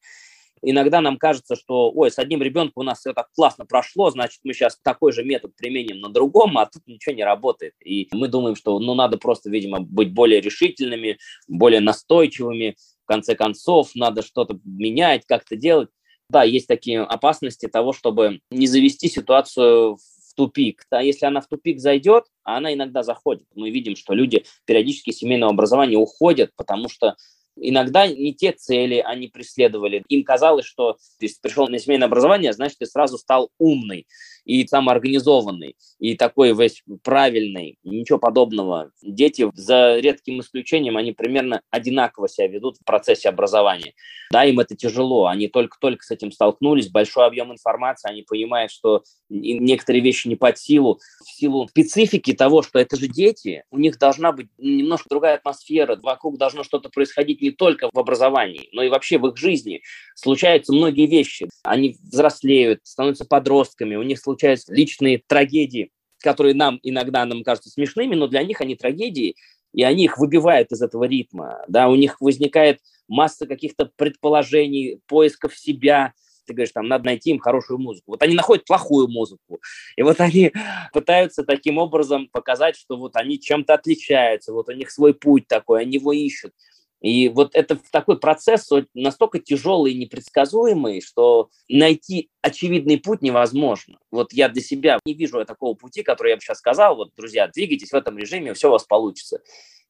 Иногда 0.62 1.01
нам 1.01 1.19
кажется, 1.19 1.55
что, 1.57 1.90
ой, 1.92 2.11
с 2.11 2.19
одним 2.19 2.42
ребенком 2.42 2.83
у 2.83 2.83
нас 2.83 3.01
все 3.01 3.12
так 3.12 3.29
классно 3.35 3.66
прошло, 3.66 4.11
значит, 4.11 4.40
мы 4.45 4.55
сейчас 4.55 4.79
такой 4.83 5.12
же 5.12 5.25
метод 5.25 5.55
применим 5.57 6.01
на 6.01 6.09
другом, 6.09 6.59
а 6.59 6.66
тут 6.66 6.87
ничего 6.87 7.14
не 7.14 7.25
работает. 7.25 7.75
И 7.85 8.09
мы 8.12 8.29
думаем, 8.29 8.57
что, 8.57 8.79
ну, 8.79 8.95
надо 8.95 9.19
просто, 9.19 9.51
видимо, 9.51 9.81
быть 9.81 10.12
более 10.12 10.40
решительными, 10.40 11.19
более 11.49 11.81
настойчивыми. 11.81 12.77
В 13.05 13.07
конце 13.07 13.35
концов, 13.37 13.90
надо 13.95 14.23
что-то 14.23 14.59
менять, 14.64 15.25
как-то 15.27 15.57
делать 15.57 15.90
да, 16.29 16.42
есть 16.42 16.66
такие 16.66 17.01
опасности 17.03 17.69
того, 17.69 17.92
чтобы 17.92 18.40
не 18.51 18.66
завести 18.66 19.09
ситуацию 19.09 19.97
в 19.97 20.35
тупик. 20.35 20.85
А 20.90 21.03
если 21.03 21.27
она 21.27 21.40
в 21.40 21.47
тупик 21.47 21.81
зайдет, 21.81 22.25
а 22.42 22.59
она 22.59 22.75
иногда 22.75 23.03
заходит. 23.03 23.47
Мы 23.55 23.71
видим, 23.71 23.97
что 23.97 24.12
люди 24.12 24.45
периодически 24.64 25.11
из 25.11 25.19
семейного 25.19 25.53
образования 25.53 25.97
уходят, 25.97 26.51
потому 26.57 26.88
что 26.88 27.16
иногда 27.57 28.07
не 28.07 28.35
те 28.35 28.53
цели 28.53 29.03
они 29.05 29.29
преследовали. 29.29 30.05
Им 30.09 30.25
казалось, 30.25 30.66
что 30.66 30.99
ты 31.19 31.29
пришел 31.40 31.69
на 31.69 31.79
семейное 31.79 32.07
образование, 32.07 32.53
значит, 32.53 32.79
ты 32.79 32.87
сразу 32.87 33.19
стал 33.19 33.51
умный. 33.59 34.07
И 34.47 34.67
самоорганизованный, 34.67 35.77
и 35.99 36.15
такой 36.15 36.55
весь 36.55 36.83
правильный, 37.03 37.79
ничего 37.83 38.19
подобного. 38.19 38.93
Дети, 39.03 39.51
за 39.55 39.99
редким 39.99 40.41
исключением, 40.41 40.97
они 40.97 41.13
примерно 41.13 41.61
одинаково 41.71 42.29
себя 42.29 42.47
ведут 42.47 42.77
в 42.79 42.85
процессе 42.85 43.29
образования. 43.29 43.93
Да, 44.31 44.45
им 44.45 44.61
это 44.61 44.77
тяжело, 44.77 45.27
они 45.27 45.49
только-только 45.49 46.05
с 46.05 46.11
этим 46.13 46.31
столкнулись, 46.31 46.89
большой 46.89 47.27
объем 47.27 47.53
информации, 47.53 48.09
они 48.09 48.23
понимают, 48.23 48.71
что 48.71 49.03
некоторые 49.29 50.03
вещи 50.03 50.29
не 50.29 50.37
под 50.37 50.59
силу, 50.59 51.01
в 51.25 51.29
силу 51.29 51.67
специфики 51.69 52.33
того, 52.33 52.63
что 52.63 52.79
это 52.79 52.97
же 52.97 53.09
дети, 53.09 53.65
у 53.71 53.79
них 53.79 53.99
должна 53.99 54.31
быть 54.31 54.49
немножко 54.59 55.09
другая 55.09 55.35
атмосфера, 55.35 55.99
вокруг 56.01 56.38
должно 56.38 56.63
что-то 56.63 56.88
происходить 56.88 57.42
не 57.42 57.51
только 57.51 57.90
в 57.92 57.99
образовании, 57.99 58.69
но 58.73 58.83
и 58.83 58.88
вообще 58.88 59.19
в 59.19 59.27
их 59.27 59.37
жизни. 59.37 59.83
Случаются 60.15 60.73
многие 60.73 61.07
вещи, 61.07 61.49
они 61.65 61.97
взрослеют, 62.01 62.81
становятся 62.85 63.25
подростками, 63.25 63.97
у 63.97 64.03
них 64.03 64.21
случаются 64.21 64.36
личные 64.69 65.23
трагедии, 65.27 65.91
которые 66.23 66.55
нам 66.55 66.79
иногда 66.83 67.25
нам 67.25 67.43
кажутся 67.43 67.71
смешными, 67.71 68.15
но 68.15 68.27
для 68.27 68.43
них 68.43 68.61
они 68.61 68.77
трагедии, 68.77 69.37
и 69.73 69.83
они 69.83 70.05
их 70.05 70.19
выбивают 70.19 70.73
из 70.73 70.81
этого 70.83 71.05
ритма, 71.05 71.63
да, 71.69 71.89
у 71.89 71.97
них 71.97 72.21
возникает 72.21 72.81
масса 73.09 73.47
каких-то 73.47 73.91
предположений, 73.97 75.01
поисков 75.07 75.57
себя, 75.57 76.15
ты 76.47 76.55
говоришь, 76.55 76.73
там, 76.73 76.89
надо 76.89 77.05
найти 77.05 77.31
им 77.31 77.41
хорошую 77.41 77.79
музыку. 77.79 78.13
Вот 78.13 78.23
они 78.23 78.35
находят 78.35 78.65
плохую 78.65 79.09
музыку, 79.09 79.61
и 79.97 80.03
вот 80.03 80.21
они 80.21 80.53
пытаются 80.93 81.45
таким 81.45 81.79
образом 81.79 82.29
показать, 82.33 82.77
что 82.77 82.97
вот 82.97 83.17
они 83.17 83.39
чем-то 83.39 83.75
отличаются, 83.75 84.53
вот 84.53 84.69
у 84.69 84.73
них 84.73 84.91
свой 84.91 85.13
путь 85.13 85.47
такой, 85.49 85.83
они 85.83 85.95
его 85.95 86.13
ищут. 86.13 86.53
И 87.01 87.29
вот 87.29 87.55
это 87.55 87.79
такой 87.90 88.19
процесс 88.19 88.69
настолько 88.94 89.38
тяжелый 89.38 89.92
и 89.92 89.99
непредсказуемый, 89.99 91.01
что 91.01 91.51
найти 91.69 92.31
очевидный 92.42 92.99
путь 92.99 93.23
невозможно. 93.23 93.99
Вот 94.11 94.33
я 94.33 94.49
для 94.49 94.63
себя 94.63 94.99
не 95.05 95.15
вижу 95.15 95.44
такого 95.44 95.75
пути, 95.75 96.03
который 96.03 96.31
я 96.31 96.37
бы 96.37 96.42
сейчас 96.42 96.59
сказал. 96.59 96.97
Вот, 96.97 97.11
друзья, 97.17 97.49
двигайтесь 97.49 97.90
в 97.90 97.94
этом 97.94 98.17
режиме, 98.19 98.55
все 98.55 98.69
у 98.69 98.73
вас 98.73 98.85
получится. 98.85 99.40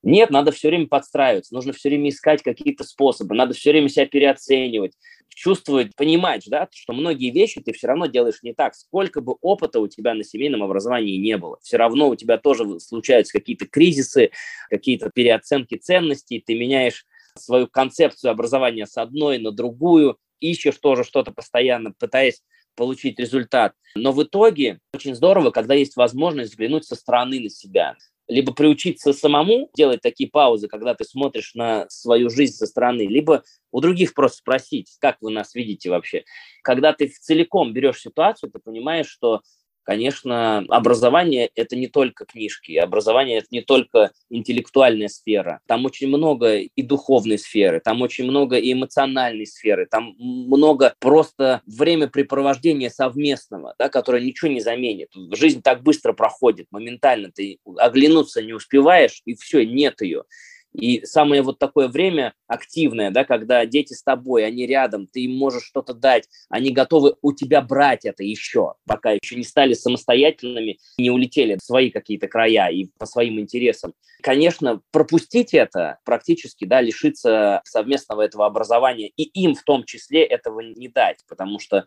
Нет, 0.02 0.30
надо 0.30 0.52
все 0.52 0.68
время 0.68 0.86
подстраиваться, 0.86 1.54
нужно 1.54 1.72
все 1.72 1.88
время 1.88 2.10
искать 2.10 2.42
какие-то 2.42 2.84
способы, 2.84 3.34
надо 3.34 3.54
все 3.54 3.72
время 3.72 3.88
себя 3.88 4.06
переоценивать, 4.06 4.92
чувствовать, 5.28 5.94
понимать, 5.96 6.44
да, 6.46 6.68
что 6.72 6.92
многие 6.92 7.30
вещи 7.30 7.60
ты 7.60 7.72
все 7.72 7.88
равно 7.88 8.06
делаешь 8.06 8.42
не 8.42 8.54
так. 8.54 8.74
Сколько 8.74 9.20
бы 9.20 9.36
опыта 9.40 9.80
у 9.80 9.88
тебя 9.88 10.14
на 10.14 10.22
семейном 10.22 10.62
образовании 10.62 11.16
не 11.16 11.36
было, 11.36 11.58
все 11.62 11.76
равно 11.76 12.08
у 12.08 12.16
тебя 12.16 12.38
тоже 12.38 12.78
случаются 12.80 13.38
какие-то 13.38 13.66
кризисы, 13.66 14.30
какие-то 14.70 15.10
переоценки 15.10 15.76
ценностей, 15.76 16.42
ты 16.44 16.54
меняешь 16.54 17.04
свою 17.36 17.66
концепцию 17.66 18.30
образования 18.30 18.86
с 18.86 18.96
одной 18.96 19.38
на 19.38 19.50
другую, 19.50 20.18
ищешь 20.40 20.78
тоже 20.78 21.04
что-то 21.04 21.32
постоянно, 21.32 21.92
пытаясь 21.98 22.42
получить 22.76 23.18
результат. 23.18 23.72
Но 23.94 24.12
в 24.12 24.22
итоге 24.22 24.80
очень 24.94 25.14
здорово, 25.14 25.50
когда 25.50 25.74
есть 25.74 25.96
возможность 25.96 26.52
взглянуть 26.52 26.84
со 26.84 26.94
стороны 26.94 27.40
на 27.40 27.50
себя 27.50 27.96
либо 28.28 28.52
приучиться 28.52 29.12
самому 29.12 29.70
делать 29.74 30.00
такие 30.00 30.28
паузы, 30.28 30.68
когда 30.68 30.94
ты 30.94 31.04
смотришь 31.04 31.54
на 31.54 31.88
свою 31.88 32.30
жизнь 32.30 32.54
со 32.54 32.66
стороны, 32.66 33.06
либо 33.06 33.42
у 33.70 33.80
других 33.80 34.14
просто 34.14 34.38
спросить, 34.38 34.96
как 35.00 35.18
вы 35.20 35.30
нас 35.30 35.54
видите 35.54 35.90
вообще. 35.90 36.24
Когда 36.62 36.92
ты 36.92 37.08
целиком 37.08 37.72
берешь 37.72 38.00
ситуацию, 38.00 38.50
ты 38.50 38.58
понимаешь, 38.58 39.08
что 39.08 39.42
Конечно, 39.86 40.64
образование– 40.68 41.48
это 41.54 41.76
не 41.76 41.86
только 41.86 42.24
книжки, 42.24 42.72
образование– 42.72 43.38
это 43.38 43.46
не 43.52 43.60
только 43.60 44.10
интеллектуальная 44.30 45.06
сфера. 45.06 45.60
Там 45.68 45.84
очень 45.84 46.08
много 46.08 46.56
и 46.56 46.82
духовной 46.82 47.38
сферы, 47.38 47.78
там 47.78 48.02
очень 48.02 48.24
много 48.24 48.56
и 48.56 48.72
эмоциональной 48.72 49.46
сферы, 49.46 49.86
там 49.88 50.16
много 50.18 50.92
просто 50.98 51.62
времяпрепровождения 51.66 52.90
совместного, 52.90 53.76
да, 53.78 53.88
которое 53.88 54.24
ничего 54.24 54.50
не 54.50 54.60
заменит. 54.60 55.10
Жизнь 55.30 55.62
так 55.62 55.84
быстро 55.84 56.12
проходит, 56.14 56.66
моментально 56.72 57.30
ты 57.30 57.60
оглянуться 57.76 58.42
не 58.42 58.54
успеваешь, 58.54 59.22
и 59.24 59.36
все, 59.36 59.64
нет 59.64 60.02
ее. 60.02 60.24
И 60.72 61.04
самое 61.06 61.42
вот 61.42 61.58
такое 61.58 61.88
время 61.88 62.34
активное, 62.46 63.10
да, 63.10 63.24
когда 63.24 63.64
дети 63.64 63.94
с 63.94 64.02
тобой, 64.02 64.44
они 64.44 64.66
рядом, 64.66 65.06
ты 65.06 65.22
им 65.22 65.36
можешь 65.36 65.64
что-то 65.64 65.94
дать, 65.94 66.28
они 66.50 66.70
готовы 66.70 67.16
у 67.22 67.32
тебя 67.32 67.62
брать 67.62 68.04
это 68.04 68.22
еще, 68.22 68.74
пока 68.86 69.12
еще 69.12 69.36
не 69.36 69.44
стали 69.44 69.72
самостоятельными, 69.72 70.78
не 70.98 71.10
улетели 71.10 71.56
в 71.56 71.64
свои 71.64 71.90
какие-то 71.90 72.28
края 72.28 72.68
и 72.68 72.88
по 72.98 73.06
своим 73.06 73.40
интересам. 73.40 73.94
Конечно, 74.22 74.82
пропустить 74.90 75.54
это 75.54 75.98
практически, 76.04 76.66
да, 76.66 76.80
лишиться 76.80 77.62
совместного 77.64 78.22
этого 78.22 78.44
образования 78.44 79.08
и 79.16 79.22
им 79.22 79.54
в 79.54 79.62
том 79.62 79.84
числе 79.84 80.24
этого 80.24 80.60
не 80.60 80.88
дать, 80.88 81.20
потому 81.28 81.58
что 81.58 81.86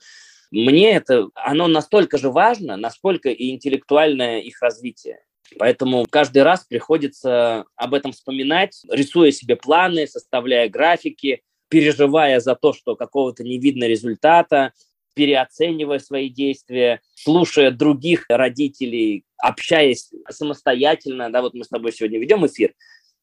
мне 0.52 0.94
это, 0.94 1.30
оно 1.36 1.68
настолько 1.68 2.18
же 2.18 2.32
важно, 2.32 2.76
насколько 2.76 3.30
и 3.30 3.52
интеллектуальное 3.52 4.40
их 4.40 4.62
развитие. 4.62 5.20
Поэтому 5.58 6.06
каждый 6.10 6.44
раз 6.44 6.66
приходится 6.66 7.66
об 7.76 7.94
этом 7.94 8.12
вспоминать, 8.12 8.82
рисуя 8.90 9.32
себе 9.32 9.56
планы, 9.56 10.08
составляя 10.08 10.70
графики, 10.70 11.42
переживая 11.70 12.40
за 12.40 12.56
то, 12.56 12.74
что 12.74 12.96
какого-то 12.96 13.44
не 13.44 13.60
видно 13.60 13.86
результата, 13.86 14.74
переоценивая 15.16 16.00
свои 16.00 16.30
действия, 16.30 17.02
слушая 17.16 17.72
других 17.72 18.26
родителей, 18.30 19.26
общаясь 19.38 20.12
самостоятельно. 20.30 21.32
Да, 21.32 21.42
вот 21.42 21.54
мы 21.54 21.64
с 21.64 21.70
тобой 21.70 21.92
сегодня 21.92 22.20
ведем 22.20 22.46
эфир, 22.46 22.74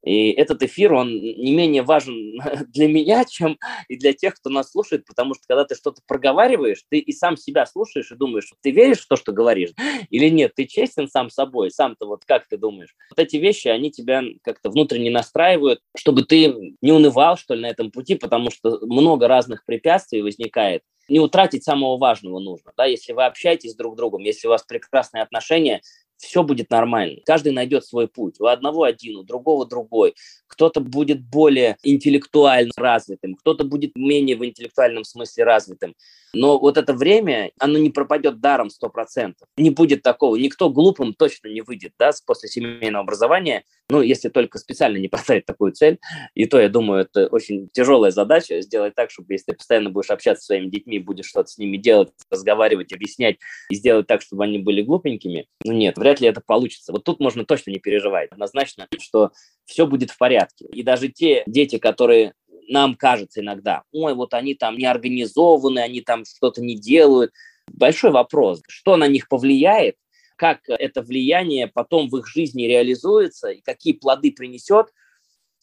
и 0.07 0.30
этот 0.30 0.62
эфир, 0.62 0.92
он 0.92 1.11
не 1.11 1.52
менее 1.52 1.82
важен 1.82 2.38
для 2.68 2.86
меня, 2.86 3.24
чем 3.24 3.59
и 3.88 3.96
для 3.96 4.12
тех, 4.12 4.36
кто 4.36 4.50
нас 4.50 4.70
слушает, 4.70 5.04
потому 5.04 5.34
что 5.34 5.42
когда 5.48 5.64
ты 5.64 5.74
что-то 5.74 6.00
проговариваешь, 6.07 6.84
ты 6.88 6.98
и 6.98 7.12
сам 7.12 7.36
себя 7.36 7.66
слушаешь 7.66 8.12
и 8.12 8.14
думаешь, 8.14 8.52
ты 8.62 8.70
веришь 8.70 9.00
в 9.00 9.09
то, 9.09 9.16
что 9.16 9.32
говоришь, 9.32 9.70
или 10.11 10.28
нет, 10.28 10.52
ты 10.54 10.66
честен 10.66 11.09
сам 11.09 11.28
собой, 11.28 11.72
сам-то 11.72 12.07
вот 12.07 12.24
как 12.24 12.46
ты 12.46 12.57
думаешь. 12.57 12.94
Вот 13.11 13.18
эти 13.18 13.36
вещи, 13.36 13.66
они 13.66 13.90
тебя 13.90 14.22
как-то 14.44 14.70
внутренне 14.70 15.11
настраивают, 15.11 15.80
чтобы 15.96 16.22
ты 16.22 16.76
не 16.80 16.92
унывал, 16.92 17.36
что 17.36 17.54
ли, 17.54 17.62
на 17.62 17.66
этом 17.66 17.90
пути, 17.90 18.14
потому 18.14 18.52
что 18.52 18.78
много 18.86 19.26
разных 19.26 19.64
препятствий 19.64 20.22
возникает. 20.22 20.82
Не 21.09 21.18
утратить 21.18 21.64
самого 21.64 21.98
важного 21.98 22.38
нужно. 22.38 22.72
Да? 22.76 22.84
Если 22.84 23.12
вы 23.12 23.24
общаетесь 23.24 23.74
друг 23.74 23.94
с 23.94 23.96
другом, 23.96 24.22
если 24.22 24.46
у 24.46 24.50
вас 24.50 24.62
прекрасные 24.64 25.22
отношения, 25.22 25.80
все 26.18 26.42
будет 26.42 26.70
нормально. 26.70 27.20
Каждый 27.24 27.52
найдет 27.52 27.84
свой 27.84 28.08
путь. 28.08 28.40
У 28.40 28.46
одного 28.46 28.84
один, 28.84 29.16
у 29.16 29.22
другого 29.22 29.66
другой. 29.66 30.14
Кто-то 30.46 30.80
будет 30.80 31.22
более 31.22 31.76
интеллектуально 31.82 32.72
развитым, 32.76 33.34
кто-то 33.34 33.64
будет 33.64 33.92
менее 33.96 34.36
в 34.36 34.44
интеллектуальном 34.44 35.04
смысле 35.04 35.44
развитым. 35.44 35.94
Но 36.34 36.58
вот 36.58 36.76
это 36.76 36.92
время, 36.92 37.50
оно 37.58 37.78
не 37.78 37.90
пропадет 37.90 38.40
даром 38.40 38.68
100%. 38.68 39.34
Не 39.56 39.70
будет 39.70 40.02
такого. 40.02 40.36
Никто 40.36 40.68
глупым 40.70 41.14
точно 41.14 41.48
не 41.48 41.62
выйдет 41.62 41.92
да, 41.98 42.10
после 42.26 42.48
семейного 42.48 43.04
образования, 43.04 43.64
ну, 43.88 44.02
если 44.02 44.28
только 44.28 44.58
специально 44.58 44.98
не 44.98 45.08
поставить 45.08 45.46
такую 45.46 45.72
цель. 45.72 45.98
И 46.34 46.46
то, 46.46 46.60
я 46.60 46.68
думаю, 46.68 47.02
это 47.02 47.26
очень 47.28 47.68
тяжелая 47.72 48.10
задача, 48.10 48.60
сделать 48.60 48.94
так, 48.94 49.10
чтобы 49.10 49.32
если 49.32 49.46
ты 49.46 49.54
постоянно 49.54 49.90
будешь 49.90 50.10
общаться 50.10 50.42
со 50.42 50.46
своими 50.46 50.68
детьми, 50.68 50.98
будешь 50.98 51.26
что-то 51.26 51.48
с 51.48 51.58
ними 51.58 51.76
делать, 51.76 52.10
разговаривать, 52.30 52.92
объяснять, 52.92 53.36
и 53.70 53.74
сделать 53.74 54.06
так, 54.06 54.22
чтобы 54.22 54.44
они 54.44 54.58
были 54.58 54.82
глупенькими, 54.82 55.46
ну, 55.64 55.72
нет, 55.72 55.96
вряд 56.07 56.20
ли 56.20 56.28
это 56.28 56.40
получится. 56.40 56.92
Вот 56.92 57.02
тут 57.02 57.18
можно 57.18 57.44
точно 57.44 57.72
не 57.72 57.80
переживать. 57.80 58.30
Однозначно, 58.30 58.86
что 59.00 59.32
все 59.64 59.86
будет 59.86 60.11
в 60.12 60.18
порядке. 60.18 60.66
И 60.66 60.84
даже 60.84 61.09
те 61.09 61.42
дети, 61.46 61.78
которые 61.78 62.34
нам 62.68 62.94
кажется 62.94 63.40
иногда, 63.40 63.82
ой, 63.90 64.14
вот 64.14 64.32
они 64.32 64.54
там 64.54 64.76
не 64.76 64.86
организованы, 64.86 65.80
они 65.80 66.00
там 66.00 66.24
что-то 66.24 66.62
не 66.62 66.76
делают. 66.76 67.32
Большой 67.66 68.12
вопрос, 68.12 68.62
что 68.68 68.96
на 68.96 69.09
них 69.09 69.28
повлияет, 69.28 69.96
как 70.36 70.61
это 70.68 71.02
влияние 71.02 71.66
потом 71.66 72.09
в 72.09 72.16
их 72.18 72.28
жизни 72.28 72.64
реализуется 72.64 73.48
и 73.48 73.61
какие 73.61 73.94
плоды 73.94 74.30
принесет, 74.30 74.92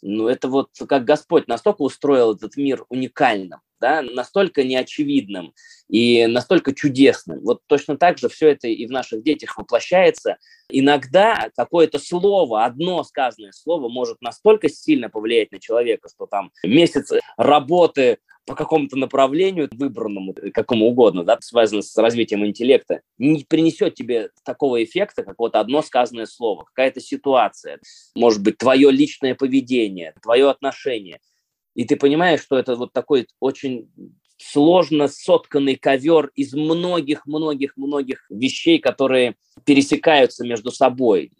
ну, 0.01 0.27
это 0.27 0.49
вот 0.49 0.71
как 0.89 1.05
Господь 1.05 1.47
настолько 1.47 1.83
устроил 1.83 2.35
этот 2.35 2.57
мир 2.57 2.85
уникальным, 2.89 3.61
да, 3.83 4.01
настолько 4.01 4.63
неочевидным 4.63 5.53
и 5.89 6.25
настолько 6.25 6.73
чудесным. 6.73 7.41
Вот 7.41 7.59
точно 7.67 7.97
так 7.97 8.17
же 8.17 8.29
все 8.29 8.47
это 8.47 8.69
и 8.69 8.87
в 8.87 8.91
наших 8.91 9.23
детях 9.23 9.57
воплощается. 9.57 10.37
Иногда 10.69 11.49
какое-то 11.57 11.99
слово, 11.99 12.63
одно 12.63 13.03
сказанное 13.03 13.51
слово 13.51 13.89
может 13.89 14.21
настолько 14.21 14.69
сильно 14.69 15.09
повлиять 15.09 15.51
на 15.51 15.59
человека, 15.59 16.07
что 16.07 16.27
там 16.27 16.51
месяц 16.63 17.11
работы 17.35 18.19
по 18.45 18.55
какому-то 18.55 18.95
направлению 18.95 19.67
выбранному, 19.73 20.33
какому 20.53 20.85
угодно, 20.85 21.25
да, 21.25 21.37
связано 21.41 21.81
с 21.81 21.97
развитием 21.97 22.45
интеллекта, 22.45 23.01
не 23.17 23.43
принесет 23.43 23.95
тебе 23.95 24.29
такого 24.45 24.81
эффекта, 24.81 25.23
как 25.23 25.35
вот 25.39 25.55
одно 25.55 25.81
сказанное 25.81 26.25
слово, 26.25 26.63
какая-то 26.73 27.01
ситуация, 27.01 27.79
может 28.15 28.41
быть, 28.41 28.57
твое 28.57 28.91
личное 28.91 29.35
поведение, 29.35 30.13
твое 30.21 30.49
отношение– 30.49 31.19
и 31.75 31.85
ты 31.85 31.95
понимаешь, 31.95 32.41
что 32.41 32.57
это 32.57 32.75
вот 32.75 32.93
такой 32.93 33.27
очень 33.39 33.89
сложно 34.37 35.07
сотканный 35.07 35.75
ковер 35.75 36.31
из 36.35 36.53
многих-многих-многих 36.53 38.25
вещей, 38.29 38.79
которые 38.79 39.35
пересекаются 39.65 40.45
между 40.45 40.71
собой. 40.71 41.31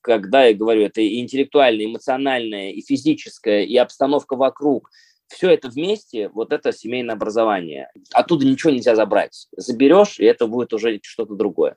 Когда 0.00 0.44
я 0.44 0.54
говорю, 0.54 0.82
это 0.82 1.00
и 1.00 1.20
интеллектуальное, 1.20 1.86
и 1.86 1.90
эмоциональное, 1.90 2.70
и 2.70 2.80
физическое, 2.80 3.64
и 3.64 3.76
обстановка 3.76 4.36
вокруг. 4.36 4.90
все 5.28 5.50
это 5.50 5.68
вместе, 5.68 6.28
вот 6.28 6.52
это 6.52 6.72
семейное 6.72 7.14
образование. 7.14 7.90
Оттуда 8.12 8.46
ничего 8.46 8.72
нельзя 8.72 8.94
забрать. 8.94 9.48
Заберешь, 9.56 10.20
и 10.20 10.24
это 10.24 10.46
будет 10.46 10.72
уже 10.72 11.00
что-то 11.02 11.34
другое. 11.34 11.76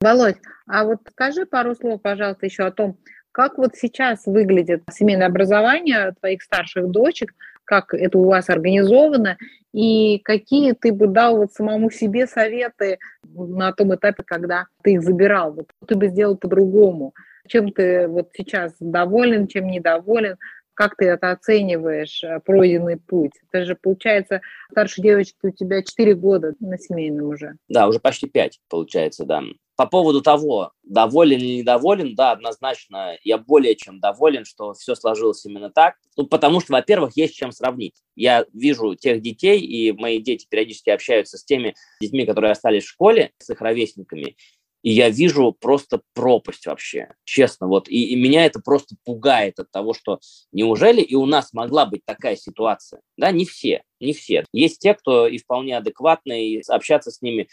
Володь, 0.00 0.38
а 0.66 0.84
вот 0.84 0.98
скажи 1.12 1.46
пару 1.46 1.76
слов, 1.76 2.02
пожалуйста, 2.02 2.46
еще 2.46 2.64
о 2.64 2.72
том, 2.72 2.98
как 3.32 3.58
вот 3.58 3.74
сейчас 3.74 4.26
выглядит 4.26 4.82
семейное 4.90 5.26
образование 5.26 6.14
твоих 6.20 6.42
старших 6.42 6.88
дочек, 6.88 7.34
как 7.64 7.94
это 7.94 8.18
у 8.18 8.24
вас 8.24 8.50
организовано, 8.50 9.36
и 9.72 10.18
какие 10.24 10.72
ты 10.72 10.92
бы 10.92 11.06
дал 11.06 11.36
вот 11.36 11.52
самому 11.52 11.90
себе 11.90 12.26
советы 12.26 12.98
на 13.22 13.72
том 13.72 13.94
этапе, 13.94 14.24
когда 14.24 14.66
ты 14.82 14.94
их 14.94 15.02
забирал, 15.02 15.52
вот 15.52 15.68
ты 15.86 15.94
бы 15.94 16.08
сделал 16.08 16.36
по-другому, 16.36 17.14
чем 17.46 17.70
ты 17.70 18.08
вот 18.08 18.30
сейчас 18.32 18.74
доволен, 18.80 19.46
чем 19.46 19.68
недоволен, 19.68 20.36
как 20.74 20.96
ты 20.96 21.04
это 21.04 21.30
оцениваешь, 21.30 22.24
э, 22.24 22.40
пройденный 22.42 22.96
путь? 22.96 23.32
Это 23.52 23.66
же, 23.66 23.76
получается, 23.76 24.40
старшей 24.70 25.02
девочки 25.02 25.36
у 25.42 25.50
тебя 25.50 25.82
4 25.82 26.14
года 26.14 26.54
на 26.58 26.78
семейном 26.78 27.26
уже. 27.26 27.56
Да, 27.68 27.86
уже 27.86 28.00
почти 28.00 28.26
5, 28.26 28.60
получается, 28.68 29.26
да. 29.26 29.42
По 29.80 29.86
поводу 29.86 30.20
того, 30.20 30.72
доволен 30.82 31.38
или 31.38 31.60
недоволен, 31.60 32.14
да, 32.14 32.32
однозначно 32.32 33.16
я 33.24 33.38
более 33.38 33.74
чем 33.76 33.98
доволен, 33.98 34.44
что 34.44 34.74
все 34.74 34.94
сложилось 34.94 35.46
именно 35.46 35.70
так. 35.70 35.94
Ну, 36.18 36.26
потому 36.26 36.60
что, 36.60 36.74
во-первых, 36.74 37.16
есть 37.16 37.34
чем 37.34 37.50
сравнить. 37.50 37.94
Я 38.14 38.44
вижу 38.52 38.94
тех 38.94 39.22
детей, 39.22 39.58
и 39.58 39.92
мои 39.92 40.18
дети 40.18 40.46
периодически 40.50 40.90
общаются 40.90 41.38
с 41.38 41.44
теми 41.44 41.74
детьми, 41.98 42.26
которые 42.26 42.52
остались 42.52 42.84
в 42.84 42.90
школе, 42.90 43.32
с 43.38 43.48
их 43.48 43.62
ровесниками, 43.62 44.36
и 44.82 44.92
я 44.92 45.08
вижу 45.08 45.56
просто 45.58 46.02
пропасть 46.12 46.66
вообще, 46.66 47.14
честно. 47.24 47.66
Вот, 47.66 47.88
и, 47.88 48.12
и 48.12 48.16
меня 48.16 48.44
это 48.44 48.60
просто 48.60 48.96
пугает 49.04 49.58
от 49.60 49.70
того, 49.70 49.94
что 49.94 50.20
неужели 50.52 51.00
и 51.00 51.14
у 51.14 51.24
нас 51.24 51.54
могла 51.54 51.86
быть 51.86 52.04
такая 52.04 52.36
ситуация? 52.36 53.00
Да, 53.16 53.30
не 53.30 53.46
все, 53.46 53.82
не 53.98 54.12
все. 54.12 54.44
Есть 54.52 54.80
те, 54.80 54.92
кто 54.92 55.26
и 55.26 55.38
вполне 55.38 55.76
адекватные, 55.76 56.48
и 56.48 56.62
общаться 56.68 57.10
с 57.10 57.20
ними 57.20 57.48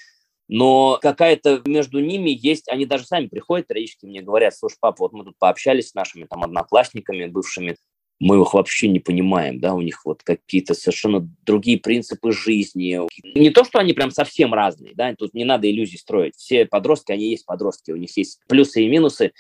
но 0.47 0.97
какая-то 1.01 1.61
между 1.65 1.99
ними 1.99 2.29
есть, 2.29 2.69
они 2.69 2.85
даже 2.85 3.05
сами 3.05 3.27
приходят, 3.27 3.67
периодически 3.67 4.05
мне 4.05 4.21
говорят, 4.21 4.55
слушай, 4.55 4.77
папа, 4.79 4.97
вот 4.99 5.13
мы 5.13 5.23
тут 5.23 5.37
пообщались 5.37 5.89
с 5.89 5.93
нашими 5.93 6.25
там 6.25 6.43
одноклассниками 6.43 7.25
бывшими, 7.25 7.75
мы 8.19 8.41
их 8.41 8.53
вообще 8.53 8.87
не 8.87 8.99
понимаем, 8.99 9.59
да, 9.59 9.73
у 9.73 9.81
них 9.81 10.03
вот 10.05 10.23
какие-то 10.23 10.73
совершенно 10.73 11.29
другие 11.45 11.79
принципы 11.79 12.31
жизни. 12.31 12.99
Не 13.37 13.51
то, 13.51 13.63
что 13.63 13.79
они 13.79 13.93
прям 13.93 14.09
совсем 14.11 14.53
разные, 14.53 14.95
да, 14.95 15.13
тут 15.15 15.33
не 15.33 15.45
надо 15.45 15.69
иллюзий 15.69 15.97
строить. 15.97 16.35
Все 16.35 16.65
подростки, 16.65 17.11
они 17.11 17.29
есть 17.29 17.45
подростки, 17.45 17.91
у 17.91 17.95
них 17.95 18.15
есть 18.17 18.39
плюсы 18.47 18.83
и 18.83 18.89
минусы, 18.89 19.33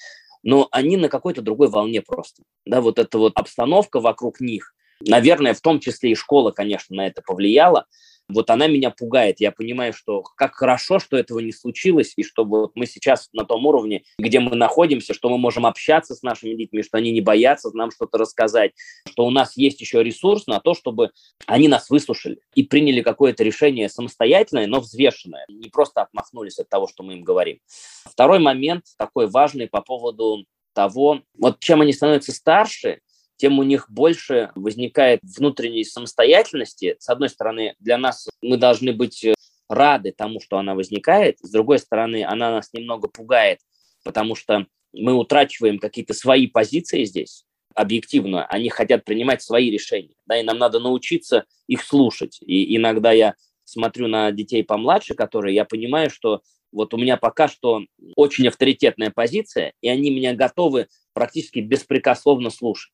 но 0.43 0.67
они 0.71 0.97
на 0.97 1.09
какой-то 1.09 1.41
другой 1.41 1.69
волне 1.69 2.01
просто. 2.01 2.43
Да, 2.65 2.81
вот 2.81 2.99
эта 2.99 3.17
вот 3.17 3.33
обстановка 3.35 3.99
вокруг 3.99 4.39
них, 4.39 4.75
наверное, 5.01 5.55
в 5.55 5.61
том 5.61 5.79
числе 5.79 6.11
и 6.11 6.15
школа, 6.15 6.51
конечно, 6.51 6.95
на 6.95 7.07
это 7.07 7.23
повлияла, 7.25 7.85
вот 8.29 8.49
она 8.49 8.67
меня 8.67 8.91
пугает. 8.91 9.39
Я 9.39 9.51
понимаю, 9.51 9.93
что 9.93 10.21
как 10.21 10.55
хорошо, 10.55 10.99
что 10.99 11.17
этого 11.17 11.39
не 11.39 11.51
случилось, 11.51 12.13
и 12.15 12.23
что 12.23 12.45
вот 12.45 12.71
мы 12.75 12.85
сейчас 12.85 13.29
на 13.33 13.45
том 13.45 13.65
уровне, 13.65 14.03
где 14.19 14.39
мы 14.39 14.55
находимся, 14.55 15.13
что 15.13 15.29
мы 15.29 15.37
можем 15.37 15.65
общаться 15.65 16.15
с 16.15 16.23
нашими 16.23 16.55
детьми, 16.55 16.83
что 16.83 16.97
они 16.97 17.11
не 17.11 17.21
боятся 17.21 17.69
нам 17.73 17.91
что-то 17.91 18.17
рассказать, 18.17 18.71
что 19.07 19.25
у 19.25 19.29
нас 19.29 19.55
есть 19.55 19.81
еще 19.81 20.03
ресурс 20.03 20.47
на 20.47 20.59
то, 20.59 20.73
чтобы 20.73 21.11
они 21.45 21.67
нас 21.67 21.89
выслушали 21.89 22.39
и 22.55 22.63
приняли 22.63 23.01
какое-то 23.01 23.43
решение 23.43 23.89
самостоятельное, 23.89 24.67
но 24.67 24.79
взвешенное, 24.79 25.45
не 25.47 25.69
просто 25.69 26.01
отмахнулись 26.01 26.59
от 26.59 26.69
того, 26.69 26.87
что 26.87 27.03
мы 27.03 27.13
им 27.13 27.23
говорим. 27.23 27.59
Второй 28.05 28.39
момент 28.39 28.85
такой 28.97 29.27
важный 29.27 29.67
по 29.67 29.81
поводу 29.81 30.45
того, 30.73 31.21
вот 31.37 31.59
чем 31.59 31.81
они 31.81 31.93
становятся 31.93 32.31
старше, 32.31 32.99
тем 33.37 33.59
у 33.59 33.63
них 33.63 33.89
больше 33.89 34.51
возникает 34.55 35.21
внутренней 35.23 35.85
самостоятельности. 35.85 36.97
С 36.99 37.07
одной 37.07 37.29
стороны, 37.29 37.75
для 37.79 37.97
нас 37.97 38.27
мы 38.41 38.57
должны 38.57 38.93
быть 38.93 39.23
э, 39.23 39.35
рады 39.69 40.11
тому, 40.11 40.41
что 40.41 40.57
она 40.57 40.75
возникает. 40.75 41.37
С 41.39 41.51
другой 41.51 41.79
стороны, 41.79 42.25
она 42.25 42.51
нас 42.51 42.73
немного 42.73 43.07
пугает, 43.07 43.59
потому 44.03 44.35
что 44.35 44.65
мы 44.91 45.13
утрачиваем 45.13 45.77
какие-то 45.79 46.13
свои 46.13 46.47
позиции 46.47 47.03
здесь 47.03 47.45
объективно. 47.75 48.45
Они 48.47 48.69
хотят 48.69 49.05
принимать 49.05 49.43
свои 49.43 49.69
решения. 49.69 50.15
Да, 50.25 50.39
и 50.39 50.43
нам 50.43 50.57
надо 50.57 50.79
научиться 50.79 51.45
их 51.67 51.83
слушать. 51.83 52.39
И 52.41 52.75
иногда 52.75 53.11
я 53.11 53.35
смотрю 53.65 54.07
на 54.07 54.31
детей 54.31 54.63
помладше, 54.63 55.13
которые 55.13 55.53
я 55.53 55.63
понимаю, 55.63 56.09
что 56.09 56.41
вот 56.71 56.93
у 56.93 56.97
меня 56.97 57.17
пока 57.17 57.47
что 57.47 57.81
очень 58.15 58.47
авторитетная 58.47 59.11
позиция, 59.11 59.73
и 59.81 59.89
они 59.89 60.09
меня 60.09 60.33
готовы 60.33 60.87
практически 61.13 61.59
беспрекословно 61.59 62.49
слушать 62.49 62.91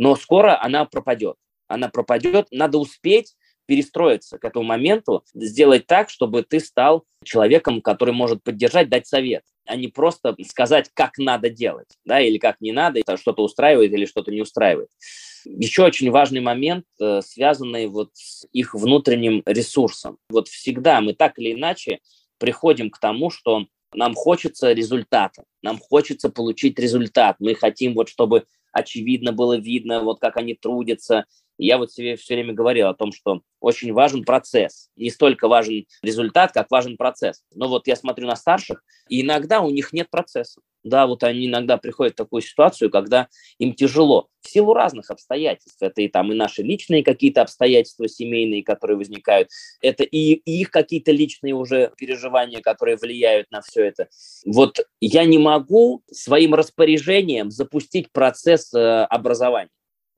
но 0.00 0.16
скоро 0.16 0.58
она 0.60 0.86
пропадет. 0.86 1.36
Она 1.68 1.90
пропадет, 1.90 2.46
надо 2.50 2.78
успеть 2.78 3.34
перестроиться 3.66 4.38
к 4.38 4.44
этому 4.46 4.64
моменту, 4.64 5.24
сделать 5.34 5.86
так, 5.86 6.08
чтобы 6.08 6.42
ты 6.42 6.58
стал 6.58 7.04
человеком, 7.22 7.82
который 7.82 8.14
может 8.14 8.42
поддержать, 8.42 8.88
дать 8.88 9.06
совет, 9.06 9.44
а 9.66 9.76
не 9.76 9.88
просто 9.88 10.34
сказать, 10.48 10.90
как 10.94 11.18
надо 11.18 11.50
делать, 11.50 11.98
да, 12.06 12.18
или 12.18 12.38
как 12.38 12.62
не 12.62 12.72
надо, 12.72 13.02
что-то 13.16 13.44
устраивает 13.44 13.92
или 13.92 14.06
что-то 14.06 14.32
не 14.32 14.40
устраивает. 14.40 14.88
Еще 15.44 15.84
очень 15.84 16.10
важный 16.10 16.40
момент, 16.40 16.86
э, 16.98 17.20
связанный 17.22 17.86
вот 17.86 18.08
с 18.14 18.46
их 18.52 18.74
внутренним 18.74 19.42
ресурсом. 19.44 20.16
Вот 20.30 20.48
всегда 20.48 21.02
мы 21.02 21.12
так 21.12 21.38
или 21.38 21.52
иначе 21.52 22.00
приходим 22.38 22.88
к 22.88 22.98
тому, 22.98 23.28
что 23.28 23.66
нам 23.92 24.14
хочется 24.14 24.72
результата, 24.72 25.44
нам 25.62 25.78
хочется 25.78 26.30
получить 26.30 26.78
результат. 26.78 27.36
Мы 27.38 27.54
хотим 27.54 27.94
вот, 27.94 28.08
чтобы 28.08 28.44
очевидно 28.72 29.32
было 29.32 29.56
видно, 29.58 30.02
вот 30.02 30.20
как 30.20 30.36
они 30.36 30.54
трудятся. 30.54 31.26
Я 31.60 31.76
вот 31.76 31.92
себе 31.92 32.16
все 32.16 32.34
время 32.34 32.54
говорил 32.54 32.88
о 32.88 32.94
том, 32.94 33.12
что 33.12 33.42
очень 33.60 33.92
важен 33.92 34.24
процесс. 34.24 34.88
Не 34.96 35.10
столько 35.10 35.46
важен 35.46 35.84
результат, 36.02 36.52
как 36.52 36.70
важен 36.70 36.96
процесс. 36.96 37.42
Но 37.54 37.68
вот 37.68 37.86
я 37.86 37.96
смотрю 37.96 38.26
на 38.26 38.34
старших, 38.34 38.82
и 39.08 39.20
иногда 39.20 39.60
у 39.60 39.70
них 39.70 39.92
нет 39.92 40.08
процесса. 40.10 40.62
Да, 40.82 41.06
вот 41.06 41.22
они 41.22 41.46
иногда 41.46 41.76
приходят 41.76 42.14
в 42.14 42.16
такую 42.16 42.40
ситуацию, 42.40 42.88
когда 42.88 43.28
им 43.58 43.74
тяжело 43.74 44.28
в 44.40 44.48
силу 44.48 44.72
разных 44.72 45.10
обстоятельств. 45.10 45.76
Это 45.82 46.00
и 46.00 46.08
там 46.08 46.32
и 46.32 46.34
наши 46.34 46.62
личные 46.62 47.04
какие-то 47.04 47.42
обстоятельства 47.42 48.08
семейные, 48.08 48.64
которые 48.64 48.96
возникают. 48.96 49.50
Это 49.82 50.04
и, 50.04 50.32
и 50.32 50.60
их 50.62 50.70
какие-то 50.70 51.12
личные 51.12 51.54
уже 51.54 51.92
переживания, 51.98 52.62
которые 52.62 52.96
влияют 52.96 53.50
на 53.50 53.60
все 53.60 53.84
это. 53.84 54.08
Вот 54.46 54.80
я 55.02 55.26
не 55.26 55.36
могу 55.36 56.02
своим 56.10 56.54
распоряжением 56.54 57.50
запустить 57.50 58.10
процесс 58.10 58.72
э, 58.72 59.02
образования. 59.04 59.68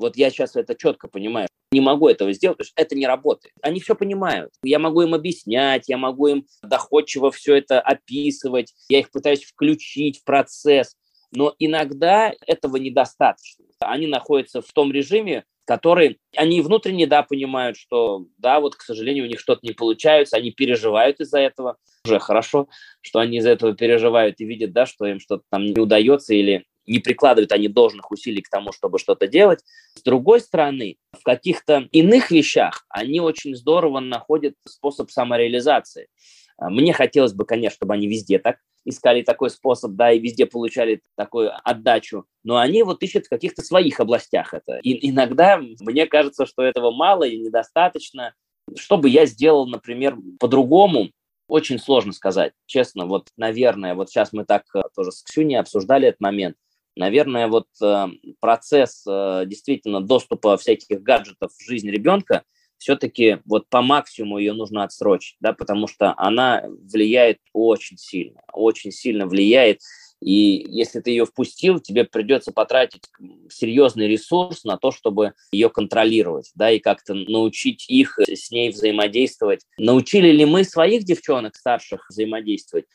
Вот 0.03 0.17
я 0.17 0.31
сейчас 0.31 0.57
это 0.57 0.75
четко 0.75 1.09
понимаю. 1.09 1.49
Не 1.71 1.81
могу 1.81 2.09
этого 2.09 2.33
сделать, 2.33 2.59
потому 2.59 2.67
что 2.67 2.83
это 2.83 2.95
не 2.95 3.07
работает. 3.07 3.55
Они 3.63 3.81
все 3.81 3.95
понимают. 3.95 4.51
Я 4.63 4.79
могу 4.79 5.03
им 5.03 5.15
объяснять, 5.15 5.89
я 5.89 5.97
могу 5.97 6.27
им 6.27 6.47
доходчиво 6.63 7.31
все 7.31 7.57
это 7.57 7.81
описывать, 7.81 8.75
я 8.89 8.99
их 8.99 9.11
пытаюсь 9.11 9.45
включить 9.45 10.21
в 10.21 10.25
процесс. 10.25 10.97
Но 11.31 11.55
иногда 11.59 12.33
этого 12.47 12.77
недостаточно. 12.77 13.65
Они 13.81 14.07
находятся 14.07 14.61
в 14.61 14.71
том 14.73 14.93
режиме, 14.93 15.45
который 15.65 16.19
они 16.37 16.61
внутренне, 16.61 17.07
да, 17.07 17.23
понимают, 17.23 17.79
что, 17.79 18.27
да, 18.37 18.61
вот, 18.61 18.75
к 18.75 18.83
сожалению, 18.83 19.25
у 19.25 19.29
них 19.29 19.41
что-то 19.41 19.61
не 19.63 19.73
получается, 19.73 20.37
они 20.37 20.51
переживают 20.51 21.21
из-за 21.21 21.39
этого. 21.39 21.77
Уже 22.05 22.19
хорошо, 22.19 22.69
что 23.01 23.21
они 23.21 23.39
из-за 23.39 23.51
этого 23.51 23.75
переживают 23.75 24.41
и 24.41 24.45
видят, 24.45 24.73
да, 24.73 24.85
что 24.85 25.07
им 25.07 25.21
что-то 25.21 25.45
там 25.51 25.65
не 25.65 25.81
удается 25.81 26.35
или 26.35 26.67
не 26.87 26.99
прикладывают 26.99 27.53
они 27.53 27.69
должных 27.69 28.11
усилий 28.11 28.43
к 28.43 28.49
тому, 28.49 28.73
чтобы 28.73 28.99
что-то 28.99 29.27
делать. 29.27 29.61
С 29.95 30.03
другой 30.03 30.41
стороны, 30.41 30.97
в 31.13 31.23
каких-то 31.23 31.89
иных 31.93 32.31
вещах 32.31 32.85
они 32.89 33.21
очень 33.21 33.55
здорово 33.55 34.01
находят 34.01 34.55
способ 34.67 35.11
самореализации. 35.11 36.09
А, 36.57 36.71
мне 36.71 36.93
хотелось 36.93 37.33
бы, 37.33 37.45
конечно, 37.45 37.77
чтобы 37.77 37.95
они 37.95 38.07
везде 38.07 38.39
так 38.39 38.57
искали 38.85 39.23
такой 39.23 39.51
способ, 39.51 39.93
да, 39.93 40.13
и 40.13 40.19
везде 40.19 40.47
получали 40.47 41.03
такую 41.17 41.53
отдачу, 41.63 42.25
но 42.43 42.59
они 42.59 42.83
вот 42.83 43.03
ищут 43.03 43.27
в 43.27 43.29
каких-то 43.29 43.63
своих 43.63 44.01
областях 44.01 44.55
это. 44.55 44.79
И 44.83 45.09
иногда 45.09 45.59
мне 45.59 46.07
кажется, 46.07 46.47
что 46.47 46.63
этого 46.63 46.91
мало 46.91 47.25
и 47.25 47.39
недостаточно. 47.39 48.35
Что 48.77 48.97
бы 48.97 49.09
я 49.09 49.27
сделал, 49.27 49.67
например, 49.67 50.17
по-другому, 50.41 51.11
очень 51.49 51.79
сложно 51.79 52.13
сказать, 52.13 52.53
честно. 52.67 53.07
Вот, 53.07 53.29
наверное, 53.37 53.95
вот 53.95 54.09
сейчас 54.09 54.33
мы 54.33 54.45
так 54.45 54.65
э, 54.75 54.81
тоже 54.95 55.13
с 55.13 55.23
Ксюней 55.23 55.59
обсуждали 55.59 56.09
этот 56.09 56.21
момент. 56.21 56.57
Наверное, 56.97 57.49
вот 57.49 57.69
э, 57.83 58.07
процесс 58.41 59.05
э, 59.09 59.45
действительно 59.47 60.01
доступа 60.01 60.57
всяких 60.57 61.03
гаджетов 61.03 61.53
в 61.53 61.65
жизнь 61.65 61.91
ребенка 61.91 62.45
все-таки 62.83 63.39
вот 63.45 63.69
по 63.69 63.81
максимуму 63.81 64.39
ее 64.39 64.55
нужно 64.55 64.83
отсрочить, 64.83 65.37
да, 65.41 65.53
потому 65.53 65.87
что 65.87 66.15
она 66.17 66.65
влияет 66.67 67.39
очень 67.53 67.97
сильно, 67.97 68.41
очень 68.53 68.91
сильно 68.91 69.27
влияет. 69.27 69.81
И 70.21 70.67
если 70.69 71.01
ты 71.01 71.11
ее 71.11 71.25
впустил, 71.25 71.79
тебе 71.79 72.05
придется 72.05 72.53
потратить 72.53 73.03
серьезный 73.49 74.09
ресурс 74.09 74.65
на 74.65 74.77
то, 74.77 74.91
чтобы 74.91 75.35
ее 75.53 75.69
контролировать, 75.71 76.51
да, 76.57 76.73
и 76.73 76.81
как-то 76.81 77.15
научить 77.15 77.89
их 77.89 78.19
с 78.19 78.51
ней 78.51 78.71
взаимодействовать. 78.71 79.61
Научили 79.79 80.33
ли 80.33 80.45
мы 80.45 80.65
своих 80.65 81.05
девчонок 81.05 81.55
старших 81.55 82.07
взаимодействовать? 82.09 82.87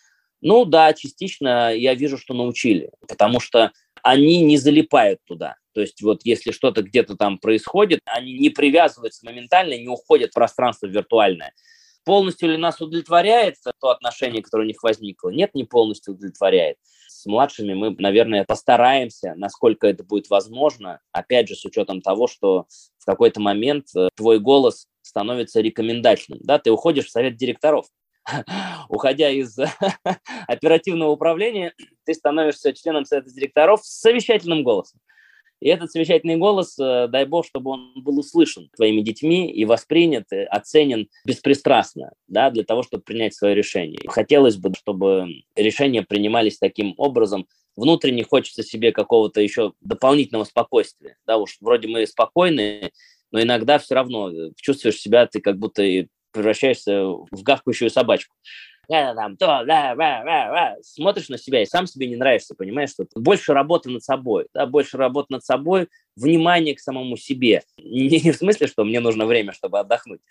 Ну 0.42 0.66
да, 0.66 0.94
частично 0.94 1.74
я 1.74 1.96
вижу, 1.96 2.18
что 2.18 2.34
научили, 2.34 2.92
потому 3.08 3.40
что 3.40 3.72
они 4.08 4.42
не 4.42 4.58
залипают 4.58 5.20
туда. 5.26 5.56
То 5.74 5.82
есть 5.82 6.02
вот 6.02 6.22
если 6.24 6.52
что-то 6.52 6.82
где-то 6.82 7.18
там 7.18 7.38
происходит, 7.40 8.00
они 8.06 8.40
не 8.40 8.50
привязываются 8.50 9.26
моментально, 9.26 9.78
не 9.78 9.90
уходят 9.90 10.32
в 10.32 10.34
пространство 10.34 10.88
виртуальное. 10.88 11.54
Полностью 12.06 12.50
ли 12.50 12.58
нас 12.58 12.80
удовлетворяет 12.80 13.56
то 13.82 13.90
отношение, 13.90 14.42
которое 14.42 14.64
у 14.64 14.68
них 14.68 14.82
возникло? 14.82 15.30
Нет, 15.30 15.54
не 15.54 15.66
полностью 15.66 16.14
удовлетворяет. 16.14 16.78
С 17.10 17.26
младшими 17.26 17.74
мы, 17.74 17.94
наверное, 18.00 18.46
постараемся, 18.46 19.34
насколько 19.36 19.88
это 19.88 20.06
будет 20.06 20.30
возможно, 20.30 21.02
опять 21.12 21.50
же, 21.50 21.56
с 21.56 21.66
учетом 21.66 22.02
того, 22.02 22.28
что 22.28 22.68
в 23.00 23.06
какой-то 23.06 23.42
момент 23.42 23.88
э, 23.94 24.08
твой 24.16 24.40
голос 24.40 24.88
становится 25.02 25.60
рекомендательным. 25.60 26.40
Да? 26.44 26.60
Ты 26.60 26.72
уходишь 26.72 27.08
в 27.08 27.12
совет 27.12 27.36
директоров. 27.36 27.88
Уходя 28.90 29.30
из 29.30 29.58
оперативного 30.48 31.12
управления, 31.12 31.74
ты 32.06 32.14
становишься 32.14 32.74
членом 32.74 33.06
совета 33.06 33.32
директоров 33.32 33.86
с 33.86 34.00
совещательным 34.00 34.64
голосом. 34.64 35.00
И 35.60 35.70
этот 35.70 35.92
совещательный 35.92 36.38
голос, 36.38 36.78
э, 36.78 37.08
дай 37.10 37.26
бог, 37.26 37.46
чтобы 37.46 37.72
он 37.72 37.94
был 37.96 38.20
услышан 38.20 38.70
твоими 38.76 39.02
детьми 39.02 39.52
и 39.52 39.66
воспринят, 39.66 40.26
и 40.32 40.44
оценен 40.44 41.10
беспристрастно, 41.26 42.12
да, 42.28 42.52
для 42.52 42.64
того, 42.64 42.84
чтобы 42.84 43.04
принять 43.04 43.34
свое 43.34 43.56
решение. 43.56 44.00
Хотелось 44.08 44.58
бы, 44.58 44.72
чтобы 44.78 45.28
решения 45.56 46.04
принимались 46.04 46.60
таким 46.60 46.94
образом. 46.98 47.48
Внутренне 47.76 48.24
хочется 48.24 48.62
себе 48.62 48.92
какого-то 48.92 49.42
еще 49.42 49.74
дополнительного 49.82 50.44
спокойствия. 50.44 51.18
Да, 51.26 51.38
уж 51.38 51.58
вроде 51.60 51.88
мы 51.88 52.06
спокойны, 52.06 52.92
но 53.32 53.42
иногда 53.42 53.80
все 53.80 53.96
равно 53.96 54.30
э, 54.30 54.52
чувствуешь 54.58 55.00
себя, 55.00 55.26
ты 55.26 55.42
как 55.42 55.58
будто 55.58 55.82
превращаешься 56.38 57.04
в 57.04 57.44
гавкающую 57.44 57.90
собачку 57.90 58.36
это 58.88 59.16
там, 59.16 59.36
то, 59.38 59.46
да, 59.66 59.96
да, 59.96 60.24
да, 60.24 60.24
да. 60.24 60.76
смотришь 60.82 61.30
на 61.30 61.38
себя 61.38 61.62
и 61.62 61.66
сам 61.66 61.88
себе 61.88 62.08
не 62.08 62.16
нравишься, 62.16 62.56
понимаешь, 62.56 62.92
что 62.92 63.06
больше 63.16 63.54
работы 63.54 63.90
над 63.90 64.04
собой, 64.04 64.48
да, 64.54 64.66
больше 64.66 64.98
работы 64.98 65.28
над 65.30 65.44
собой, 65.44 65.90
внимание 66.16 66.74
к 66.76 66.80
самому 66.80 67.18
себе. 67.18 67.64
Не, 67.78 68.22
не 68.22 68.32
в 68.32 68.38
смысле, 68.38 68.68
что 68.68 68.84
мне 68.86 69.00
нужно 69.00 69.26
время, 69.26 69.52
чтобы 69.52 69.80
отдохнуть. 69.80 70.22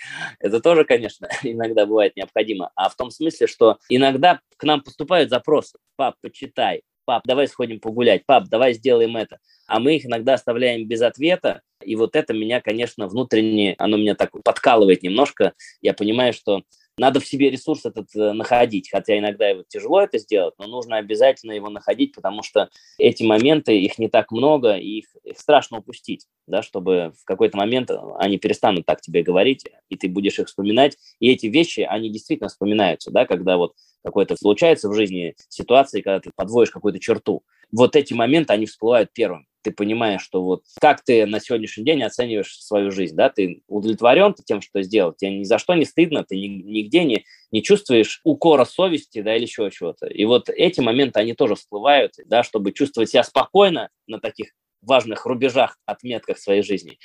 Это 0.41 0.61
тоже, 0.61 0.85
конечно, 0.85 1.29
иногда 1.43 1.87
бывает 1.87 2.17
необходимо, 2.17 2.71
а 2.75 2.89
в 2.89 2.97
том 2.97 3.11
смысле, 3.11 3.47
что 3.47 3.79
иногда 3.89 4.41
к 4.57 4.65
нам 4.65 4.81
поступают 4.81 5.31
запросы. 5.31 5.79
Пап, 5.97 6.17
почитай, 6.23 6.83
пап, 7.07 7.23
давай 7.25 7.49
сходим 7.49 7.81
погулять, 7.81 8.27
пап, 8.27 8.49
давай 8.49 8.75
сделаем 8.75 9.17
это. 9.17 9.39
А 9.67 9.81
мы 9.81 9.97
их 9.97 10.05
иногда 10.05 10.35
оставляем 10.35 10.87
без 10.87 11.01
ответа, 11.01 11.63
и 11.83 11.97
вот 11.97 12.15
это 12.17 12.35
меня, 12.35 12.61
конечно, 12.61 13.09
внутренне, 13.09 13.75
оно 13.79 13.97
меня 13.97 14.15
так 14.15 14.31
подкалывает 14.45 15.03
немножко. 15.03 15.55
Я 15.81 15.95
понимаю, 15.95 16.35
что 16.35 16.63
надо 16.99 17.21
в 17.21 17.27
себе 17.27 17.51
ресурс 17.51 17.85
этот 17.85 18.15
э, 18.15 18.33
находить, 18.33 18.91
хотя 18.91 19.19
иногда 19.19 19.49
его 19.49 19.65
тяжело 19.69 20.01
это 20.01 20.19
сделать, 20.19 20.55
но 20.59 20.67
нужно 20.67 20.97
обязательно 20.97 21.53
его 21.53 21.69
находить, 21.69 22.15
потому 22.15 22.43
что 22.43 22.71
эти 22.99 23.23
моменты, 23.23 23.79
их 23.79 23.99
не 23.99 24.09
так 24.09 24.31
много, 24.31 24.77
и 24.77 24.99
их, 24.99 25.07
их 25.25 25.39
страшно 25.39 25.79
упустить, 25.79 26.27
да, 26.47 26.63
чтобы 26.63 27.13
в 27.21 27.25
какой-то 27.25 27.57
момент 27.57 27.91
они 28.19 28.39
перестанут 28.39 28.87
так 28.87 29.01
тебе 29.01 29.23
говорить, 29.23 29.65
и 29.89 29.97
ты 29.97 30.09
будешь 30.09 30.39
их 30.39 30.49
вспоминать, 30.49 30.97
и 31.21 31.31
эти 31.31 31.47
вещи, 31.47 31.81
они 31.81 32.11
действительно 32.11 32.49
вспоминаются, 32.49 33.11
да, 33.11 33.27
когда 33.27 33.57
вот 33.57 33.75
какой-то 34.03 34.37
случается 34.37 34.89
в 34.89 34.95
жизни 34.95 35.35
ситуации, 35.49 36.01
когда 36.01 36.21
ты 36.21 36.31
подводишь 36.35 36.71
какую-то 36.71 37.01
черту. 37.01 37.43
Вот 37.73 37.97
эти 37.97 38.15
моменты, 38.15 38.53
они 38.53 38.67
всплывают 38.67 39.13
первым 39.13 39.47
ты 39.67 39.73
понимаешь, 39.73 40.23
что 40.23 40.45
вот 40.45 40.63
как 40.81 41.03
ты 41.03 41.27
на 41.27 41.41
сегодняшний 41.41 41.85
день 41.85 42.01
оцениваешь 42.05 42.57
свою 42.61 42.93
жизнь, 42.93 43.17
да, 43.17 43.31
ты 43.31 43.63
удовлетворен 43.67 44.33
тем, 44.45 44.63
что 44.63 44.81
сделал, 44.83 45.13
тебе 45.13 45.39
ни 45.41 45.43
за 45.43 45.59
что 45.59 45.75
не 45.75 45.85
стыдно, 45.85 46.23
ты 46.23 46.37
нигде 46.37 47.03
не, 47.03 47.25
не 47.51 47.65
чувствуешь 47.65 48.21
укора 48.23 48.65
совести, 48.65 49.23
да, 49.23 49.35
или 49.35 49.43
еще 49.43 49.69
чего-то. 49.73 50.07
И 50.07 50.25
вот 50.25 50.49
эти 50.51 50.81
моменты, 50.81 51.19
они 51.19 51.35
тоже 51.35 51.57
всплывают, 51.57 52.13
да, 52.27 52.45
чтобы 52.45 52.71
чувствовать 52.71 53.11
себя 53.11 53.25
спокойно 53.25 53.89
на 54.07 54.21
таких 54.21 54.53
важных 54.83 55.27
рубежах, 55.27 55.81
отметках 55.85 56.39
своей 56.39 56.63
жизни. 56.63 57.01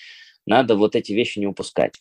Надо 0.45 0.75
вот 0.75 0.95
эти 0.95 1.13
вещи 1.13 1.39
не 1.39 1.47
упускать. 1.47 1.95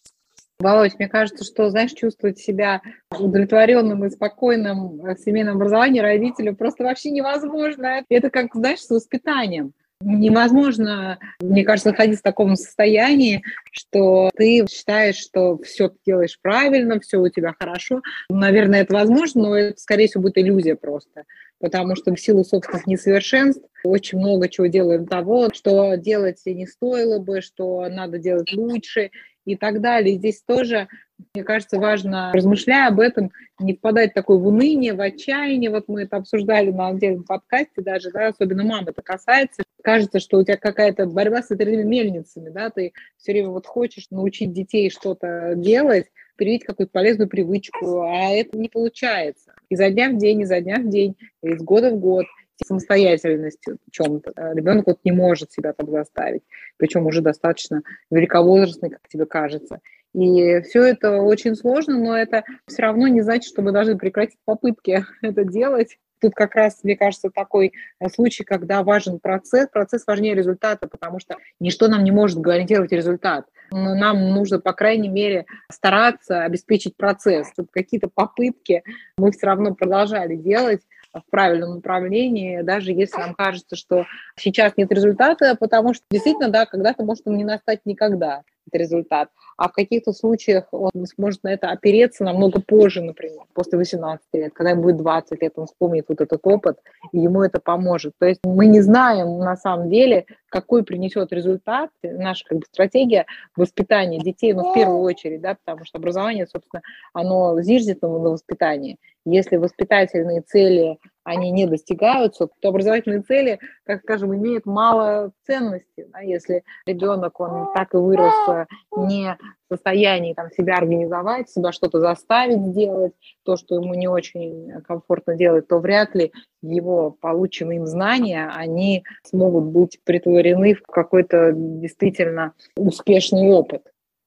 Володь, 0.61 0.99
мне 0.99 1.09
кажется, 1.09 1.43
что, 1.43 1.71
знаешь, 1.71 1.93
чувствовать 1.93 2.39
себя 2.39 2.83
удовлетворенным 3.19 4.05
и 4.05 4.11
спокойным 4.11 4.99
в 4.99 5.17
семейном 5.17 5.57
образовании 5.57 6.01
родителю 6.01 6.55
просто 6.55 6.85
вообще 6.85 7.11
невозможно. 7.11 8.05
Это 8.11 8.29
как, 8.29 8.55
знаешь, 8.55 8.81
с 8.81 8.91
воспитанием. 8.91 9.73
Невозможно, 10.03 11.19
мне 11.41 11.63
кажется, 11.65 11.91
находиться 11.91 12.21
в 12.21 12.25
таком 12.25 12.57
состоянии, 12.57 13.43
что 13.71 14.31
ты 14.35 14.67
считаешь, 14.71 15.17
что 15.17 15.59
все 15.59 15.89
ты 15.89 15.97
делаешь 16.07 16.39
правильно, 16.41 17.01
все 17.01 17.19
у 17.19 17.29
тебя 17.29 17.55
хорошо. 17.59 18.03
Наверное, 18.31 18.83
это 18.83 18.95
возможно, 18.95 19.43
но 19.43 19.57
это, 19.57 19.81
скорее 19.81 20.09
всего, 20.09 20.23
будет 20.23 20.39
иллюзия 20.39 20.75
просто. 20.75 21.25
Потому 21.59 21.97
что 21.97 22.15
в 22.15 22.21
силу 22.21 22.45
собственных 22.45 22.87
несовершенств 22.87 23.63
очень 23.85 24.19
много 24.19 24.49
чего 24.49 24.67
делаем 24.67 25.07
того, 25.07 25.51
что 25.53 25.95
делать 25.97 26.41
не 26.47 26.67
стоило 26.67 27.19
бы, 27.19 27.43
что 27.43 27.87
надо 27.91 28.19
делать 28.19 28.51
лучше 28.55 29.11
и 29.45 29.57
так 29.57 29.81
далее. 29.81 30.17
Здесь 30.17 30.43
тоже 30.43 30.89
мне 31.35 31.45
кажется, 31.45 31.79
важно, 31.79 32.33
размышляя 32.33 32.89
об 32.89 33.01
этом, 33.01 33.31
не 33.59 33.75
впадать 33.75 34.13
в 34.13 34.15
такое 34.15 34.39
в 34.39 34.47
уныние, 34.47 34.95
в 34.95 35.01
отчаяние. 35.01 35.71
Вот 35.71 35.85
мы 35.89 36.03
это 36.03 36.17
обсуждали 36.17 36.71
на 36.71 36.89
отдельном 36.89 37.25
подкасте 37.25 37.83
даже, 37.83 38.11
да, 38.11 38.29
особенно 38.29 38.65
мам 38.65 38.87
это 38.89 39.03
касается. 39.03 39.63
Кажется, 39.83 40.21
что 40.21 40.39
у 40.39 40.45
тебя 40.45 40.57
какая-то 40.57 41.07
борьба 41.07 41.43
с 41.43 41.51
этими 41.51 41.83
мельницами, 41.83 42.51
да, 42.51 42.71
ты 42.71 42.93
все 43.17 43.33
время 43.33 43.49
вот 43.49 43.67
хочешь 43.67 44.07
научить 44.11 44.53
детей 44.53 44.91
что-то 44.91 45.55
делать, 45.57 46.07
привить 46.37 46.65
какую-то 46.65 46.93
полезную 46.93 47.29
привычку, 47.29 48.03
а 48.03 48.31
это 48.31 48.59
не 48.59 48.69
получается. 48.69 49.55
Изо 49.69 49.91
дня 49.91 50.11
в 50.11 50.17
день, 50.17 50.43
изо 50.43 50.61
дня 50.61 50.79
в 50.79 50.89
день, 50.89 51.17
из 51.43 51.63
года 51.63 51.91
в 51.91 51.99
год 51.99 52.27
самостоятельностью 52.65 53.79
в 53.87 53.91
чем-то. 53.91 54.33
Ребенок 54.55 54.87
вот 54.87 54.99
не 55.05 55.13
может 55.13 55.53
себя 55.53 55.73
так 55.73 55.89
заставить, 55.89 56.43
причем 56.77 57.07
уже 57.07 57.21
достаточно 57.21 57.83
великовозрастный, 58.11 58.91
как 58.91 59.09
тебе 59.09 59.27
кажется. 59.27 59.81
И 60.13 60.61
все 60.63 60.85
это 60.85 61.19
очень 61.19 61.55
сложно, 61.55 61.99
но 61.99 62.17
это 62.17 62.45
все 62.67 62.83
равно 62.83 63.07
не 63.07 63.21
значит, 63.21 63.45
что 63.45 63.63
мы 63.63 63.73
должны 63.73 63.97
прекратить 63.97 64.39
попытки 64.45 65.05
это 65.23 65.45
делать. 65.45 65.99
Тут 66.21 66.35
как 66.35 66.55
раз, 66.55 66.81
мне 66.83 66.97
кажется, 66.97 67.31
такой 67.31 67.73
э, 67.99 68.09
случай, 68.09 68.45
когда 68.45 68.83
важен 68.83 69.21
процесс, 69.21 69.69
процесс 69.71 70.07
важнее 70.07 70.35
результата, 70.35 70.87
потому 70.87 71.19
что 71.19 71.37
ничто 71.61 71.89
нам 71.89 72.05
не 72.05 72.11
может 72.11 72.39
гарантировать 72.39 72.93
результат. 72.93 73.47
Но 73.71 73.95
нам 73.95 74.19
нужно, 74.35 74.61
по 74.61 74.73
крайней 74.73 75.09
мере, 75.09 75.47
стараться 75.71 76.43
обеспечить 76.43 76.97
процесс, 76.97 77.51
чтобы 77.53 77.69
какие-то 77.73 78.09
попытки 78.13 78.83
мы 79.17 79.31
все 79.31 79.47
равно 79.47 79.75
продолжали 79.75 80.35
делать, 80.35 80.83
в 81.13 81.23
правильном 81.31 81.77
направлении, 81.77 82.63
даже 82.63 82.93
если 82.93 83.19
нам 83.19 83.35
кажется, 83.35 83.77
что 83.77 84.07
сейчас 84.37 84.77
нет 84.77 84.93
результата, 84.93 85.57
потому 85.59 85.95
что 85.95 86.05
действительно, 86.11 86.49
да, 86.49 86.67
когда-то 86.67 87.05
может 87.05 87.27
он 87.27 87.37
не 87.37 87.45
настать 87.45 87.81
никогда 87.85 88.43
этот 88.67 88.81
результат. 88.81 89.31
А 89.61 89.69
в 89.69 89.73
каких-то 89.73 90.15
случаях 90.15 90.69
он 90.73 90.91
сможет 91.05 91.45
на 91.45 91.53
это 91.53 91.69
опереться 91.69 92.25
намного 92.25 92.63
позже, 92.63 93.03
например, 93.03 93.45
после 93.53 93.77
18 93.77 94.25
лет, 94.33 94.55
когда 94.55 94.71
ему 94.71 94.85
будет 94.85 94.97
20 94.97 95.43
лет, 95.43 95.53
он 95.57 95.67
вспомнит 95.67 96.07
вот 96.09 96.23
этот 96.23 96.41
опыт, 96.45 96.79
и 97.13 97.19
ему 97.19 97.43
это 97.43 97.61
поможет. 97.61 98.15
То 98.19 98.25
есть 98.25 98.41
мы 98.43 98.65
не 98.65 98.81
знаем 98.81 99.39
на 99.39 99.57
самом 99.57 99.91
деле, 99.91 100.25
какой 100.49 100.83
принесет 100.83 101.31
результат 101.31 101.91
наша 102.03 102.47
как 102.47 102.61
бы, 102.61 102.65
стратегия 102.73 103.27
воспитания 103.55 104.19
детей, 104.19 104.55
ну, 104.55 104.71
в 104.71 104.75
первую 104.75 105.01
очередь, 105.01 105.43
да, 105.43 105.59
потому 105.63 105.85
что 105.85 105.99
образование, 105.99 106.47
собственно, 106.47 106.81
оно 107.13 107.61
зиждется 107.61 108.09
на 108.09 108.31
воспитании. 108.31 108.97
Если 109.27 109.57
воспитательные 109.57 110.41
цели 110.41 110.99
они 111.25 111.51
не 111.51 111.67
достигаются, 111.67 112.49
то 112.61 112.69
образовательные 112.69 113.23
цели, 113.23 113.61
как 113.85 114.01
скажем, 114.01 114.35
имеют 114.35 114.65
мало 114.65 115.33
ценности. 115.47 116.09
Да? 116.13 116.21
Если 116.21 116.65
ребенок, 116.87 117.39
он 117.41 117.73
так 117.75 117.93
и 117.95 117.99
вырос 117.99 118.35
э, 118.49 118.67
не 118.97 119.37
в 119.69 119.75
состоянии 119.75 120.35
там, 120.35 120.51
себя 120.51 120.77
организовать, 120.77 121.51
себя 121.51 121.73
что-то 121.73 122.01
заставить 122.01 122.61
сделать, 122.67 123.13
то, 123.45 123.57
что 123.57 123.77
ему 123.77 123.95
не 123.95 124.09
очень 124.09 124.73
комфортно 124.87 125.37
делать, 125.37 125.69
то 125.69 125.79
вряд 125.79 126.15
ли 126.15 126.33
его 126.63 127.11
полученные 127.11 127.77
им 127.77 127.87
знания, 127.87 128.51
они 128.55 129.05
смогут 129.25 129.65
быть 129.65 130.01
притворены 130.05 130.75
в 130.75 130.83
какой-то 130.83 131.53
действительно 131.55 132.55
успешный 132.77 133.49
опыт. 133.49 133.83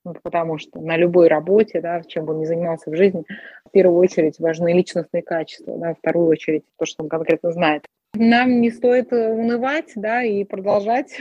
Ну, 0.05 0.15
потому 0.21 0.57
что 0.57 0.81
на 0.81 0.97
любой 0.97 1.29
работе, 1.29 1.79
да, 1.79 2.01
чем 2.03 2.25
бы 2.25 2.33
он 2.33 2.41
ни 2.41 2.45
занимался 2.45 2.91
в 2.91 2.95
жизни, 2.95 3.23
в 3.65 3.71
первую 3.71 3.99
очередь 3.99 4.37
важны 4.37 4.73
личностные 4.73 5.23
качества, 5.23 5.77
да, 5.77 5.93
в 5.93 5.97
вторую 5.97 6.27
очередь 6.27 6.65
то, 6.77 6.85
что 6.85 7.03
он 7.03 7.09
конкретно 7.09 7.51
знает. 7.53 7.85
Нам 8.15 8.61
не 8.61 8.69
стоит 8.69 9.11
унывать, 9.11 9.93
да, 9.95 10.23
и 10.23 10.43
продолжать 10.43 11.17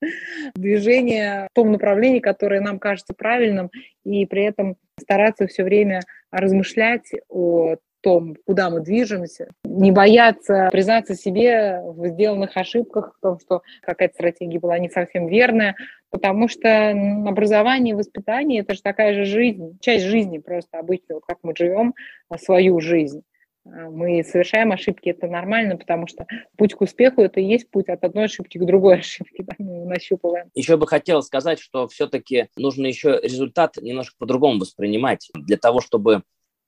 движение 0.54 1.48
в 1.50 1.54
том 1.54 1.72
направлении, 1.72 2.20
которое 2.20 2.60
нам 2.60 2.78
кажется 2.78 3.12
правильным, 3.12 3.70
и 4.04 4.24
при 4.24 4.44
этом 4.44 4.76
стараться 5.00 5.48
все 5.48 5.64
время 5.64 6.00
размышлять 6.30 7.10
о 7.28 7.76
том, 8.00 8.36
куда 8.46 8.70
мы 8.70 8.80
движемся, 8.80 9.48
не 9.64 9.90
бояться 9.90 10.68
признаться 10.70 11.14
себе 11.14 11.80
в 11.82 12.06
сделанных 12.06 12.56
ошибках, 12.56 13.16
в 13.16 13.20
том, 13.20 13.40
что 13.40 13.62
какая-то 13.82 14.14
стратегия 14.14 14.60
была 14.60 14.78
не 14.78 14.88
совсем 14.88 15.26
верная, 15.26 15.74
потому 16.10 16.46
что 16.46 16.90
образование 17.26 17.94
и 17.94 17.96
воспитание– 17.96 18.60
это 18.62 18.74
же 18.74 18.82
такая 18.82 19.14
же 19.14 19.24
жизнь, 19.24 19.76
часть 19.80 20.04
жизни 20.04 20.38
просто 20.38 20.78
обычно, 20.78 21.16
вот 21.16 21.24
как 21.26 21.38
мы 21.42 21.54
живем 21.56 21.94
свою 22.36 22.78
жизнь. 22.78 23.24
А, 23.72 23.90
мы 23.90 24.22
совершаем 24.24 24.72
ошибки, 24.72 25.08
это 25.10 25.26
нормально, 25.26 25.76
потому 25.76 26.06
что 26.06 26.26
путь 26.56 26.74
к 26.74 26.80
успеху– 26.80 27.22
это 27.22 27.40
и 27.40 27.44
есть 27.44 27.70
путь 27.70 27.88
от 27.88 28.04
одной 28.04 28.24
ошибки 28.24 28.58
к 28.58 28.64
другой 28.64 28.98
ошибке, 29.00 29.44
да, 29.44 29.54
мы 29.58 29.84
нащупываем. 29.86 30.50
Еще 30.54 30.76
бы 30.76 30.86
хотел 30.86 31.22
сказать, 31.22 31.60
что 31.60 31.88
все-таки 31.88 32.48
нужно 32.56 32.86
еще 32.86 33.18
результат 33.22 33.76
немножко 33.80 34.16
по-другому 34.18 34.60
воспринимать. 34.60 35.30
Для 35.34 35.56
того, 35.56 35.80
чтобы 35.80 36.22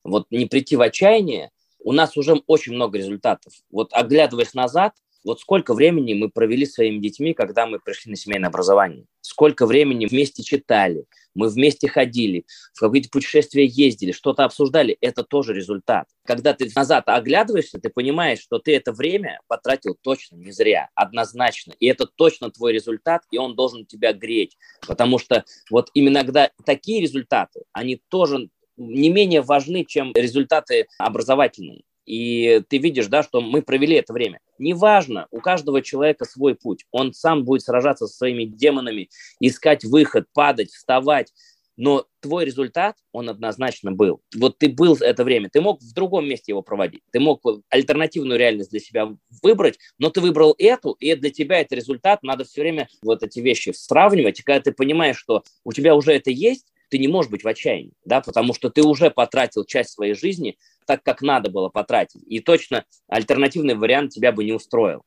вот 0.05 0.27
не 0.31 0.47
прийти 0.47 0.77
в 0.77 0.81
отчаяние, 0.81 1.51
у 1.83 1.93
нас 1.93 2.17
уже 2.17 2.35
очень 2.47 2.75
много 2.75 2.99
результатов. 2.99 3.53
Вот 3.71 3.93
оглядываясь 3.93 4.55
назад, 4.55 4.95
вот 5.25 5.41
сколько 5.41 5.75
времени 5.75 6.15
мы 6.15 6.31
провели 6.31 6.65
с 6.65 6.75
своими 6.75 6.99
детьми, 6.99 7.35
когда 7.35 7.67
мы 7.67 7.79
пришли 7.79 8.11
на 8.11 8.17
семейное 8.17 8.49
образование? 8.49 9.05
Сколько 9.21 9.67
времени 9.67 10.07
вместе 10.07 10.43
читали, 10.43 11.05
мы 11.35 11.49
вместе 11.49 11.89
ходили, 11.89 12.47
в 12.73 12.81
какие-то 12.81 13.11
путешествия 13.11 13.67
ездили, 13.67 14.13
что-то 14.13 14.45
обсуждали. 14.45 14.97
Это 15.01 15.23
тоже 15.23 15.53
результат. 15.53 16.07
Когда 16.25 16.55
ты 16.55 16.71
назад 16.75 17.05
оглядываешься, 17.07 17.79
ты 17.79 17.91
понимаешь, 17.91 18.41
что 18.41 18.59
ты 18.59 18.75
это 18.75 18.93
время 18.93 19.41
потратил 19.47 19.97
точно 20.01 20.37
не 20.37 20.53
зря, 20.53 20.89
однозначно. 20.95 21.75
И 21.79 21.87
это 21.87 22.07
точно 22.07 22.51
твой 22.51 22.73
результат, 22.73 23.23
и 23.31 23.39
он 23.39 23.55
должен 23.55 23.87
тебя 23.87 24.13
греть. 24.13 24.57
Потому 24.87 25.19
что 25.19 25.45
вот 25.71 25.91
именно 25.95 26.25
когда 26.25 26.51
такие 26.65 27.03
результаты, 27.03 27.63
они 27.73 28.01
тоже 28.09 28.49
не 28.77 29.11
менее 29.11 29.43
важны, 29.43 29.85
чем 29.85 30.13
результаты 30.15 30.87
образовательные 30.99 31.83
и 32.11 32.61
ты 32.69 32.79
видишь, 32.79 33.07
да, 33.07 33.23
что 33.23 33.41
мы 33.41 33.63
провели 33.63 33.95
это 33.95 34.13
время. 34.13 34.41
Неважно, 34.59 35.29
у 35.31 35.39
каждого 35.39 35.81
человека 35.81 36.25
свой 36.25 36.57
путь. 36.57 36.85
Он 36.91 37.13
сам 37.13 37.45
будет 37.45 37.63
сражаться 37.63 38.09
со 38.09 38.17
своими 38.17 38.45
демонами, 38.47 39.11
искать 39.39 39.85
выход, 39.85 40.27
падать, 40.35 40.73
вставать. 40.73 41.33
Но 41.77 42.05
твой 42.19 42.45
результат, 42.45 42.97
он 43.13 43.31
однозначно 43.31 43.93
был. 43.93 44.23
Вот 44.37 44.59
ты 44.59 44.69
был 44.69 44.97
это 44.97 45.23
время, 45.23 45.51
ты 45.51 45.61
мог 45.61 45.81
в 45.81 45.95
другом 45.95 46.29
месте 46.29 46.51
его 46.51 46.63
проводить, 46.63 47.03
ты 47.13 47.21
мог 47.21 47.43
альтернативную 47.71 48.41
реальность 48.41 48.71
для 48.71 48.81
себя 48.81 49.09
выбрать, 49.41 49.79
но 49.99 50.11
ты 50.11 50.21
выбрал 50.21 50.57
эту, 50.59 50.93
и 50.99 51.15
для 51.15 51.31
тебя 51.31 51.61
это 51.61 51.77
результат, 51.77 52.25
надо 52.25 52.45
все 52.45 52.63
время 52.63 52.89
вот 53.03 53.23
эти 53.23 53.39
вещи 53.39 53.71
сравнивать, 53.71 54.41
и 54.41 54.43
когда 54.43 54.61
ты 54.61 54.73
понимаешь, 54.73 55.17
что 55.17 55.45
у 55.65 55.73
тебя 55.73 55.95
уже 55.95 56.13
это 56.13 56.31
есть, 56.31 56.67
ты 56.91 56.99
не 56.99 57.09
можешь 57.09 57.31
быть 57.31 57.45
в 57.45 57.49
отчаянии, 57.49 57.95
да, 58.05 58.21
потому 58.21 58.53
что 58.53 58.69
ты 58.69 58.83
уже 58.83 59.11
потратил 59.11 59.65
часть 59.65 59.91
своей 59.91 60.15
жизни 60.15 60.59
так, 60.91 61.05
как 61.05 61.23
надо 61.23 61.51
было 61.51 61.69
потратить. 61.69 62.23
И 62.27 62.41
точно 62.41 62.85
альтернативный 63.09 63.77
вариант 63.77 64.11
тебя 64.11 64.33
бы 64.33 64.45
не 64.45 64.53
устроил. 64.53 65.03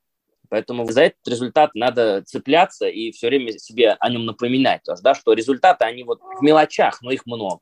Поэтому 0.49 0.89
за 0.89 1.01
этот 1.03 1.27
результат 1.27 1.71
надо 1.73 2.21
цепляться 2.21 2.87
и 2.87 3.11
все 3.11 3.27
время 3.27 3.51
себе 3.57 3.97
о 3.99 4.09
нем 4.09 4.25
напоминать 4.25 4.83
тоже, 4.83 5.01
да, 5.01 5.13
что 5.13 5.33
результаты, 5.33 5.83
они 5.83 6.03
вот 6.03 6.21
в 6.21 6.41
мелочах, 6.41 7.01
но 7.01 7.11
их 7.11 7.25
много. 7.25 7.59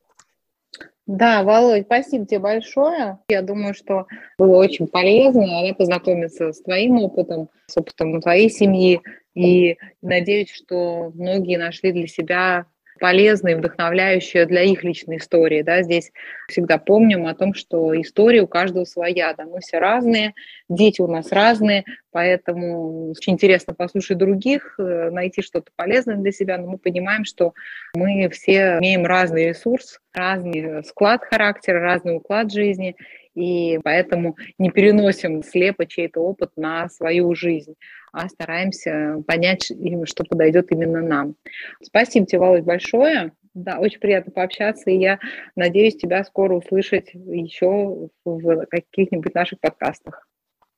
Да, 1.07 1.41
Володь, 1.43 1.85
спасибо 1.85 2.25
тебе 2.25 2.39
большое. 2.39 3.17
Я 3.27 3.41
думаю, 3.41 3.73
что 3.73 4.05
было 4.37 4.57
очень 4.57 4.87
полезно 4.87 5.47
да, 5.67 5.73
познакомиться 5.73 6.53
с 6.53 6.61
твоим 6.61 6.97
опытом, 6.99 7.49
с 7.65 7.75
опытом 7.75 8.21
твоей 8.21 8.49
семьи. 8.49 9.01
И 9.33 9.77
надеюсь, 10.01 10.51
что 10.51 11.11
многие 11.15 11.57
нашли 11.57 11.91
для 11.91 12.07
себя 12.07 12.65
полезные, 13.01 13.57
вдохновляющие 13.57 14.45
для 14.45 14.61
их 14.61 14.83
личной 14.83 15.17
истории. 15.17 15.63
Да? 15.63 15.81
Здесь 15.81 16.11
всегда 16.47 16.77
помним 16.77 17.25
о 17.25 17.33
том, 17.33 17.55
что 17.55 17.99
история 17.99 18.43
у 18.43 18.47
каждого 18.47 18.85
своя. 18.85 19.33
Да? 19.33 19.45
Мы 19.45 19.59
все 19.59 19.79
разные, 19.79 20.35
дети 20.69 21.01
у 21.01 21.07
нас 21.07 21.31
разные, 21.31 21.83
поэтому 22.11 23.09
очень 23.09 23.33
интересно 23.33 23.73
послушать 23.73 24.19
других, 24.19 24.75
э, 24.77 25.09
найти 25.09 25.41
что-то 25.41 25.71
полезное 25.75 26.15
для 26.17 26.31
себя, 26.31 26.59
но 26.59 26.67
мы 26.67 26.77
понимаем, 26.77 27.25
что 27.25 27.53
мы 27.95 28.29
все 28.29 28.77
имеем 28.79 29.03
разный 29.05 29.49
ресурс, 29.49 29.99
разный 30.13 30.83
склад 30.83 31.23
характера, 31.25 31.81
разный 31.81 32.17
уклад 32.17 32.51
жизни, 32.51 32.95
и 33.33 33.79
поэтому 33.83 34.37
не 34.59 34.69
переносим 34.69 35.41
слепо 35.41 35.87
чей-то 35.87 36.19
опыт 36.19 36.51
на 36.55 36.87
свою 36.89 37.33
жизнь, 37.33 37.75
а 38.11 38.27
стараемся 38.29 39.23
понять, 39.27 39.71
что 40.05 40.23
подойдет 40.23 40.71
именно 40.71 41.01
нам. 41.01 41.35
Спасибо 41.81 42.25
тебе, 42.25 42.39
Володь, 42.39 42.63
большое. 42.63 43.31
Да, 43.53 43.79
очень 43.79 43.99
приятно 43.99 44.31
пообщаться, 44.31 44.89
и 44.89 44.97
я 44.97 45.19
надеюсь 45.55 45.97
тебя 45.97 46.23
скоро 46.23 46.55
услышать 46.55 47.13
еще 47.13 48.09
в 48.23 48.65
каких-нибудь 48.67 49.33
наших 49.33 49.59
подкастах. 49.59 50.27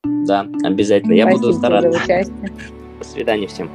Да, 0.03 0.47
обязательно. 0.63 1.13
Я 1.13 1.23
Спасибо 1.23 1.41
буду 1.41 1.53
стараться. 1.53 1.91
За 1.91 2.03
участие. 2.03 2.49
До 2.99 3.05
свидания 3.05 3.47
всем. 3.47 3.69